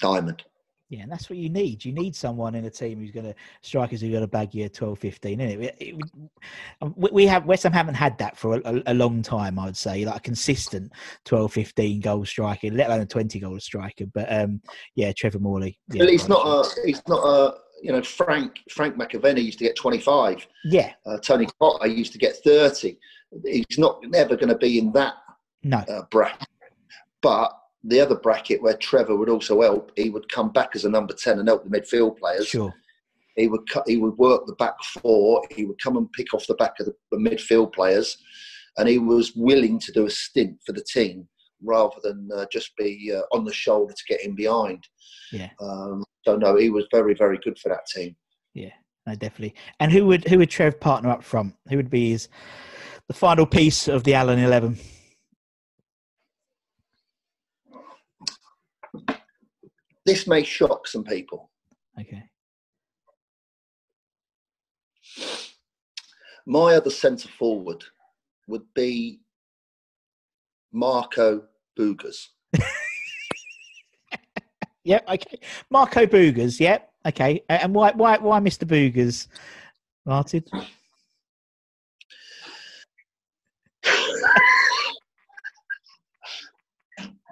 diamond. 0.00 0.42
Yeah, 0.92 1.00
and 1.00 1.10
that's 1.10 1.30
what 1.30 1.38
you 1.38 1.48
need. 1.48 1.86
You 1.86 1.92
need 1.92 2.14
someone 2.14 2.54
in 2.54 2.66
a 2.66 2.70
team 2.70 2.98
who's 2.98 3.10
going 3.10 3.24
to 3.24 3.34
strikers 3.62 4.02
who 4.02 4.10
going 4.10 4.20
to 4.20 4.26
bag 4.26 4.54
you 4.54 4.68
12, 4.68 4.98
15, 4.98 5.40
isn't 5.40 5.62
it? 5.62 5.74
It- 5.80 5.94
it- 5.96 6.02
um, 6.82 6.94
we- 6.98 7.24
have 7.24 7.46
West 7.46 7.62
Ham 7.62 7.72
haven't 7.72 7.94
had 7.94 8.18
that 8.18 8.36
for 8.36 8.56
a, 8.56 8.60
a, 8.66 8.82
a 8.88 8.94
long 8.94 9.22
time. 9.22 9.58
I 9.58 9.64
would 9.64 9.76
say 9.76 10.04
like 10.04 10.16
a 10.16 10.20
consistent 10.20 10.92
12, 11.24 11.50
15 11.50 12.00
goal 12.00 12.26
striker, 12.26 12.68
let 12.70 12.88
alone 12.88 13.00
a 13.00 13.06
20 13.06 13.40
goal 13.40 13.58
striker. 13.58 14.04
But 14.12 14.30
um, 14.30 14.60
yeah, 14.94 15.12
Trevor 15.16 15.38
Morley. 15.38 15.78
Yeah, 15.88 16.04
he's 16.04 16.28
not 16.28 16.44
a, 16.46 16.68
he's 16.84 17.00
not 17.08 17.24
a, 17.24 17.54
you 17.82 17.90
know, 17.90 18.02
Frank 18.02 18.58
Frank 18.70 18.96
McAvenny 18.96 19.42
used 19.42 19.58
to 19.60 19.64
get 19.64 19.76
25. 19.76 20.46
Yeah, 20.66 20.92
Uh, 21.06 21.16
Tony 21.20 21.46
Cottee 21.58 21.96
used 21.96 22.12
to 22.12 22.18
get 22.18 22.36
30. 22.44 22.98
He's 23.46 23.78
not 23.78 23.98
never 24.08 24.36
going 24.36 24.50
to 24.50 24.58
be 24.58 24.78
in 24.78 24.92
that 24.92 25.14
no, 25.62 25.78
uh, 25.78 26.02
bracket. 26.10 26.48
But 27.22 27.50
the 27.84 28.00
other 28.00 28.16
bracket 28.16 28.62
where 28.62 28.76
Trevor 28.76 29.16
would 29.16 29.28
also 29.28 29.60
help, 29.60 29.92
he 29.96 30.10
would 30.10 30.30
come 30.30 30.52
back 30.52 30.70
as 30.74 30.84
a 30.84 30.90
number 30.90 31.14
10 31.14 31.38
and 31.38 31.48
help 31.48 31.64
the 31.64 31.70
midfield 31.70 32.18
players. 32.18 32.46
sure. 32.46 32.72
He 33.36 33.48
would 33.48 33.68
cut, 33.68 33.84
he 33.86 33.96
would 33.96 34.16
work 34.18 34.46
the 34.46 34.54
back 34.56 34.74
four. 35.00 35.42
He 35.50 35.64
would 35.64 35.82
come 35.82 35.96
and 35.96 36.12
pick 36.12 36.34
off 36.34 36.46
the 36.46 36.54
back 36.54 36.74
of 36.78 36.86
the, 36.86 36.94
the 37.10 37.16
midfield 37.16 37.72
players, 37.72 38.18
and 38.76 38.86
he 38.86 38.98
was 38.98 39.32
willing 39.34 39.78
to 39.80 39.92
do 39.92 40.04
a 40.04 40.10
stint 40.10 40.58
for 40.66 40.72
the 40.72 40.84
team 40.84 41.26
rather 41.62 41.96
than 42.02 42.28
uh, 42.34 42.44
just 42.52 42.76
be 42.76 43.12
uh, 43.14 43.22
on 43.34 43.44
the 43.44 43.52
shoulder 43.52 43.94
to 43.94 44.04
get 44.06 44.22
in 44.22 44.34
behind. 44.34 44.86
Yeah. 45.30 45.48
Um, 45.62 46.04
so 46.26 46.36
no, 46.36 46.56
he 46.56 46.68
was 46.68 46.84
very 46.92 47.14
very 47.14 47.38
good 47.42 47.58
for 47.58 47.70
that 47.70 47.86
team. 47.86 48.14
Yeah, 48.52 48.72
no, 49.06 49.14
definitely. 49.14 49.54
And 49.80 49.90
who 49.90 50.04
would 50.06 50.28
who 50.28 50.38
would 50.38 50.50
Trev 50.50 50.78
partner 50.78 51.08
up 51.08 51.22
from? 51.24 51.54
Who 51.70 51.76
would 51.76 51.90
be 51.90 52.10
his 52.10 52.28
the 53.08 53.14
final 53.14 53.46
piece 53.46 53.88
of 53.88 54.04
the 54.04 54.12
Allen 54.12 54.38
Eleven? 54.40 54.78
This 60.04 60.26
may 60.26 60.42
shock 60.42 60.86
some 60.86 61.04
people. 61.04 61.50
Okay. 62.00 62.24
My 66.46 66.74
other 66.74 66.90
centre 66.90 67.28
forward 67.28 67.84
would 68.48 68.64
be 68.74 69.20
Marco 70.72 71.44
Boogers. 71.78 72.28
Yep. 74.84 75.08
Okay. 75.08 75.38
Marco 75.70 76.06
Boogers. 76.06 76.58
Yep. 76.58 76.90
Okay. 77.06 77.42
And 77.48 77.74
why 77.74 77.92
why 77.92 78.18
why 78.18 78.40
Mr. 78.40 78.66
Boogers, 78.66 79.28
Martin? 80.04 80.44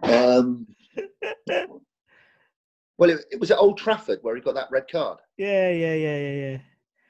Um, 0.02 0.66
well, 3.00 3.10
it, 3.10 3.24
it 3.32 3.40
was 3.40 3.50
at 3.50 3.58
Old 3.58 3.78
Trafford 3.78 4.20
where 4.22 4.36
he 4.36 4.42
got 4.42 4.54
that 4.54 4.68
red 4.70 4.84
card. 4.90 5.18
Yeah, 5.38 5.70
yeah, 5.70 5.94
yeah, 5.94 6.16
yeah, 6.18 6.32
yeah. 6.52 6.58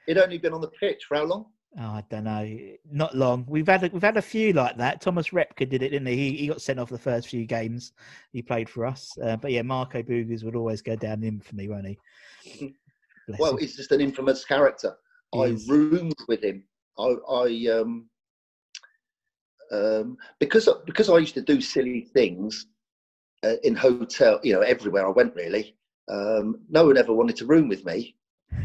He'd 0.07 0.17
only 0.17 0.37
been 0.39 0.53
on 0.53 0.61
the 0.61 0.69
pitch 0.69 1.03
for 1.07 1.17
how 1.17 1.25
long? 1.25 1.45
Oh, 1.79 1.83
I 1.83 2.03
don't 2.09 2.23
know. 2.23 2.57
Not 2.91 3.15
long. 3.15 3.45
We've 3.47 3.67
had 3.67 3.83
a, 3.83 3.89
we've 3.93 4.01
had 4.01 4.17
a 4.17 4.21
few 4.21 4.53
like 4.53 4.77
that. 4.77 5.01
Thomas 5.01 5.29
Repka 5.29 5.69
did 5.69 5.83
it, 5.83 5.89
didn't 5.89 6.07
he? 6.07 6.15
He, 6.15 6.37
he 6.37 6.47
got 6.47 6.61
sent 6.61 6.79
off 6.79 6.89
the 6.89 6.97
first 6.97 7.27
few 7.29 7.45
games 7.45 7.93
he 8.33 8.41
played 8.41 8.69
for 8.69 8.85
us. 8.85 9.17
Uh, 9.23 9.37
but 9.37 9.51
yeah, 9.51 9.61
Marco 9.61 10.01
Boogers 10.01 10.43
would 10.43 10.55
always 10.55 10.81
go 10.81 10.95
down 10.95 11.23
in 11.23 11.35
infamy, 11.35 11.67
won't 11.69 11.87
he? 11.87 11.99
Bless 13.27 13.39
Well, 13.39 13.51
him. 13.53 13.59
he's 13.59 13.75
just 13.75 13.91
an 13.91 14.01
infamous 14.01 14.43
character. 14.45 14.95
He 15.31 15.39
I 15.39 15.43
is. 15.45 15.69
roomed 15.69 16.15
with 16.27 16.43
him. 16.43 16.63
I, 16.97 17.15
I 17.29 17.67
um, 17.79 18.09
um, 19.71 20.17
because 20.39 20.67
because 20.85 21.09
I 21.09 21.17
used 21.17 21.35
to 21.35 21.41
do 21.41 21.61
silly 21.61 22.01
things. 22.13 22.65
uh, 23.43 23.55
in 23.63 23.75
hotel, 23.75 24.39
you 24.43 24.53
know, 24.53 24.61
everywhere 24.61 25.05
I 25.07 25.11
went 25.11 25.35
really. 25.35 25.75
Um, 26.09 26.59
no 26.69 26.87
one 26.87 26.97
ever 26.97 27.13
wanted 27.13 27.35
to 27.37 27.45
room 27.45 27.67
with 27.67 27.85
me. 27.85 28.15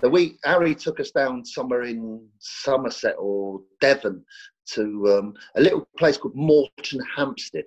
The 0.00 0.08
week 0.08 0.38
Harry 0.44 0.76
took 0.76 1.00
us 1.00 1.10
down 1.10 1.44
somewhere 1.44 1.82
in 1.82 2.24
Somerset 2.38 3.16
or 3.18 3.60
Devon 3.80 4.24
to 4.66 5.18
um, 5.18 5.34
a 5.56 5.60
little 5.60 5.88
place 5.98 6.16
called 6.16 6.36
Morton 6.36 7.00
Hampstead, 7.16 7.64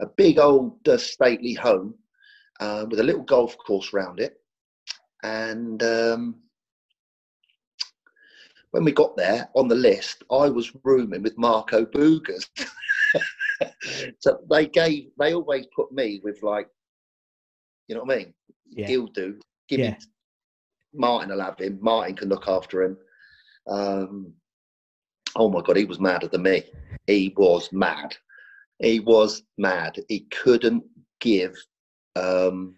a 0.00 0.06
big 0.06 0.38
old 0.38 0.88
uh, 0.88 0.96
stately 0.96 1.52
home 1.52 1.94
uh, 2.60 2.86
with 2.88 3.00
a 3.00 3.02
little 3.02 3.22
golf 3.22 3.54
course 3.58 3.92
round 3.92 4.18
it. 4.18 4.40
And 5.24 5.82
um, 5.82 6.36
when 8.70 8.84
we 8.84 8.92
got 8.92 9.16
there 9.16 9.48
on 9.54 9.68
the 9.68 9.74
list, 9.74 10.24
I 10.30 10.48
was 10.48 10.72
rooming 10.84 11.22
with 11.22 11.38
Marco 11.38 11.84
Boogers. 11.84 12.48
so 14.18 14.40
they 14.50 14.66
gave, 14.66 15.10
they 15.18 15.34
always 15.34 15.66
put 15.74 15.92
me 15.92 16.20
with 16.24 16.42
like, 16.42 16.68
you 17.88 17.94
know 17.94 18.02
what 18.02 18.14
I 18.14 18.18
mean? 18.18 18.34
Yeah. 18.68 18.86
He'll 18.86 19.06
do. 19.06 19.38
Give 19.68 19.80
Yeah. 19.80 19.96
Martin 20.92 21.30
will 21.30 21.40
have 21.44 21.58
him. 21.58 21.78
Martin 21.80 22.16
can 22.16 22.28
look 22.28 22.48
after 22.48 22.82
him. 22.82 22.96
Um, 23.66 24.32
oh 25.36 25.50
my 25.50 25.60
god, 25.62 25.76
he 25.76 25.84
was 25.84 26.00
madder 26.00 26.28
than 26.28 26.42
me. 26.42 26.62
He 27.06 27.34
was 27.36 27.72
mad. 27.72 28.16
He 28.78 29.00
was 29.00 29.42
mad. 29.58 29.98
He 30.08 30.20
couldn't 30.30 30.84
give. 31.20 31.56
Um, 32.16 32.76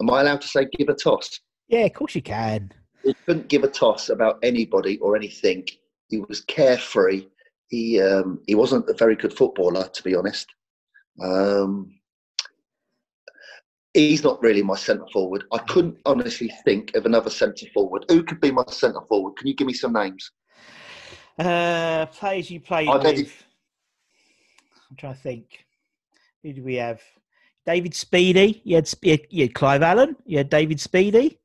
am 0.00 0.10
I 0.10 0.22
allowed 0.22 0.40
to 0.42 0.48
say 0.48 0.66
give 0.76 0.88
a 0.88 0.94
toss? 0.94 1.40
Yeah, 1.68 1.80
of 1.80 1.92
course 1.92 2.14
you 2.14 2.22
can. 2.22 2.72
He 3.02 3.14
couldn't 3.26 3.48
give 3.48 3.64
a 3.64 3.68
toss 3.68 4.08
about 4.08 4.38
anybody 4.42 4.98
or 4.98 5.16
anything. 5.16 5.66
He 6.08 6.18
was 6.18 6.40
carefree. 6.42 7.26
He 7.68 8.00
um, 8.00 8.40
he 8.46 8.54
wasn't 8.54 8.88
a 8.88 8.94
very 8.94 9.16
good 9.16 9.36
footballer, 9.36 9.88
to 9.88 10.02
be 10.02 10.14
honest. 10.14 10.46
Um, 11.22 11.90
he's 13.94 14.24
not 14.24 14.42
really 14.42 14.62
my 14.62 14.76
centre 14.76 15.06
forward. 15.12 15.44
I 15.52 15.58
couldn't 15.58 15.96
honestly 16.04 16.52
think 16.64 16.94
of 16.94 17.06
another 17.06 17.30
centre 17.30 17.66
forward. 17.72 18.04
Who 18.08 18.22
could 18.22 18.40
be 18.40 18.50
my 18.50 18.64
centre 18.68 19.00
forward? 19.08 19.36
Can 19.36 19.46
you 19.46 19.54
give 19.54 19.66
me 19.66 19.72
some 19.72 19.92
names? 19.92 20.30
Uh, 21.38 22.06
players 22.06 22.50
you 22.50 22.60
played 22.60 22.88
I 22.88 22.96
with. 22.96 23.44
I'm 24.90 24.96
trying 24.96 25.14
to 25.14 25.20
think. 25.20 25.64
Who 26.42 26.52
do 26.52 26.62
we 26.62 26.74
have? 26.74 27.00
David 27.66 27.94
Speedy. 27.94 28.60
You 28.64 28.76
had, 28.76 28.90
you 29.02 29.44
had 29.44 29.54
Clive 29.54 29.82
Allen. 29.82 30.16
You 30.26 30.38
had 30.38 30.50
David 30.50 30.78
Speedy. 30.78 31.38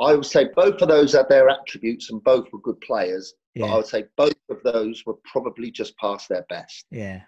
I 0.00 0.14
would 0.14 0.26
say 0.26 0.48
both 0.54 0.80
of 0.82 0.88
those 0.88 1.12
had 1.12 1.28
their 1.28 1.48
attributes 1.48 2.10
and 2.10 2.22
both 2.22 2.46
were 2.52 2.60
good 2.60 2.80
players. 2.80 3.34
But 3.54 3.66
I 3.66 3.76
would 3.76 3.86
say 3.86 4.04
both 4.16 4.34
of 4.50 4.62
those 4.62 5.04
were 5.06 5.16
probably 5.24 5.70
just 5.70 5.96
past 5.96 6.28
their 6.28 6.44
best. 6.50 6.84
yeah, 6.90 7.22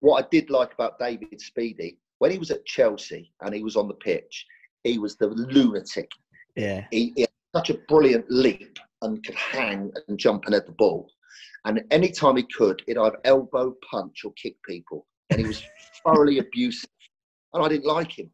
What 0.00 0.22
I 0.22 0.28
did 0.30 0.50
like 0.50 0.74
about 0.74 0.98
David 0.98 1.40
Speedy, 1.40 1.96
when 2.20 2.30
he 2.30 2.38
was 2.38 2.50
at 2.50 2.64
Chelsea 2.66 3.32
and 3.40 3.54
he 3.54 3.64
was 3.64 3.76
on 3.76 3.88
the 3.88 3.94
pitch, 3.94 4.46
he 4.84 4.98
was 4.98 5.16
the 5.16 5.26
lunatic. 5.26 6.08
yeah, 6.54 6.84
He, 6.90 7.12
he 7.16 7.22
had 7.22 7.30
such 7.56 7.70
a 7.70 7.78
brilliant 7.88 8.30
leap 8.30 8.78
and 9.02 9.24
could 9.24 9.34
hang 9.34 9.90
and 10.06 10.18
jump 10.18 10.44
and 10.44 10.54
head 10.54 10.66
the 10.66 10.72
ball. 10.72 11.10
And 11.64 11.82
any 11.90 12.10
time 12.10 12.36
he 12.36 12.46
could, 12.56 12.82
he'd 12.86 12.98
either 12.98 13.18
elbow, 13.24 13.74
punch, 13.90 14.22
or 14.24 14.32
kick 14.34 14.56
people. 14.66 15.06
And 15.30 15.40
he 15.40 15.46
was 15.46 15.62
thoroughly 16.04 16.38
abusive. 16.38 16.90
And 17.54 17.64
I 17.64 17.68
didn't 17.68 17.86
like 17.86 18.18
him. 18.18 18.30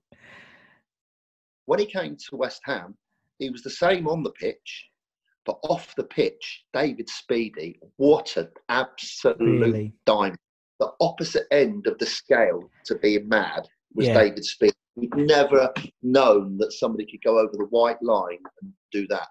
When 1.66 1.78
he 1.78 1.87
came 1.87 2.16
to 2.16 2.37
West 2.37 2.62
Ham, 2.64 2.97
he 3.39 3.51
was 3.51 3.62
the 3.62 3.70
same 3.70 4.09
on 4.09 4.24
the 4.24 4.30
pitch, 4.32 4.84
but 5.45 5.59
off 5.62 5.95
the 5.95 6.05
pitch, 6.05 6.64
David 6.72 7.09
Speedy, 7.09 7.78
what 7.99 8.37
an 8.37 8.49
absolute 8.68 9.61
really. 9.61 9.93
diamond. 10.07 10.39
The 10.80 10.91
opposite 11.01 11.47
end 11.53 11.87
of 11.87 11.99
the 11.99 12.07
scale 12.07 12.68
to 12.87 12.97
being 12.97 13.28
mad 13.28 13.66
was 13.97 14.07
Yeah. 14.07 14.14
David 14.14 14.44
Speed. 14.44 14.72
We've 14.94 15.14
never 15.14 15.72
known 16.03 16.57
that 16.59 16.72
somebody 16.72 17.07
could 17.07 17.22
go 17.22 17.38
over 17.38 17.53
the 17.53 17.66
white 17.66 18.01
line 18.03 18.38
and 18.62 18.72
do 18.92 19.07
that. 19.09 19.28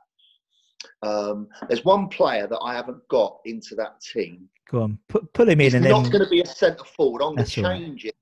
Um, 1.01 1.47
there's 1.67 1.83
one 1.85 2.07
player 2.09 2.47
that 2.47 2.59
I 2.59 2.73
haven't 2.73 3.07
got 3.07 3.39
into 3.45 3.75
that 3.75 3.99
team. 4.01 4.49
Go 4.69 4.81
on, 4.81 4.99
put 5.07 5.31
pull 5.33 5.47
him 5.47 5.59
in 5.61 5.65
He's 5.65 5.73
and 5.75 5.83
not 5.83 6.03
then 6.03 6.11
going 6.11 6.23
to 6.23 6.29
be 6.29 6.41
a 6.41 6.45
centre 6.45 6.83
forward. 6.83 7.21
I'm 7.21 7.35
going 7.35 7.47
to 7.47 7.63
all 7.63 7.69
right. 7.69 7.79
change 7.81 8.05
it, 8.05 8.15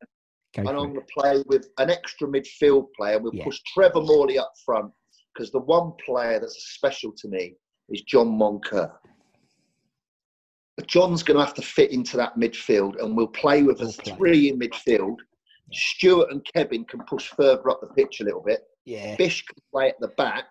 go 0.56 0.62
and 0.62 0.70
I'm 0.70 0.94
going 0.94 0.96
to 0.96 1.14
play 1.18 1.44
with 1.48 1.70
an 1.78 1.90
extra 1.90 2.28
midfield 2.28 2.88
player. 2.96 3.20
We'll 3.20 3.34
Yeah. 3.36 3.46
push 3.46 3.60
Trevor 3.74 4.02
Morley 4.02 4.38
up 4.38 4.52
front 4.66 4.92
because 5.34 5.52
the 5.52 5.60
one 5.60 5.94
player 6.06 6.40
that's 6.40 6.74
special 6.76 7.12
to 7.18 7.28
me 7.28 7.56
is 7.90 8.02
John 8.04 8.28
Moncur. 8.28 8.92
John's 10.88 11.24
going 11.24 11.38
to 11.38 11.46
have 11.46 11.54
to 11.56 11.62
fit 11.62 11.92
into 11.92 12.18
that 12.18 12.36
midfield, 12.38 13.02
and 13.02 13.16
we'll 13.16 13.28
play 13.28 13.64
with 13.64 13.82
a 13.82 13.92
three 13.92 14.50
in 14.50 14.60
midfield. 14.60 15.18
Stuart 15.74 16.32
and 16.32 16.46
Kevin 16.56 16.86
can 16.86 17.02
push 17.02 17.30
further 17.30 17.70
up 17.70 17.82
the 17.82 17.88
pitch 17.88 18.22
a 18.22 18.24
little 18.24 18.44
bit. 18.44 18.62
Yeah, 18.86 19.16
Bish 19.16 19.46
can 19.46 19.62
play 19.72 19.90
at 19.90 20.00
the 20.00 20.10
back, 20.10 20.48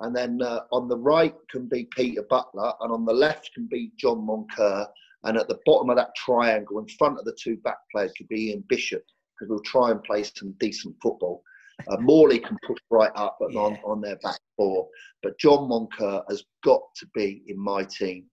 and 0.00 0.14
then 0.14 0.40
uh, 0.42 0.60
on 0.72 0.88
the 0.88 0.96
right 0.96 1.34
can 1.50 1.68
be 1.68 1.88
Peter 1.96 2.22
Butler, 2.28 2.72
and 2.80 2.92
on 2.92 3.04
the 3.04 3.12
left 3.12 3.50
can 3.54 3.66
be 3.66 3.92
John 3.96 4.26
Moncur, 4.26 4.86
and 5.24 5.36
at 5.36 5.48
the 5.48 5.58
bottom 5.66 5.90
of 5.90 5.96
that 5.96 6.14
triangle, 6.16 6.78
in 6.78 6.88
front 6.98 7.18
of 7.18 7.24
the 7.24 7.36
two 7.40 7.56
back 7.58 7.78
players, 7.92 8.12
could 8.16 8.28
be 8.28 8.50
Ian 8.50 8.64
Bishop, 8.68 9.02
because 9.38 9.50
we'll 9.50 9.60
try 9.60 9.90
and 9.90 10.02
play 10.04 10.22
some 10.22 10.54
decent 10.58 10.94
football. 11.02 11.42
Uh, 11.90 11.98
Morley 11.98 12.38
can 12.38 12.56
push 12.66 12.78
right 12.90 13.12
up 13.14 13.36
and 13.40 13.54
on, 13.56 13.78
on 13.84 14.00
their 14.00 14.16
back 14.16 14.38
four, 14.56 14.88
but 15.22 15.38
John 15.38 15.68
Moncur 15.68 16.22
has 16.30 16.42
got 16.64 16.80
to 16.96 17.06
be 17.14 17.42
in 17.48 17.58
my 17.58 17.84
team. 17.84 18.24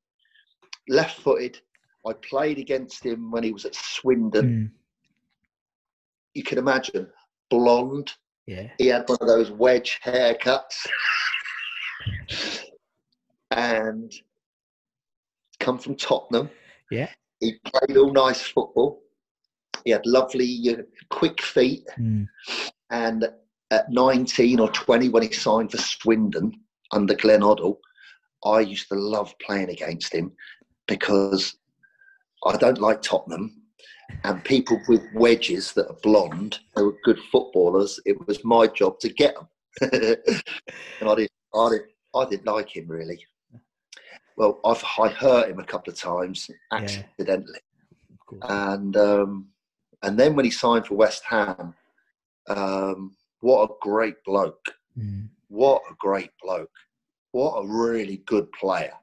Left-footed, 0.87 1.59
I 2.07 2.13
played 2.13 2.57
against 2.57 3.05
him 3.05 3.31
when 3.31 3.43
he 3.43 3.51
was 3.51 3.65
at 3.65 3.75
Swindon. 3.75 4.45
Mm, 4.45 4.71
You 6.33 6.43
can 6.43 6.57
imagine, 6.57 7.07
blonde, 7.49 8.11
yeah, 8.47 8.69
he 8.77 8.87
had 8.87 9.07
one 9.07 9.17
of 9.21 9.27
those 9.27 9.51
wedge 9.51 9.99
haircuts 10.03 10.75
and 13.51 14.11
come 15.59 15.77
from 15.77 15.95
Tottenham. 15.95 16.49
Yeah. 16.91 17.09
He 17.39 17.59
played 17.65 17.97
all 17.97 18.11
nice 18.11 18.41
football. 18.41 19.01
He 19.85 19.91
had 19.91 20.05
lovely, 20.05 20.59
uh, 20.69 20.81
quick 21.09 21.41
feet. 21.41 21.85
mm, 21.99 22.27
And 22.89 23.29
at 23.71 23.91
19 23.91 24.59
or 24.59 24.69
20, 24.69 25.09
when 25.09 25.23
he 25.23 25.31
signed 25.31 25.71
for 25.71 25.77
Swindon 25.77 26.53
under 26.91 27.15
Glenn 27.15 27.41
Hoddle, 27.41 27.77
I 28.45 28.59
used 28.59 28.87
to 28.89 28.95
love 28.95 29.33
playing 29.39 29.69
against 29.69 30.13
him 30.13 30.31
because 30.87 31.57
I 32.45 32.57
don't 32.57 32.79
like 32.79 33.01
Tottenham. 33.01 33.62
And 34.23 34.43
people 34.43 34.81
with 34.87 35.01
wedges 35.13 35.73
that 35.73 35.87
are 35.87 35.97
blonde, 36.03 36.59
who 36.75 36.89
are 36.89 36.97
good 37.03 37.19
footballers, 37.31 37.99
it 38.05 38.27
was 38.27 38.43
my 38.43 38.67
job 38.67 38.99
to 38.99 39.09
get 39.09 39.35
them. 39.35 39.47
and 39.81 41.09
I 41.09 41.15
didn't, 41.15 41.31
I 41.55 41.69
didn't, 41.69 41.89
I 42.15 42.25
didn't 42.29 42.45
like 42.45 42.75
him 42.75 42.87
really. 42.87 43.25
Well, 44.37 44.59
I've 44.65 44.83
I 44.99 45.09
hurt 45.09 45.49
him 45.49 45.59
a 45.59 45.63
couple 45.63 45.91
of 45.93 45.99
times 45.99 46.49
accidentally, 46.71 47.59
course. 48.25 48.41
and 48.49 48.97
um, 48.97 49.47
and 50.01 50.17
then 50.19 50.35
when 50.35 50.45
he 50.45 50.51
signed 50.51 50.87
for 50.87 50.95
West 50.95 51.23
Ham, 51.25 51.73
um, 52.49 53.15
what 53.41 53.69
a 53.69 53.73
great 53.81 54.15
bloke! 54.25 54.65
Mm, 54.97 55.29
What 55.49 55.83
a 55.89 55.93
great 55.99 56.31
bloke! 56.41 56.71
What 57.31 57.57
a 57.59 57.67
really 57.67 58.17
good 58.25 58.51
player! 58.53 58.93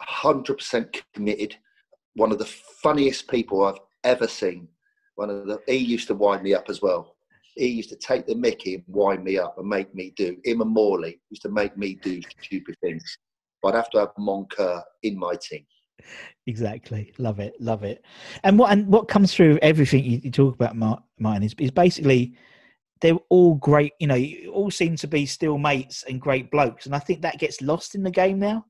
Hundred 0.00 0.58
percent 0.58 1.02
committed. 1.14 1.56
One 2.16 2.32
of 2.32 2.38
the 2.38 2.46
funniest 2.46 3.28
people 3.28 3.64
I've 3.64 3.78
ever 4.04 4.26
seen. 4.26 4.68
One 5.16 5.30
of 5.30 5.46
the 5.46 5.60
he 5.66 5.76
used 5.76 6.08
to 6.08 6.14
wind 6.14 6.42
me 6.42 6.54
up 6.54 6.68
as 6.68 6.82
well. 6.82 7.16
He 7.54 7.68
used 7.68 7.90
to 7.90 7.96
take 7.96 8.26
the 8.26 8.34
Mickey 8.34 8.74
and 8.74 8.84
wind 8.88 9.24
me 9.24 9.38
up 9.38 9.58
and 9.58 9.68
make 9.68 9.94
me 9.94 10.12
do. 10.16 10.36
Him 10.44 10.60
and 10.60 10.70
Morley 10.70 11.20
used 11.30 11.42
to 11.42 11.48
make 11.48 11.76
me 11.76 11.94
do 12.02 12.20
stupid 12.42 12.74
things. 12.82 13.18
But 13.62 13.74
I'd 13.74 13.78
have 13.78 13.90
to 13.90 13.98
have 13.98 14.14
Moncur 14.18 14.82
in 15.02 15.18
my 15.18 15.34
team. 15.36 15.64
exactly. 16.46 17.12
Love 17.18 17.40
it, 17.40 17.54
love 17.60 17.82
it. 17.84 18.04
And 18.44 18.58
what 18.58 18.72
and 18.72 18.86
what 18.88 19.08
comes 19.08 19.34
through 19.34 19.58
everything 19.62 20.04
you, 20.04 20.20
you 20.22 20.30
talk 20.30 20.54
about, 20.54 20.76
Mar- 20.76 21.02
Martin, 21.18 21.42
is, 21.42 21.54
is 21.58 21.70
basically 21.70 22.36
they're 23.00 23.18
all 23.28 23.54
great. 23.56 23.92
You 24.00 24.06
know, 24.06 24.14
you 24.14 24.52
all 24.52 24.70
seem 24.70 24.96
to 24.96 25.06
be 25.06 25.26
still 25.26 25.58
mates 25.58 26.02
and 26.08 26.20
great 26.20 26.50
blokes, 26.50 26.86
and 26.86 26.94
I 26.94 26.98
think 26.98 27.22
that 27.22 27.38
gets 27.38 27.60
lost 27.60 27.94
in 27.94 28.02
the 28.02 28.10
game 28.10 28.38
now. 28.38 28.64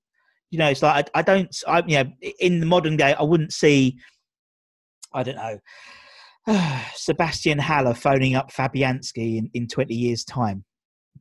You 0.50 0.58
know, 0.58 0.68
it's 0.68 0.82
like 0.82 1.10
I, 1.14 1.20
I 1.20 1.22
don't. 1.22 1.56
I 1.66 1.82
you 1.86 2.04
know, 2.04 2.10
in 2.40 2.60
the 2.60 2.66
modern 2.66 2.96
day, 2.96 3.14
I 3.14 3.22
wouldn't 3.22 3.52
see. 3.52 3.98
I 5.12 5.22
don't 5.22 5.36
know. 5.36 5.58
Sebastian 6.94 7.58
Haller 7.58 7.94
phoning 7.94 8.36
up 8.36 8.52
Fabianski 8.52 9.38
in, 9.38 9.50
in 9.54 9.66
20 9.66 9.94
years' 9.94 10.24
time. 10.24 10.64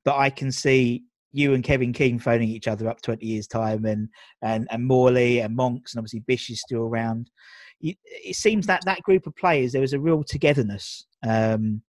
But 0.03 0.17
I 0.17 0.29
can 0.29 0.51
see 0.51 1.03
you 1.31 1.53
and 1.53 1.63
Kevin 1.63 1.93
Keen 1.93 2.19
phoning 2.19 2.49
each 2.49 2.67
other 2.67 2.87
up 2.87 3.01
20 3.01 3.25
years' 3.25 3.47
time 3.47 3.85
and, 3.85 4.07
and, 4.41 4.67
and 4.71 4.85
Morley 4.85 5.39
and 5.39 5.55
Monks 5.55 5.93
and 5.93 5.99
obviously 5.99 6.21
Bish 6.27 6.49
is 6.49 6.61
still 6.61 6.83
around. 6.83 7.29
You, 7.79 7.95
it 8.05 8.35
seems 8.35 8.67
that 8.67 8.85
that 8.85 9.01
group 9.01 9.27
of 9.27 9.35
players, 9.35 9.71
there 9.71 9.81
was 9.81 9.93
a 9.93 9.99
real 9.99 10.23
togetherness. 10.23 11.05
Um, 11.27 11.81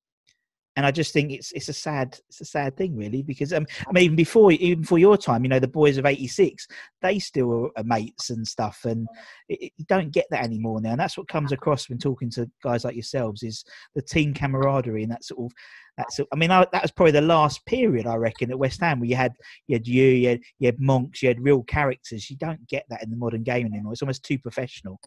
and 0.77 0.85
I 0.85 0.91
just 0.91 1.13
think 1.13 1.31
it's 1.31 1.53
it's 1.53 1.69
a 1.69 1.73
sad 1.73 2.19
it's 2.29 2.41
a 2.41 2.45
sad 2.45 2.77
thing 2.77 2.97
really 2.97 3.23
because 3.23 3.53
um, 3.53 3.67
I 3.87 3.93
mean 3.93 4.05
even 4.05 4.17
before 4.17 4.53
even 4.53 4.81
before 4.81 4.99
your 4.99 5.17
time 5.17 5.45
you 5.45 5.49
know 5.49 5.59
the 5.59 5.69
boys 5.69 5.99
of 5.99 6.07
'86 6.07 6.67
they 7.03 7.19
still 7.19 7.71
are 7.77 7.85
mates 7.85 8.31
and 8.31 8.47
stuff 8.47 8.81
and 8.85 9.07
it- 9.49 9.73
you 9.77 9.85
don't 9.89 10.11
get 10.13 10.27
that 10.31 10.45
anymore 10.45 10.81
now 10.81 10.91
and 10.93 11.01
that's 11.01 11.17
what 11.17 11.29
comes 11.29 11.53
across 11.53 11.89
when 11.89 11.99
talking 11.99 12.31
to 12.31 12.51
guys 12.63 12.85
like 12.85 12.95
yourselves 12.97 13.43
is 13.43 13.65
the 13.95 14.03
team 14.03 14.35
camaraderie 14.35 15.03
and 15.03 15.13
that 15.13 15.25
sort 15.25 15.41
of 15.45 15.53
that's 15.97 16.19
I 16.33 16.37
mean 16.37 16.51
I, 16.51 16.67
that 16.73 16.83
was 16.83 16.91
probably 16.91 17.13
the 17.13 17.21
last 17.21 17.65
period 17.67 18.07
I 18.07 18.17
reckon 18.17 18.51
at 18.51 18.59
West 18.59 18.81
Ham 18.81 19.01
where 19.01 19.09
you 19.09 19.17
had 19.17 19.33
you 19.69 19.77
had 19.77 19.87
you 19.87 20.05
you 20.05 20.29
had, 20.29 20.41
you 20.59 20.67
had 20.67 20.81
monks 20.81 21.23
you 21.23 21.29
had 21.29 21.43
real 21.43 21.63
characters 21.63 22.29
you 22.29 22.37
don't 22.37 22.67
get 22.69 22.85
that 22.89 23.03
in 23.03 23.11
the 23.11 23.17
modern 23.17 23.45
game 23.45 23.67
anymore 23.67 23.93
it's 23.93 24.03
almost 24.03 24.25
too 24.25 24.39
professional 24.39 24.99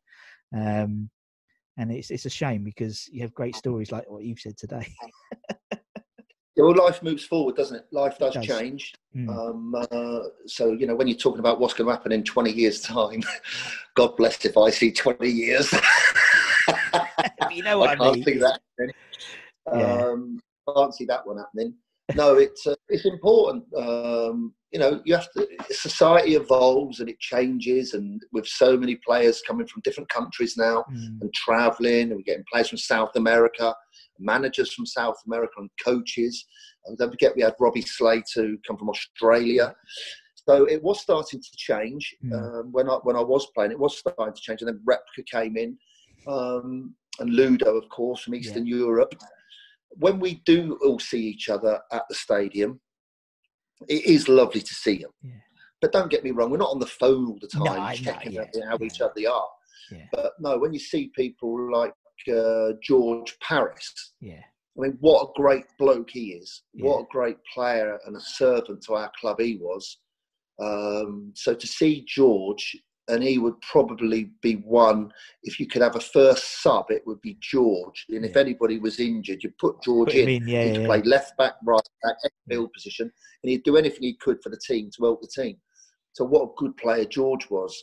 um, 0.56 1.10
and 1.78 1.92
it's 1.92 2.10
it's 2.10 2.26
a 2.26 2.30
shame 2.30 2.64
because 2.64 3.08
you 3.12 3.22
have 3.22 3.34
great 3.34 3.56
stories 3.56 3.92
like 3.92 4.10
what 4.10 4.24
you've 4.24 4.40
said 4.40 4.58
today. 4.58 4.88
Yeah, 6.58 6.64
well, 6.64 6.76
life 6.86 7.04
moves 7.04 7.24
forward, 7.24 7.56
doesn't 7.56 7.78
it? 7.78 7.86
Life 7.92 8.18
does, 8.18 8.36
It 8.36 8.40
does. 8.44 8.48
change. 8.60 8.94
Mm. 9.16 9.30
Um, 9.30 9.76
uh, 9.76 10.20
so, 10.48 10.72
you 10.72 10.88
know, 10.88 10.96
when 10.96 11.08
you're 11.08 11.16
talking 11.18 11.40
about 11.40 11.60
what's 11.60 11.76
going 11.76 11.88
to 11.88 11.94
happen 11.94 12.12
in 12.12 12.24
20 12.24 12.52
years' 12.52 12.82
time, 12.82 13.22
God 13.96 14.18
bless 14.18 14.44
if 14.44 14.58
I 14.58 14.72
see 14.72 14.92
20 14.92 15.30
years. 15.30 15.72
You 17.52 17.64
know 17.64 17.80
what 17.80 17.90
I, 17.92 17.96
can't 17.96 18.16
mean? 18.16 18.24
see 18.24 18.38
that. 18.40 18.60
Yeah. 19.74 19.96
Um, 20.06 20.40
can't 20.76 20.94
see 20.94 21.06
that 21.06 21.26
one 21.26 21.38
happening. 21.38 21.74
No, 22.16 22.36
it's 22.36 22.68
uh, 22.68 22.76
it's 22.90 23.06
important. 23.06 23.64
Um, 23.76 24.54
you 24.72 24.80
know, 24.80 25.02
you 25.06 25.16
have 25.16 25.32
to. 25.34 25.48
Society 25.72 26.36
evolves 26.36 27.00
and 27.00 27.10
it 27.10 27.20
changes, 27.20 27.94
and 27.94 28.22
with 28.32 28.46
so 28.48 28.78
many 28.78 28.96
players 28.96 29.42
coming 29.48 29.66
from 29.66 29.82
different 29.84 30.10
countries 30.10 30.56
now 30.58 30.84
Mm. 30.92 31.22
and 31.22 31.34
travelling, 31.34 32.10
and 32.10 32.16
we're 32.16 32.22
getting 32.22 32.46
players 32.52 32.70
from 32.70 32.78
South 32.78 33.16
America, 33.16 33.74
managers 34.20 34.74
from 34.74 34.86
South 34.86 35.18
America, 35.26 35.54
and 35.58 35.70
coaches. 35.84 36.46
And 36.86 36.98
don't 36.98 37.12
forget, 37.12 37.36
we 37.36 37.42
had 37.42 37.56
Robbie 37.60 37.82
Slater 37.82 38.44
who 38.46 38.58
come 38.66 38.78
from 38.78 38.90
Australia. 38.90 39.76
So 40.36 40.66
it 40.66 40.82
was 40.82 41.02
starting 41.02 41.42
to 41.42 41.52
change 41.58 42.16
Mm. 42.24 42.34
um, 42.34 42.72
when 42.72 42.90
I 42.90 42.96
when 43.04 43.16
I 43.16 43.22
was 43.22 43.48
playing. 43.54 43.72
It 43.72 43.80
was 43.80 43.98
starting 43.98 44.34
to 44.34 44.42
change, 44.42 44.62
and 44.62 44.70
then 44.70 44.82
Repka 44.88 45.26
came 45.30 45.58
in, 45.58 45.78
um, 46.26 46.96
and 47.20 47.30
Ludo, 47.30 47.76
of 47.76 47.90
course, 47.90 48.22
from 48.22 48.36
Eastern 48.36 48.66
Europe. 48.66 49.14
When 49.92 50.20
we 50.20 50.36
do 50.46 50.78
all 50.84 51.00
see 51.00 51.20
each 51.22 51.50
other 51.50 51.82
at 51.92 52.04
the 52.10 52.16
stadium, 52.16 52.80
it 53.88 54.06
is 54.06 54.30
lovely 54.30 54.62
to 54.62 54.74
see 54.74 54.98
them. 55.00 55.12
Yeah. 55.24 55.32
But 55.82 55.92
don't 55.92 56.10
get 56.10 56.24
me 56.24 56.32
wrong, 56.32 56.50
we're 56.50 56.58
not 56.58 56.72
on 56.72 56.80
the 56.80 56.86
phone 56.88 57.28
all 57.28 57.38
the 57.40 57.48
time 57.48 57.64
No, 57.64 57.94
checking 57.94 58.32
yeah, 58.34 58.46
how 58.70 58.78
each 58.82 59.00
yeah. 59.00 59.06
other 59.06 59.30
are. 59.30 59.50
Yeah. 59.92 60.06
But 60.12 60.34
no, 60.40 60.58
when 60.58 60.74
you 60.74 60.80
see 60.80 61.12
people 61.16 61.72
like 61.72 61.94
uh, 62.28 62.74
George 62.82 63.38
Parris, 63.42 64.14
Yeah, 64.22 64.42
I 64.78 64.82
mean, 64.82 64.98
what 65.00 65.24
a 65.24 65.32
great 65.36 65.66
bloke 65.80 66.10
he 66.12 66.34
is. 66.34 66.64
What 66.74 67.02
a 67.02 67.08
great 67.12 67.38
player 67.54 67.98
and 68.06 68.16
a 68.16 68.22
servant 68.22 68.84
to 68.84 68.94
our 68.94 69.12
club 69.20 69.40
he 69.40 69.58
was. 69.60 69.98
Um, 70.62 71.32
so 71.36 71.56
to 71.56 71.68
see 71.68 72.06
George, 72.08 72.76
and 73.08 73.24
he 73.24 73.40
would 73.40 73.60
probably 73.62 74.32
be 74.42 74.56
one, 74.56 75.12
if 75.44 75.60
you 75.60 75.68
could 75.68 75.82
have 75.82 75.96
a 75.96 76.02
first 76.02 76.62
sub, 76.62 76.88
it 76.90 77.04
would 77.06 77.22
be 77.22 77.38
George. 77.42 78.06
And 78.10 78.26
if 78.26 78.36
anybody 78.36 78.80
was 78.80 79.00
injured, 79.00 79.44
you 79.44 79.52
put 79.60 79.82
George 79.82 80.14
in. 80.14 80.30
in, 80.30 80.48
yeah, 80.48 80.64
he 80.64 80.72
could 80.72 80.82
yeah, 80.82 80.88
play 80.88 81.02
left 81.04 81.38
back, 81.38 81.54
right 81.64 81.82
back, 82.04 82.16
midfield 82.52 82.72
position, 82.74 83.12
and 83.44 83.50
he'd 83.50 83.64
do 83.64 83.78
anything 83.78 84.04
he 84.04 84.18
could 84.18 84.42
for 84.44 84.50
the 84.50 84.60
team 84.60 84.90
to 84.96 85.06
help 85.06 85.22
the 85.22 85.28
team. 85.28 85.58
So 86.14 86.26
what 86.26 86.44
a 86.44 86.54
good 86.58 86.76
player 86.78 87.06
George 87.06 87.50
was. 87.50 87.76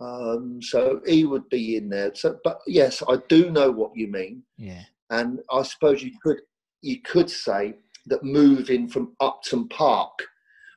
Um, 0.00 0.60
so 0.62 1.00
he 1.06 1.24
would 1.24 1.48
be 1.48 1.76
in 1.76 1.88
there. 1.88 2.14
So, 2.14 2.38
but 2.44 2.60
yes, 2.66 3.02
I 3.08 3.16
do 3.28 3.50
know 3.50 3.70
what 3.70 3.90
you 3.96 4.08
mean 4.08 4.42
yeah, 4.56 4.82
and 5.10 5.40
I 5.50 5.62
suppose 5.62 6.02
you 6.02 6.12
could 6.22 6.38
you 6.82 7.00
could 7.02 7.28
say 7.28 7.74
that 8.06 8.22
moving 8.22 8.88
from 8.88 9.16
Upton 9.20 9.68
Park, 9.68 10.16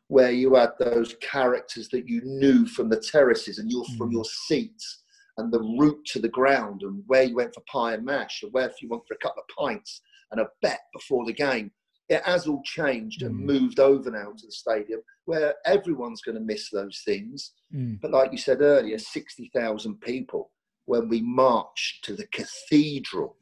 where 0.07 0.31
you 0.31 0.55
had 0.55 0.71
those 0.79 1.15
characters 1.21 1.87
that 1.89 2.07
you 2.07 2.21
knew 2.23 2.65
from 2.65 2.89
the 2.89 2.99
terraces 2.99 3.59
and 3.59 3.69
your 3.71 3.85
from 3.97 4.09
Mm. 4.09 4.13
your 4.13 4.25
seats 4.25 5.03
and 5.37 5.51
the 5.53 5.61
route 5.61 6.03
to 6.05 6.19
the 6.19 6.27
ground 6.29 6.81
and 6.81 7.03
where 7.07 7.23
you 7.23 7.35
went 7.35 7.53
for 7.53 7.61
pie 7.71 7.93
and 7.93 8.03
mash 8.05 8.43
and 8.43 8.51
where 8.51 8.67
if 8.67 8.81
you 8.81 8.89
went 8.89 9.07
for 9.07 9.13
a 9.13 9.17
couple 9.17 9.41
of 9.41 9.55
pints 9.55 10.01
and 10.31 10.41
a 10.41 10.49
bet 10.61 10.81
before 10.93 11.25
the 11.25 11.33
game. 11.33 11.71
It 12.11 12.21
has 12.23 12.45
all 12.45 12.61
changed 12.63 13.21
and 13.23 13.33
Mm. 13.35 13.45
moved 13.45 13.79
over 13.79 14.11
now 14.11 14.33
to 14.37 14.45
the 14.45 14.51
stadium 14.51 15.01
where 15.25 15.55
everyone's 15.65 16.21
going 16.21 16.35
to 16.35 16.43
miss 16.53 16.69
those 16.69 17.01
things. 17.05 17.53
Mm. 17.73 18.01
But 18.01 18.11
like 18.11 18.33
you 18.33 18.37
said 18.37 18.61
earlier, 18.61 18.97
60,000 18.97 20.01
people 20.01 20.51
when 20.85 21.07
we 21.07 21.21
march 21.21 22.01
to 22.03 22.13
the 22.13 22.27
cathedral, 22.27 23.37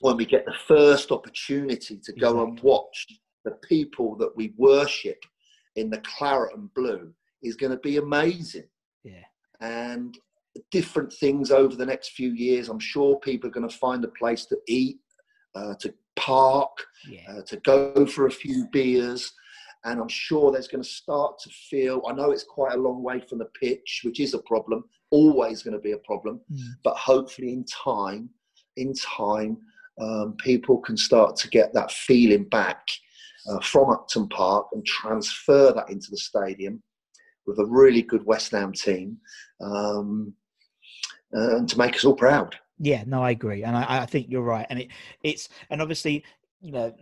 when 0.00 0.18
we 0.18 0.26
get 0.26 0.44
the 0.44 0.54
first 0.66 1.10
opportunity 1.10 1.96
to 2.04 2.12
go 2.12 2.44
and 2.44 2.60
watch 2.60 3.06
the 3.44 3.52
people 3.72 4.16
that 4.16 4.36
we 4.36 4.52
worship 4.58 5.20
in 5.76 5.88
the 5.88 6.00
claret 6.00 6.54
and 6.54 6.72
blue 6.74 7.14
is 7.42 7.56
going 7.56 7.72
to 7.72 7.78
be 7.78 7.96
amazing. 7.96 8.68
yeah, 9.02 9.24
And 9.60 10.18
different 10.70 11.10
things 11.14 11.50
over 11.50 11.74
the 11.74 11.86
next 11.86 12.10
few 12.10 12.32
years. 12.32 12.68
I'm 12.68 12.78
sure 12.78 13.18
people 13.20 13.48
are 13.48 13.52
going 13.58 13.68
to 13.68 13.78
find 13.78 14.04
a 14.04 14.08
place 14.08 14.44
to 14.46 14.58
eat, 14.68 14.98
uh, 15.54 15.74
to 15.80 15.94
park, 16.16 16.70
yeah, 17.08 17.20
uh, 17.28 17.42
to 17.42 17.56
go 17.58 18.06
for 18.06 18.26
a 18.26 18.30
few 18.30 18.66
beers. 18.72 19.32
And 19.84 20.00
I'm 20.00 20.08
sure 20.08 20.52
there's 20.52 20.68
going 20.68 20.82
to 20.82 20.88
start 20.88 21.40
to 21.40 21.50
feel, 21.50 22.02
I 22.08 22.12
know 22.12 22.30
it's 22.30 22.44
quite 22.44 22.74
a 22.74 22.80
long 22.80 23.02
way 23.02 23.20
from 23.20 23.38
the 23.38 23.48
pitch, 23.60 24.02
which 24.04 24.20
is 24.20 24.32
a 24.32 24.38
problem, 24.42 24.84
always 25.10 25.64
going 25.64 25.74
to 25.74 25.80
be 25.80 25.90
a 25.92 25.98
problem. 25.98 26.40
Mm. 26.52 26.58
But 26.84 26.96
hopefully, 26.96 27.52
in 27.52 27.64
time, 27.64 28.30
in 28.76 28.94
time, 28.94 29.58
um, 30.00 30.36
people 30.38 30.78
can 30.78 30.96
start 30.96 31.36
to 31.36 31.48
get 31.48 31.74
that 31.74 31.90
feeling 31.90 32.44
back 32.44 32.86
uh, 33.48 33.60
from 33.60 33.90
Upton 33.90 34.28
Park 34.28 34.68
and 34.72 34.84
transfer 34.86 35.72
that 35.72 35.90
into 35.90 36.10
the 36.10 36.16
stadium 36.16 36.82
with 37.46 37.58
a 37.58 37.66
really 37.66 38.02
good 38.02 38.24
West 38.24 38.52
Ham 38.52 38.72
team 38.72 39.18
um, 39.60 40.32
uh, 41.36 41.56
and 41.56 41.68
to 41.68 41.78
make 41.78 41.96
us 41.96 42.04
all 42.04 42.14
proud. 42.14 42.56
Yeah. 42.82 43.04
No, 43.06 43.22
I 43.22 43.30
agree, 43.30 43.62
and 43.62 43.76
I, 43.76 44.02
I 44.02 44.06
think 44.06 44.26
you're 44.28 44.42
right. 44.42 44.66
And 44.68 44.80
it, 44.80 44.88
it's 45.22 45.48
and 45.70 45.80
obviously, 45.80 46.24
you 46.60 46.72
know, 46.72 46.92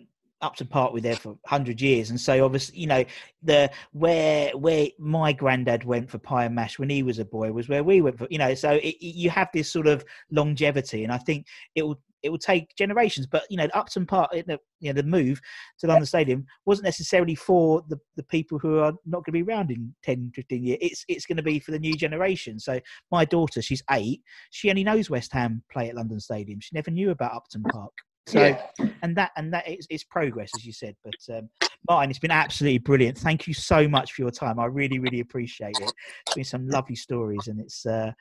Upton 0.42 0.66
Park 0.66 0.92
were 0.92 1.00
there 1.00 1.16
for 1.16 1.38
hundred 1.46 1.80
years, 1.80 2.10
and 2.10 2.20
so 2.20 2.44
obviously, 2.44 2.78
you 2.78 2.86
know, 2.86 3.04
the 3.42 3.70
where 3.92 4.56
where 4.56 4.88
my 4.98 5.32
granddad 5.32 5.84
went 5.84 6.10
for 6.10 6.18
pie 6.18 6.44
and 6.44 6.54
mash 6.54 6.78
when 6.78 6.90
he 6.90 7.02
was 7.02 7.18
a 7.18 7.24
boy 7.24 7.50
was 7.50 7.68
where 7.68 7.82
we 7.82 8.02
went 8.02 8.18
for, 8.18 8.28
you 8.30 8.38
know. 8.38 8.54
So 8.54 8.72
it, 8.72 8.96
you 9.00 9.30
have 9.30 9.48
this 9.54 9.72
sort 9.72 9.86
of 9.86 10.04
longevity, 10.30 11.02
and 11.02 11.12
I 11.12 11.18
think 11.18 11.46
it 11.74 11.82
will 11.82 12.00
it 12.22 12.30
will 12.30 12.38
take 12.38 12.74
generations. 12.76 13.26
But 13.26 13.44
you 13.50 13.56
know, 13.56 13.68
Upton 13.74 14.06
Park, 14.06 14.30
you 14.34 14.44
know, 14.46 14.92
the 14.92 15.02
move 15.02 15.40
to 15.78 15.86
London 15.86 16.06
Stadium 16.06 16.46
wasn't 16.66 16.84
necessarily 16.84 17.34
for 17.34 17.82
the, 17.88 17.98
the 18.16 18.22
people 18.24 18.58
who 18.58 18.78
are 18.78 18.92
not 19.06 19.24
going 19.24 19.32
to 19.32 19.32
be 19.32 19.42
around 19.42 19.70
in 19.70 19.94
10, 20.02 20.32
15 20.34 20.64
years. 20.64 20.78
It's 20.80 21.04
it's 21.08 21.26
going 21.26 21.36
to 21.36 21.42
be 21.42 21.58
for 21.58 21.70
the 21.70 21.78
new 21.78 21.96
generation. 21.96 22.58
So 22.58 22.80
my 23.10 23.24
daughter, 23.24 23.62
she's 23.62 23.82
eight, 23.90 24.22
she 24.50 24.70
only 24.70 24.84
knows 24.84 25.10
West 25.10 25.32
Ham 25.32 25.62
play 25.70 25.88
at 25.88 25.96
London 25.96 26.20
Stadium. 26.20 26.60
She 26.60 26.74
never 26.74 26.90
knew 26.90 27.10
about 27.10 27.34
Upton 27.34 27.66
Park. 27.66 27.92
So 28.26 28.40
Yeah. 28.40 28.60
and 29.02 29.16
that 29.16 29.32
and 29.36 29.52
that 29.52 29.68
is 29.68 29.86
it's 29.90 30.04
progress, 30.04 30.54
as 30.54 30.64
you 30.64 30.72
said. 30.72 30.94
But 31.04 31.16
um, 31.36 31.48
Martin, 31.88 32.10
it's 32.10 32.18
been 32.18 32.30
absolutely 32.30 32.78
brilliant. 32.78 33.18
Thank 33.18 33.46
you 33.46 33.54
so 33.54 33.88
much 33.88 34.12
for 34.12 34.22
your 34.22 34.30
time. 34.30 34.58
I 34.58 34.66
really, 34.66 34.98
really 34.98 35.20
appreciate 35.20 35.80
it. 35.80 35.94
It's 36.22 36.32
been 36.34 36.44
some 36.44 36.68
lovely 36.68 36.96
stories, 36.96 37.48
and 37.48 37.60
it's. 37.60 37.86
Uh, 37.86 38.12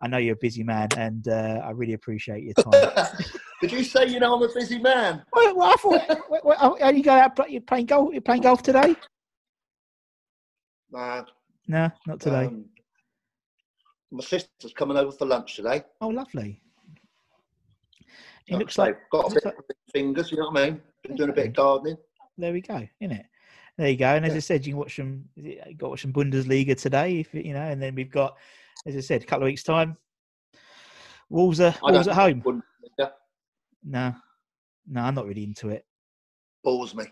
I 0.00 0.06
know 0.06 0.18
you're 0.18 0.34
a 0.34 0.38
busy 0.38 0.62
man, 0.62 0.88
and 0.96 1.26
uh, 1.26 1.60
I 1.64 1.70
really 1.70 1.94
appreciate 1.94 2.44
your 2.44 2.54
time. 2.54 3.04
Did 3.60 3.72
you 3.72 3.82
say 3.82 4.06
you 4.06 4.20
know 4.20 4.36
I'm 4.36 4.42
a 4.48 4.52
busy 4.54 4.78
man? 4.78 5.24
well, 5.32 5.56
well, 5.56 5.72
I 5.72 5.76
thought, 5.76 6.20
well, 6.30 6.40
well, 6.44 6.78
are 6.80 6.92
you 6.92 7.02
going 7.02 7.20
out? 7.20 7.34
play- 7.34 7.48
You're 7.50 7.60
playing 7.62 7.86
golf? 7.86 8.12
You're 8.12 8.20
playing 8.20 8.42
golf 8.42 8.62
today? 8.62 8.94
Nah, 10.90 11.24
No, 11.66 11.90
not 12.06 12.20
today. 12.20 12.46
Um, 12.46 12.64
my 14.10 14.22
sister's 14.24 14.72
coming 14.72 14.96
over 14.96 15.12
for 15.12 15.26
lunch 15.26 15.56
today. 15.56 15.82
oh, 16.00 16.08
lovely. 16.08 16.62
It 18.46 18.52
Like 18.54 18.60
looks 18.60 18.78
I 18.78 18.82
like 18.84 18.94
say, 18.94 19.00
got 19.12 19.18
a 19.18 19.22
looks 19.28 19.34
bit 19.34 19.44
like- 19.44 19.58
of 19.58 19.64
fingers, 19.92 20.30
you 20.30 20.38
know 20.38 20.50
what 20.50 20.60
I 20.62 20.70
mean? 20.70 20.80
Been 21.02 21.16
doing 21.16 21.30
a 21.30 21.32
bit 21.34 21.46
of 21.48 21.52
gardening. 21.54 21.96
there 22.38 22.52
we 22.52 22.60
go, 22.62 22.86
isn't 23.00 23.16
it? 23.16 23.26
There 23.76 23.88
you 23.88 23.96
go. 23.96 24.06
And 24.06 24.24
as 24.24 24.32
Yeah. 24.32 24.36
I 24.36 24.40
said, 24.40 24.66
you 24.66 24.72
can 24.72 24.78
watch 24.78 24.96
some. 24.96 25.24
You 25.36 25.56
got 25.76 25.86
to 25.86 25.88
watch 25.90 26.02
some 26.02 26.12
Bundesliga 26.12 26.76
today, 26.76 27.20
if 27.20 27.32
you 27.34 27.52
know. 27.52 27.60
And 27.62 27.80
then 27.80 27.94
we've 27.94 28.10
got, 28.10 28.36
as 28.86 28.96
I 28.96 29.00
said, 29.00 29.22
a 29.22 29.26
couple 29.26 29.44
of 29.44 29.48
weeks 29.48 29.62
time. 29.62 29.96
Wolves 31.30 31.60
are 31.60 31.74
I 31.84 31.92
Wolves 31.92 32.08
at 32.08 32.14
home. 32.14 32.62
No, 33.84 34.14
no, 34.90 35.00
I'm 35.00 35.14
not 35.14 35.26
really 35.26 35.44
into 35.44 35.68
it. 35.68 35.84
Bores 36.64 36.94
me. 36.94 37.04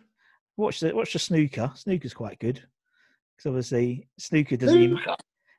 Watch 0.57 0.81
the 0.81 0.95
watch 0.95 1.13
the 1.13 1.19
snooker. 1.19 1.71
Snooker's 1.75 2.15
quite 2.15 2.39
good 2.39 2.63
because 3.37 3.49
obviously 3.49 4.09
snooker 4.19 4.57
doesn't 4.57 4.81
even. 4.81 4.99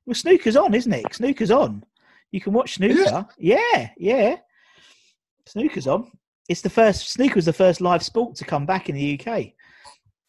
Well, 0.05 0.16
snooker's 0.16 0.55
on, 0.55 0.74
isn't 0.74 0.93
it? 0.93 1.05
Snooker's 1.14 1.51
on. 1.51 1.84
You 2.32 2.41
can 2.41 2.53
watch 2.53 2.76
snooker. 2.76 3.28
Yeah, 3.38 3.89
yeah. 3.97 4.38
Snooker's 5.45 5.88
on. 5.88 6.12
It's 6.49 6.62
the 6.62 6.70
first 6.70 7.10
snooker 7.10 7.36
was 7.36 7.45
the 7.45 7.53
first 7.53 7.82
live 7.82 8.03
sport 8.03 8.36
to 8.38 8.45
come 8.45 8.66
back 8.66 8.89
in 8.89 8.95
the 8.95 9.20
UK. 9.20 9.53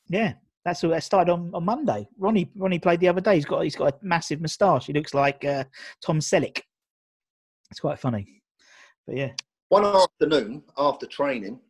Yeah, 0.08 0.34
that's 0.68 0.84
all. 0.84 0.90
That 0.90 1.02
started 1.02 1.32
on, 1.32 1.50
on 1.54 1.64
Monday. 1.64 2.06
Ronnie 2.18 2.50
Ronnie 2.56 2.78
played 2.78 3.00
the 3.00 3.08
other 3.08 3.20
day. 3.20 3.36
He's 3.36 3.44
got 3.44 3.62
he's 3.62 3.76
got 3.76 3.94
a 3.94 3.96
massive 4.02 4.40
moustache. 4.40 4.86
He 4.86 4.92
looks 4.92 5.14
like 5.14 5.44
uh, 5.44 5.64
Tom 6.04 6.20
Selleck. 6.20 6.60
It's 7.70 7.80
quite 7.80 7.98
funny. 7.98 8.42
But 9.06 9.16
yeah, 9.16 9.32
One 9.70 9.84
afternoon 9.84 10.62
after 10.76 11.06
training, 11.06 11.60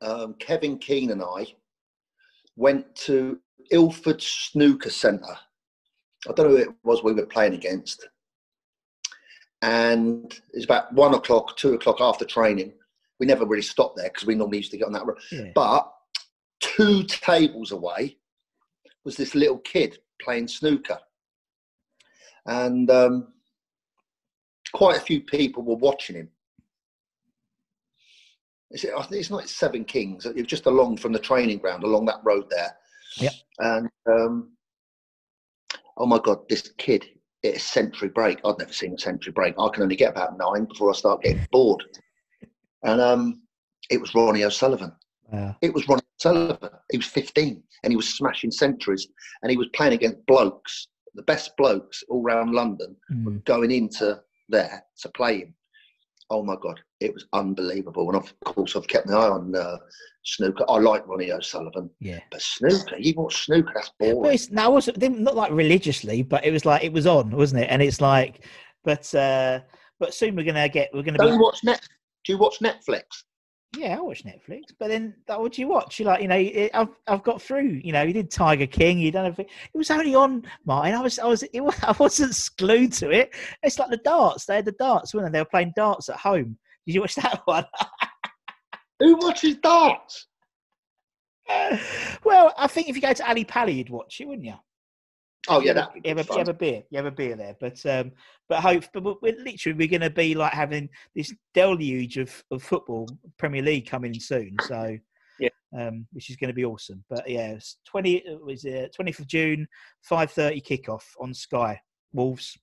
um, 0.00 0.34
Kevin 0.38 0.78
Keen 0.78 1.10
and 1.10 1.22
I 1.22 1.46
went 2.56 2.94
to 2.96 3.38
Ilford 3.70 4.22
Snooker 4.22 4.90
Centre. 4.90 5.36
I 6.28 6.32
don't 6.32 6.48
know 6.50 6.56
who 6.56 6.62
it 6.62 6.68
was 6.84 7.02
we 7.02 7.12
were 7.12 7.26
playing 7.26 7.54
against. 7.54 8.08
And 9.62 10.38
it's 10.52 10.64
about 10.64 10.92
one 10.92 11.14
o'clock, 11.14 11.56
two 11.56 11.74
o'clock 11.74 12.00
after 12.00 12.24
training. 12.24 12.72
We 13.20 13.26
never 13.26 13.44
really 13.44 13.62
stopped 13.62 13.96
there 13.96 14.08
because 14.08 14.26
we 14.26 14.34
normally 14.34 14.58
used 14.58 14.70
to 14.70 14.78
get 14.78 14.86
on 14.86 14.92
that 14.92 15.04
road. 15.04 15.18
Yeah. 15.32 15.50
But 15.54 15.92
two 16.60 17.04
tables 17.04 17.72
away 17.72 18.16
was 19.04 19.16
this 19.16 19.34
little 19.34 19.58
kid 19.58 19.98
playing 20.20 20.48
snooker. 20.48 20.98
And 22.46 22.90
um, 22.90 23.28
quite 24.72 24.96
a 24.96 25.00
few 25.00 25.20
people 25.20 25.62
were 25.62 25.76
watching 25.76 26.16
him. 26.16 26.28
Is 28.70 28.84
it, 28.84 28.92
I 28.96 29.02
think 29.02 29.20
it's 29.20 29.30
not 29.30 29.48
Seven 29.48 29.84
Kings. 29.84 30.26
It 30.26 30.36
was 30.36 30.46
just 30.46 30.66
along 30.66 30.98
from 30.98 31.12
the 31.12 31.18
training 31.18 31.58
ground, 31.58 31.84
along 31.84 32.04
that 32.06 32.20
road 32.22 32.46
there. 32.50 32.76
Yep. 33.16 33.32
And 33.58 33.88
um, 34.10 34.52
oh 35.96 36.06
my 36.06 36.18
God, 36.18 36.46
this 36.48 36.72
kid, 36.76 37.06
it's 37.42 37.64
century 37.64 38.08
break. 38.08 38.40
I'd 38.44 38.58
never 38.58 38.72
seen 38.72 38.94
a 38.94 38.98
century 38.98 39.32
break. 39.32 39.54
I 39.58 39.68
can 39.68 39.82
only 39.82 39.96
get 39.96 40.10
about 40.10 40.36
nine 40.36 40.66
before 40.66 40.90
I 40.90 40.94
start 40.94 41.22
getting 41.22 41.46
bored. 41.50 41.82
And 42.82 43.00
um, 43.00 43.42
it 43.90 44.00
was 44.00 44.14
Ronnie 44.14 44.44
O'Sullivan. 44.44 44.92
Wow. 45.30 45.56
It 45.62 45.72
was 45.72 45.88
Ronnie 45.88 46.02
O'Sullivan. 46.28 46.70
He 46.90 46.98
was 46.98 47.06
15 47.06 47.62
and 47.84 47.92
he 47.92 47.96
was 47.96 48.14
smashing 48.14 48.50
centuries 48.50 49.08
and 49.42 49.50
he 49.50 49.56
was 49.56 49.68
playing 49.74 49.92
against 49.94 50.24
blokes, 50.26 50.88
the 51.14 51.22
best 51.22 51.56
blokes 51.56 52.02
all 52.08 52.22
around 52.22 52.52
London, 52.52 52.96
Mm. 53.12 53.44
going 53.44 53.70
into 53.70 54.20
there 54.48 54.84
to 55.00 55.08
play 55.10 55.40
him. 55.40 55.54
Oh 56.30 56.42
my 56.42 56.56
God, 56.60 56.78
it 57.00 57.14
was 57.14 57.26
unbelievable. 57.32 58.08
And 58.08 58.16
of 58.16 58.32
course, 58.44 58.76
I've 58.76 58.86
kept 58.86 59.06
my 59.06 59.14
eye 59.14 59.28
on 59.30 59.54
uh, 59.54 59.78
snooker. 60.24 60.64
I 60.68 60.78
like 60.78 61.06
Ronnie 61.06 61.32
O'Sullivan, 61.32 61.88
Yeah. 62.00 62.20
but 62.30 62.42
snooker, 62.42 62.96
you 62.98 63.14
watch 63.16 63.46
snooker, 63.46 63.72
that's 63.74 63.90
But 63.98 64.12
boring. 64.12 64.34
it's 64.34 64.46
that 64.48 64.70
was 64.70 64.90
not 64.98 65.36
like 65.36 65.52
religiously, 65.52 66.22
but 66.22 66.44
it 66.44 66.50
was 66.50 66.64
like 66.66 66.84
it 66.84 66.92
was 66.92 67.06
on, 67.06 67.30
wasn't 67.30 67.62
it? 67.62 67.68
And 67.70 67.80
it's 67.80 68.00
like, 68.00 68.44
but 68.84 69.14
uh 69.14 69.60
but 69.98 70.12
soon 70.14 70.36
we're 70.36 70.44
gonna 70.44 70.68
get 70.68 70.90
we're 70.92 71.02
gonna 71.02 71.18
Don't 71.18 71.28
be 71.28 71.34
you 71.34 71.40
watch 71.40 71.64
net? 71.64 71.80
Do 72.24 72.32
you 72.32 72.38
watch 72.38 72.58
Netflix? 72.60 73.04
Yeah, 73.76 73.96
I 73.96 74.00
watch 74.00 74.24
Netflix, 74.24 74.72
but 74.78 74.88
then 74.88 75.14
that 75.26 75.38
what 75.38 75.52
do 75.52 75.60
you 75.60 75.68
watch? 75.68 75.98
You 75.98 76.06
like 76.06 76.22
you 76.22 76.28
know 76.28 76.36
it, 76.36 76.70
I've 76.72 76.88
I've 77.06 77.22
got 77.22 77.42
through. 77.42 77.80
You 77.84 77.92
know, 77.92 78.02
you 78.02 78.14
did 78.14 78.30
Tiger 78.30 78.66
King, 78.66 78.98
you 78.98 79.10
done 79.12 79.26
everything. 79.26 79.52
It 79.74 79.76
was 79.76 79.90
only 79.90 80.14
on 80.14 80.44
mine. 80.64 80.94
I 80.94 81.00
was 81.02 81.18
I 81.18 81.26
was 81.26 81.42
it, 81.42 81.52
I 81.82 81.94
wasn't 81.98 82.50
glued 82.56 82.92
to 82.94 83.10
it. 83.10 83.34
It's 83.62 83.78
like 83.78 83.90
the 83.90 83.98
darts. 83.98 84.46
They 84.46 84.56
had 84.56 84.64
the 84.64 84.72
darts, 84.72 85.12
weren't 85.12 85.26
they? 85.26 85.38
They 85.38 85.42
were 85.42 85.50
playing 85.50 85.74
darts 85.76 86.08
at 86.08 86.16
home. 86.16 86.56
Did 86.86 86.94
you 86.94 87.00
watch 87.02 87.14
that 87.16 87.42
one? 87.44 87.66
Who 89.00 89.16
watches 89.16 89.56
darts? 89.56 90.26
well, 92.24 92.52
I 92.56 92.66
think 92.66 92.88
if 92.88 92.96
you 92.96 93.02
go 93.02 93.12
to 93.12 93.28
Ali 93.28 93.44
Pally, 93.44 93.74
you'd 93.74 93.90
watch 93.90 94.20
it, 94.20 94.28
wouldn't 94.28 94.46
you? 94.46 94.54
Oh 95.48 95.60
yeah, 95.60 95.72
that 95.72 95.90
you, 95.94 96.02
have 96.06 96.18
a, 96.18 96.32
you 96.32 96.38
have 96.38 96.48
a 96.48 96.54
beer. 96.54 96.82
You 96.90 96.96
have 96.96 97.06
a 97.06 97.10
beer 97.10 97.34
there, 97.36 97.56
but 97.58 97.84
um, 97.86 98.12
but 98.48 98.60
hope, 98.60 98.84
but 98.92 99.02
we're 99.02 99.14
we're 99.22 99.38
literally 99.42 99.76
we're 99.76 99.88
going 99.88 100.00
to 100.02 100.10
be 100.10 100.34
like 100.34 100.52
having 100.52 100.88
this 101.14 101.34
deluge 101.54 102.18
of, 102.18 102.44
of 102.50 102.62
football 102.62 103.08
Premier 103.38 103.62
League 103.62 103.88
coming 103.88 104.14
in 104.14 104.20
soon. 104.20 104.56
So 104.62 104.96
Yeah. 105.38 105.48
um, 105.78 106.06
which 106.12 106.30
is 106.30 106.36
going 106.36 106.48
to 106.48 106.54
be 106.54 106.64
awesome. 106.64 107.04
But 107.08 107.28
yeah, 107.28 107.52
it's 107.52 107.78
twenty 107.86 108.16
it 108.16 108.40
was 108.42 108.66
twentieth 108.94 109.18
of 109.18 109.26
June, 109.26 109.66
five 110.02 110.30
thirty 110.30 110.60
kickoff 110.60 111.04
on 111.20 111.32
Sky 111.32 111.80
Wolves. 112.12 112.58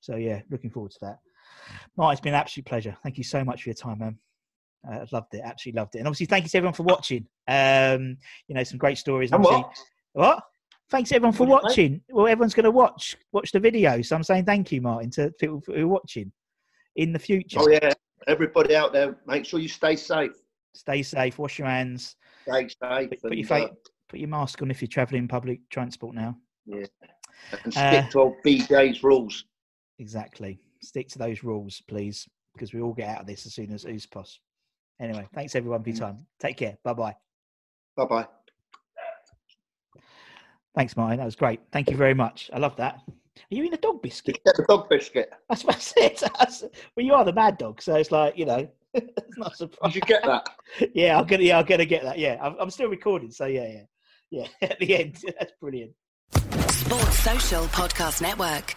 So 0.00 0.16
yeah, 0.16 0.42
looking 0.50 0.70
forward 0.70 0.92
to 0.92 0.98
that. 1.02 1.18
Martin, 1.96 2.12
it's 2.12 2.20
been 2.20 2.34
an 2.34 2.40
absolute 2.40 2.66
pleasure. 2.66 2.96
Thank 3.02 3.18
you 3.18 3.24
so 3.24 3.44
much 3.44 3.62
for 3.62 3.68
your 3.68 3.74
time, 3.74 3.98
man. 3.98 4.18
Uh, 4.88 4.98
I 4.98 5.06
loved 5.12 5.32
it, 5.34 5.42
absolutely 5.44 5.80
loved 5.80 5.94
it, 5.94 5.98
and 5.98 6.08
obviously 6.08 6.26
thank 6.26 6.44
you 6.44 6.50
to 6.50 6.56
everyone 6.56 6.74
for 6.74 6.82
watching. 6.82 7.26
Um, 7.46 8.16
you 8.48 8.54
know, 8.54 8.64
some 8.64 8.78
great 8.78 8.98
stories. 8.98 9.30
And 9.30 9.44
what? 9.44 9.70
what? 10.12 10.42
Thanks 10.92 11.10
everyone 11.10 11.32
for 11.32 11.46
What 11.46 11.62
did 11.68 11.76
you 11.78 11.82
watching. 11.84 12.00
Well, 12.10 12.26
everyone's 12.28 12.52
going 12.52 12.64
to 12.64 12.70
watch 12.70 13.16
watch 13.32 13.50
the 13.50 13.58
video, 13.58 14.02
so 14.02 14.14
I'm 14.14 14.22
saying 14.22 14.44
thank 14.44 14.70
you, 14.70 14.82
Martin, 14.82 15.10
to 15.12 15.30
people 15.40 15.62
who 15.66 15.84
are 15.84 15.88
watching 15.88 16.30
in 16.96 17.14
the 17.14 17.18
future. 17.18 17.60
Oh 17.60 17.68
yeah, 17.70 17.94
everybody 18.26 18.76
out 18.76 18.92
there, 18.92 19.16
make 19.26 19.46
sure 19.46 19.58
you 19.58 19.68
stay 19.68 19.96
safe. 19.96 20.32
Stay 20.74 21.02
safe, 21.02 21.38
wash 21.38 21.58
your 21.58 21.68
hands, 21.68 22.14
Stay 22.46 22.68
safe. 22.68 23.08
put, 23.08 23.22
put 23.22 23.32
your 23.32 23.38
and, 23.38 23.46
fa- 23.48 23.64
uh, 23.64 23.68
put 24.10 24.20
your 24.20 24.28
mask 24.28 24.60
on 24.60 24.70
if 24.70 24.82
you're 24.82 24.88
travelling 24.88 25.26
public 25.26 25.60
transport 25.70 26.14
now. 26.14 26.36
Yeah, 26.66 26.84
and 27.64 27.74
Uh, 27.74 27.90
stick 28.02 28.10
to 28.10 28.20
old 28.20 28.34
BJ's 28.44 29.02
rules. 29.02 29.46
Exactly. 29.98 30.60
Stick 30.82 31.08
to 31.08 31.18
those 31.18 31.42
rules, 31.42 31.80
please, 31.88 32.28
because 32.52 32.74
we 32.74 32.82
all 32.82 32.92
get 32.92 33.08
out 33.08 33.22
of 33.22 33.26
this 33.26 33.46
as 33.46 33.54
soon 33.54 33.72
as 33.72 33.82
who's 33.82 34.04
poss. 34.04 34.38
Anyway, 35.00 35.26
thanks 35.32 35.56
everyone 35.56 35.82
for 35.82 35.88
your 35.88 35.98
time. 35.98 36.26
Take 36.38 36.58
care. 36.58 36.76
Bye 36.84 36.92
bye. 36.92 37.16
Bye 37.96 38.04
bye. 38.04 38.26
Thanks, 40.74 40.96
Martin. 40.96 41.18
That 41.18 41.26
was 41.26 41.36
great. 41.36 41.60
Thank 41.70 41.90
you 41.90 41.96
very 41.96 42.14
much. 42.14 42.50
I 42.52 42.58
love 42.58 42.76
that. 42.76 43.00
Are 43.06 43.54
you 43.54 43.64
in 43.64 43.74
a 43.74 43.78
dog 43.78 44.02
biscuit? 44.02 44.42
Get 44.44 44.56
the 44.56 44.64
dog 44.68 44.88
biscuit. 44.88 45.32
That's 45.48 45.62
that's 45.62 45.94
it. 45.96 46.22
That's, 46.38 46.62
well, 46.96 47.06
you 47.06 47.14
are 47.14 47.24
the 47.24 47.32
mad 47.32 47.58
dog, 47.58 47.82
so 47.82 47.94
it's 47.96 48.10
like 48.10 48.36
you 48.36 48.46
know, 48.46 48.68
it's 48.94 49.38
not 49.38 49.52
a 49.52 49.56
surprise. 49.56 49.92
Did 49.92 49.94
you 49.96 50.00
get 50.02 50.24
that? 50.24 50.48
yeah, 50.94 51.18
I'm 51.18 51.26
gonna, 51.26 51.42
yeah, 51.42 51.58
I'm 51.58 51.66
gonna 51.66 51.84
get 51.84 52.02
that. 52.04 52.18
Yeah, 52.18 52.38
I'm, 52.40 52.56
I'm 52.58 52.70
still 52.70 52.88
recording, 52.88 53.30
so 53.30 53.46
yeah, 53.46 53.84
yeah, 54.30 54.46
yeah. 54.60 54.68
At 54.68 54.78
the 54.78 54.96
end, 54.96 55.16
that's 55.38 55.52
brilliant. 55.60 55.92
Sports 56.70 57.18
Social 57.18 57.64
Podcast 57.66 58.22
Network. 58.22 58.76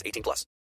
18 0.05 0.23
plus. 0.23 0.45